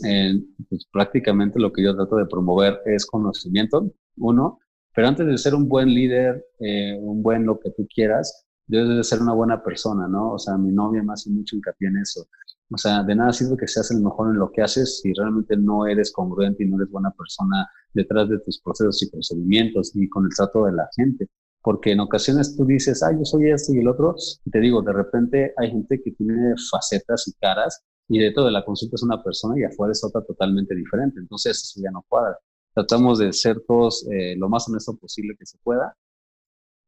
[0.69, 4.59] pues, prácticamente lo que yo trato de promover es conocimiento, uno,
[4.93, 8.97] pero antes de ser un buen líder, eh, un buen lo que tú quieras, debes
[8.97, 10.33] de ser una buena persona, ¿no?
[10.33, 12.27] O sea, mi novia me hace mucho hincapié en eso.
[12.69, 15.55] O sea, de nada sirve que seas el mejor en lo que haces si realmente
[15.57, 20.07] no eres congruente y no eres buena persona detrás de tus procesos y procedimientos y
[20.09, 21.27] con el trato de la gente.
[21.61, 24.15] Porque en ocasiones tú dices, ah, yo soy este y el otro,
[24.45, 28.51] y te digo, de repente hay gente que tiene facetas y caras y dentro de
[28.51, 31.19] la consulta es una persona y afuera es otra totalmente diferente.
[31.19, 32.37] Entonces eso ya no cuadra.
[32.73, 35.95] Tratamos de ser todos eh, lo más honesto posible que se pueda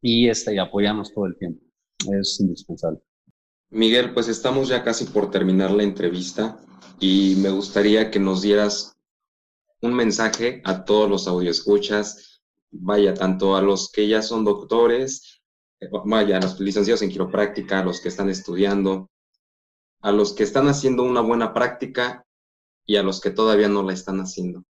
[0.02, 1.62] y, este, y apoyarnos todo el tiempo.
[2.14, 3.00] Es indispensable.
[3.72, 6.58] Miguel, pues estamos ya casi por terminar la entrevista
[7.00, 8.98] y me gustaría que nos dieras
[9.82, 12.42] un mensaje a todos los escuchas,
[12.72, 15.42] vaya, tanto a los que ya son doctores,
[15.80, 19.10] eh, vaya, a los licenciados en quiropráctica, a los que están estudiando,
[20.02, 22.26] a los que están haciendo una buena práctica
[22.86, 24.64] y a los que todavía no la están haciendo.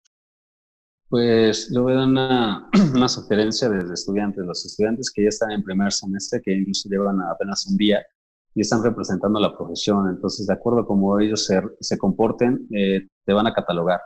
[1.09, 5.91] Pues yo dar una, una sugerencia desde estudiantes, los estudiantes que ya están en primer
[5.93, 8.05] semestre, que incluso llevan apenas un día,
[8.53, 10.09] y están representando la profesión.
[10.09, 14.01] Entonces, de acuerdo a cómo ellos se, se comporten, eh, te van a catalogar.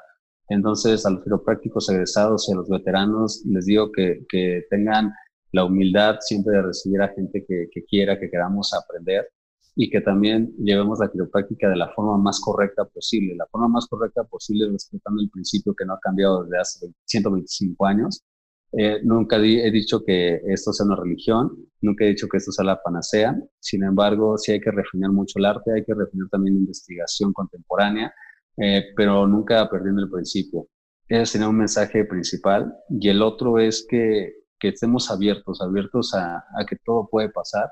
[0.49, 5.13] Entonces, a los quiroprácticos egresados y a los veteranos, les digo que, que tengan
[5.51, 9.29] la humildad siempre de recibir a gente que, que, quiera, que queramos aprender
[9.75, 13.35] y que también llevemos la quiropráctica de la forma más correcta posible.
[13.35, 17.85] La forma más correcta posible respetando el principio que no ha cambiado desde hace 125
[17.85, 18.23] años,
[18.73, 21.51] eh, nunca he dicho que esto sea una religión,
[21.81, 25.39] nunca he dicho que esto sea la panacea, sin embargo, sí hay que refinar mucho
[25.39, 28.13] el arte, hay que refinar también la investigación contemporánea,
[28.57, 30.67] eh, pero nunca perdiendo el principio.
[31.07, 32.73] Ese sería un mensaje principal.
[32.89, 37.69] Y el otro es que, que estemos abiertos, abiertos a, a, que todo puede pasar,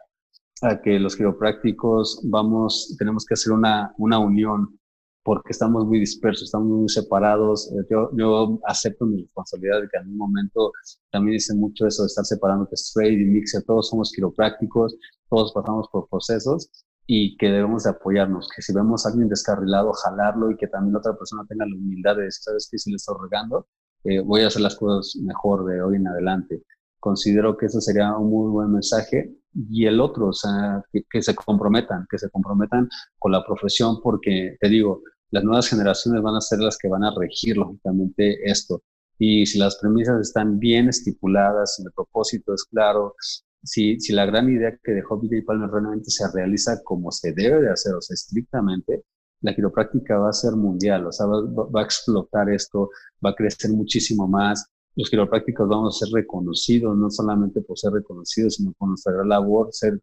[0.61, 4.79] a que los quiroprácticos vamos, tenemos que hacer una, una unión
[5.23, 7.71] porque estamos muy dispersos, estamos muy separados.
[7.71, 10.71] Eh, yo, yo acepto mi responsabilidad de que en un momento
[11.11, 14.95] también dice mucho eso de estar separando que straight y mixer, todos somos quiroprácticos,
[15.29, 16.69] todos pasamos por procesos
[17.11, 20.95] y que debemos de apoyarnos, que si vemos a alguien descarrilado, jalarlo y que también
[20.95, 22.77] otra persona tenga la humildad de decir, ¿sabes qué?
[22.77, 23.65] Si le estoy regando,
[24.03, 26.61] eh, voy a hacer las cosas mejor de hoy en adelante.
[26.99, 29.35] Considero que eso sería un muy buen mensaje.
[29.55, 32.87] Y el otro, o sea, que, que se comprometan, que se comprometan
[33.17, 37.03] con la profesión, porque te digo, las nuevas generaciones van a ser las que van
[37.03, 38.83] a regir lógicamente esto.
[39.17, 43.15] Y si las premisas están bien estipuladas, si el propósito es claro,
[43.63, 47.61] si, si la gran idea que dejó y Palmer realmente se realiza como se debe
[47.61, 49.03] de hacer, o sea, estrictamente,
[49.41, 52.89] la quiropráctica va a ser mundial, o sea, va, a explotar esto,
[53.25, 54.65] va a crecer muchísimo más.
[54.95, 59.29] Los quiroprácticos vamos a ser reconocidos, no solamente por ser reconocidos, sino por nuestra gran
[59.29, 59.99] labor, ser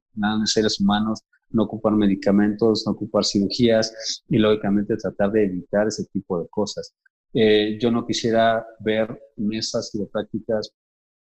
[0.46, 6.40] seres humanos no ocupar medicamentos, no ocupar cirugías y lógicamente tratar de evitar ese tipo
[6.40, 6.94] de cosas.
[7.32, 10.72] Eh, yo no quisiera ver mesas quiroprácticas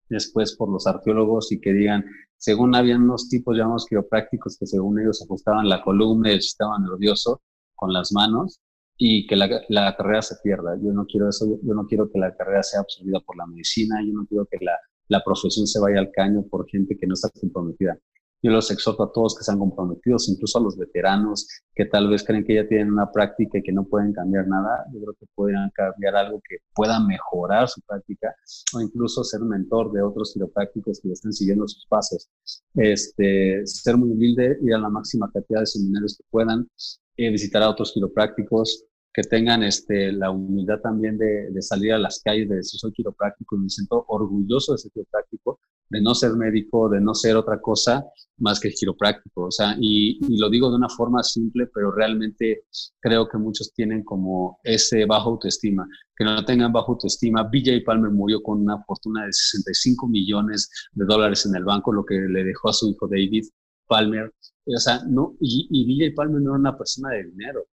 [0.08, 2.04] después por los arqueólogos y que digan,
[2.36, 6.78] según habían unos tipos llamados quiroprácticos que según ellos ajustaban la columna y el sistema
[6.78, 7.42] nervioso
[7.74, 8.60] con las manos
[8.96, 10.76] y que la, la, carrera se pierda.
[10.82, 13.96] Yo no quiero eso, yo, no quiero que la carrera sea absorbida por la medicina,
[14.06, 14.72] yo no quiero que la,
[15.08, 17.98] la profesión se vaya al caño por gente que no está comprometida.
[18.46, 22.22] Yo los exhorto a todos que sean comprometidos, incluso a los veteranos que tal vez
[22.22, 24.84] creen que ya tienen una práctica y que no pueden cambiar nada.
[24.94, 28.36] Yo creo que pueden cambiar algo que pueda mejorar su práctica
[28.72, 32.30] o incluso ser mentor de otros quiroprácticos que estén siguiendo sus pasos.
[32.76, 36.68] Este, ser muy humilde, ir a la máxima cantidad de seminarios que puedan,
[37.16, 41.98] eh, visitar a otros quiroprácticos, que tengan este, la humildad también de, de, salir a
[41.98, 45.58] las calles, de decir soy quiropráctico y me siento orgulloso de ser quiropráctico,
[45.88, 48.04] de no ser médico, de no ser otra cosa
[48.38, 49.46] más que quiropráctico.
[49.46, 52.64] O sea, y, lo digo de una forma simple, pero realmente
[53.00, 55.86] creo que muchos tienen como ese bajo autoestima.
[56.16, 57.44] Que no tengan bajo autoestima.
[57.44, 62.04] BJ Palmer murió con una fortuna de 65 millones de dólares en el banco, lo
[62.04, 63.44] que le dejó a su hijo David
[63.86, 64.32] Palmer.
[64.66, 67.66] O sea, no, y, y Palmer no era una persona de dinero,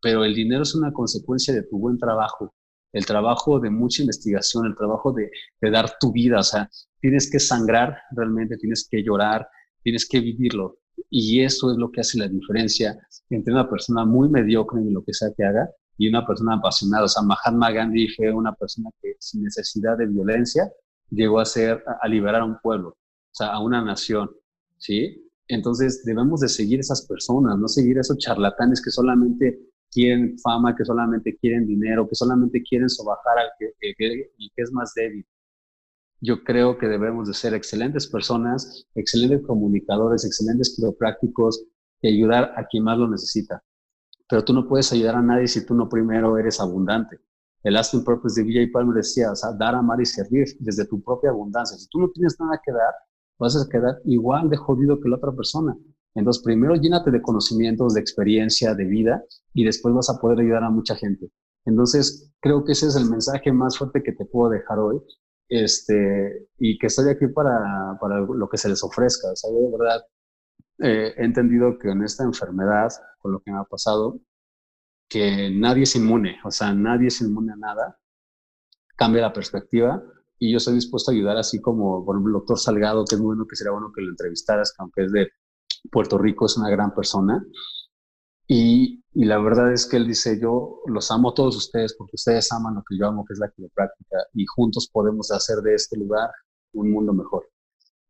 [0.00, 2.54] pero el dinero es una consecuencia de tu buen trabajo
[2.96, 5.30] el trabajo de mucha investigación, el trabajo de,
[5.70, 9.46] dar tu vida, o sea, tienes que sangrar realmente, tienes que llorar,
[9.82, 10.78] tienes que vivirlo.
[11.10, 12.98] Y eso es lo que hace la diferencia
[13.28, 15.68] entre una persona muy mediocre en lo que sea que haga
[15.98, 17.04] y una persona apasionada.
[17.04, 20.72] O sea, Mahatma Gandhi fue una persona que sin necesidad de violencia
[21.10, 24.30] llegó a ser, a liberar a un pueblo, o sea, a una nación,
[24.78, 25.22] ¿sí?
[25.48, 29.60] Entonces debemos de seguir esas personas, no seguir esos charlatanes que solamente
[29.90, 34.62] quieren fama, que solamente quieren dinero, que solamente quieren sobajar al que, que, que, que
[34.62, 35.26] es más débil
[36.20, 41.64] yo creo que debemos de ser excelentes personas, excelentes comunicadores, excelentes quiroprácticos
[42.00, 43.62] y ayudar a quien más lo necesita.
[44.28, 47.18] Pero tú no puedes ayudar a nadie si tú no primero eres abundante.
[47.62, 51.02] El lasting purpose de Villa Palmer decía, o sea, dar, amar y servir desde tu
[51.02, 51.76] propia abundancia.
[51.76, 52.94] Si tú no tienes nada que dar,
[53.38, 55.76] vas a quedar igual de jodido que la otra persona.
[56.16, 59.22] Entonces, primero llénate de conocimientos, de experiencia, de vida,
[59.54, 61.30] y después vas a poder ayudar a mucha gente.
[61.64, 65.00] Entonces, creo que ese es el mensaje más fuerte que te puedo dejar hoy
[65.48, 69.30] este, y que estoy aquí para, para lo que se les ofrezca.
[69.30, 70.02] O sea, yo de verdad
[70.78, 74.20] eh, he entendido que en esta enfermedad, con lo que me ha pasado,
[75.08, 77.98] que nadie es inmune, o sea, nadie es inmune a nada,
[78.96, 80.02] cambia la perspectiva
[80.38, 83.20] y yo estoy dispuesto a ayudar, así como, por ejemplo, el doctor Salgado, que es
[83.20, 85.28] muy bueno que sería bueno que lo entrevistaras, que aunque es de
[85.90, 87.44] Puerto Rico, es una gran persona.
[88.48, 92.14] Y, y, la verdad es que él dice, yo los amo a todos ustedes porque
[92.14, 95.74] ustedes aman lo que yo amo, que es la quiropráctica, y juntos podemos hacer de
[95.74, 96.30] este lugar
[96.72, 97.48] un mundo mejor.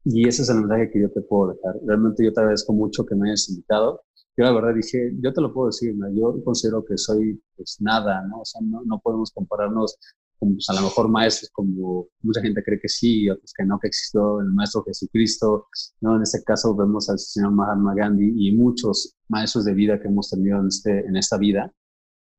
[0.04, 1.74] Y ese es el mensaje que yo te puedo dejar.
[1.84, 4.02] Realmente yo te agradezco mucho que me hayas invitado.
[4.36, 6.08] Yo la verdad dije, yo te lo puedo decir, ¿no?
[6.12, 8.40] yo considero que soy pues nada, ¿no?
[8.40, 9.96] O sea, no, no podemos compararnos
[10.38, 13.88] pues, a lo mejor maestros como mucha gente cree que sí, otros que no, que
[13.88, 15.68] existió el maestro Jesucristo,
[16.00, 16.16] ¿no?
[16.16, 20.30] En este caso vemos al señor Mahatma Gandhi y muchos maestros de vida que hemos
[20.30, 21.72] tenido en, este, en esta vida,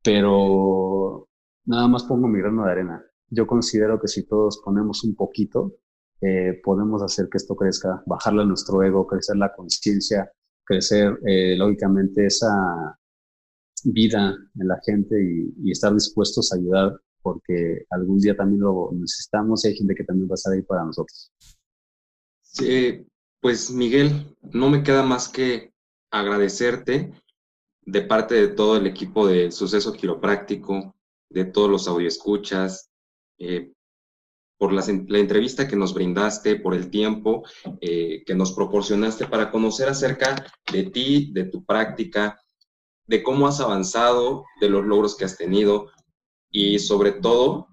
[0.04, 1.28] pero
[1.66, 3.04] nada más pongo mi grano de arena.
[3.30, 5.76] Yo considero que si todos ponemos un poquito,
[6.22, 10.32] eh, podemos hacer que esto crezca, bajarle a nuestro ego, crecer la conciencia,
[10.64, 12.98] crecer eh, lógicamente esa
[13.84, 18.90] vida en la gente y, y estar dispuestos a ayudar porque algún día también lo
[18.94, 21.30] necesitamos y hay gente que también va a estar ahí para nosotros.
[22.42, 23.06] Sí,
[23.42, 25.74] pues Miguel, no me queda más que
[26.10, 27.12] agradecerte
[27.82, 30.96] de parte de todo el equipo de Suceso Quiropráctico,
[31.30, 32.90] de todos los audioescuchas,
[33.40, 33.74] eh,
[34.58, 37.44] por la, entrevista que nos brindaste, por el tiempo
[37.82, 42.40] eh, que nos proporcionaste para conocer acerca de ti, de tu práctica,
[43.06, 45.92] de cómo has avanzado, de los logros que has tenido,
[46.50, 47.68] y sobre todo,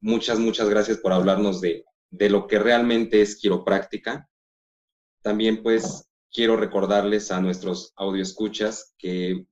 [0.00, 4.28] muchas, muchas gracias por hablarnos de, de lo que realmente es quiropráctica.
[5.22, 9.46] También pues quiero recordarles a nuestros audioescuchas que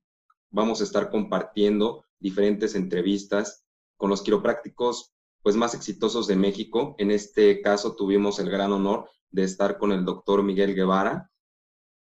[0.49, 3.65] vamos a estar compartiendo diferentes entrevistas
[3.95, 6.95] con los quiroprácticos pues más exitosos de México.
[6.97, 11.31] En este caso tuvimos el gran honor de estar con el doctor Miguel Guevara.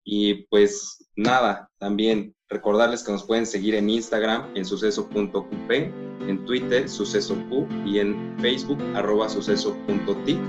[0.03, 5.71] Y pues nada, también recordarles que nos pueden seguir en Instagram en suceso.qp
[6.27, 10.39] en Twitter sucesoq y en Facebook arroba suceso.tic.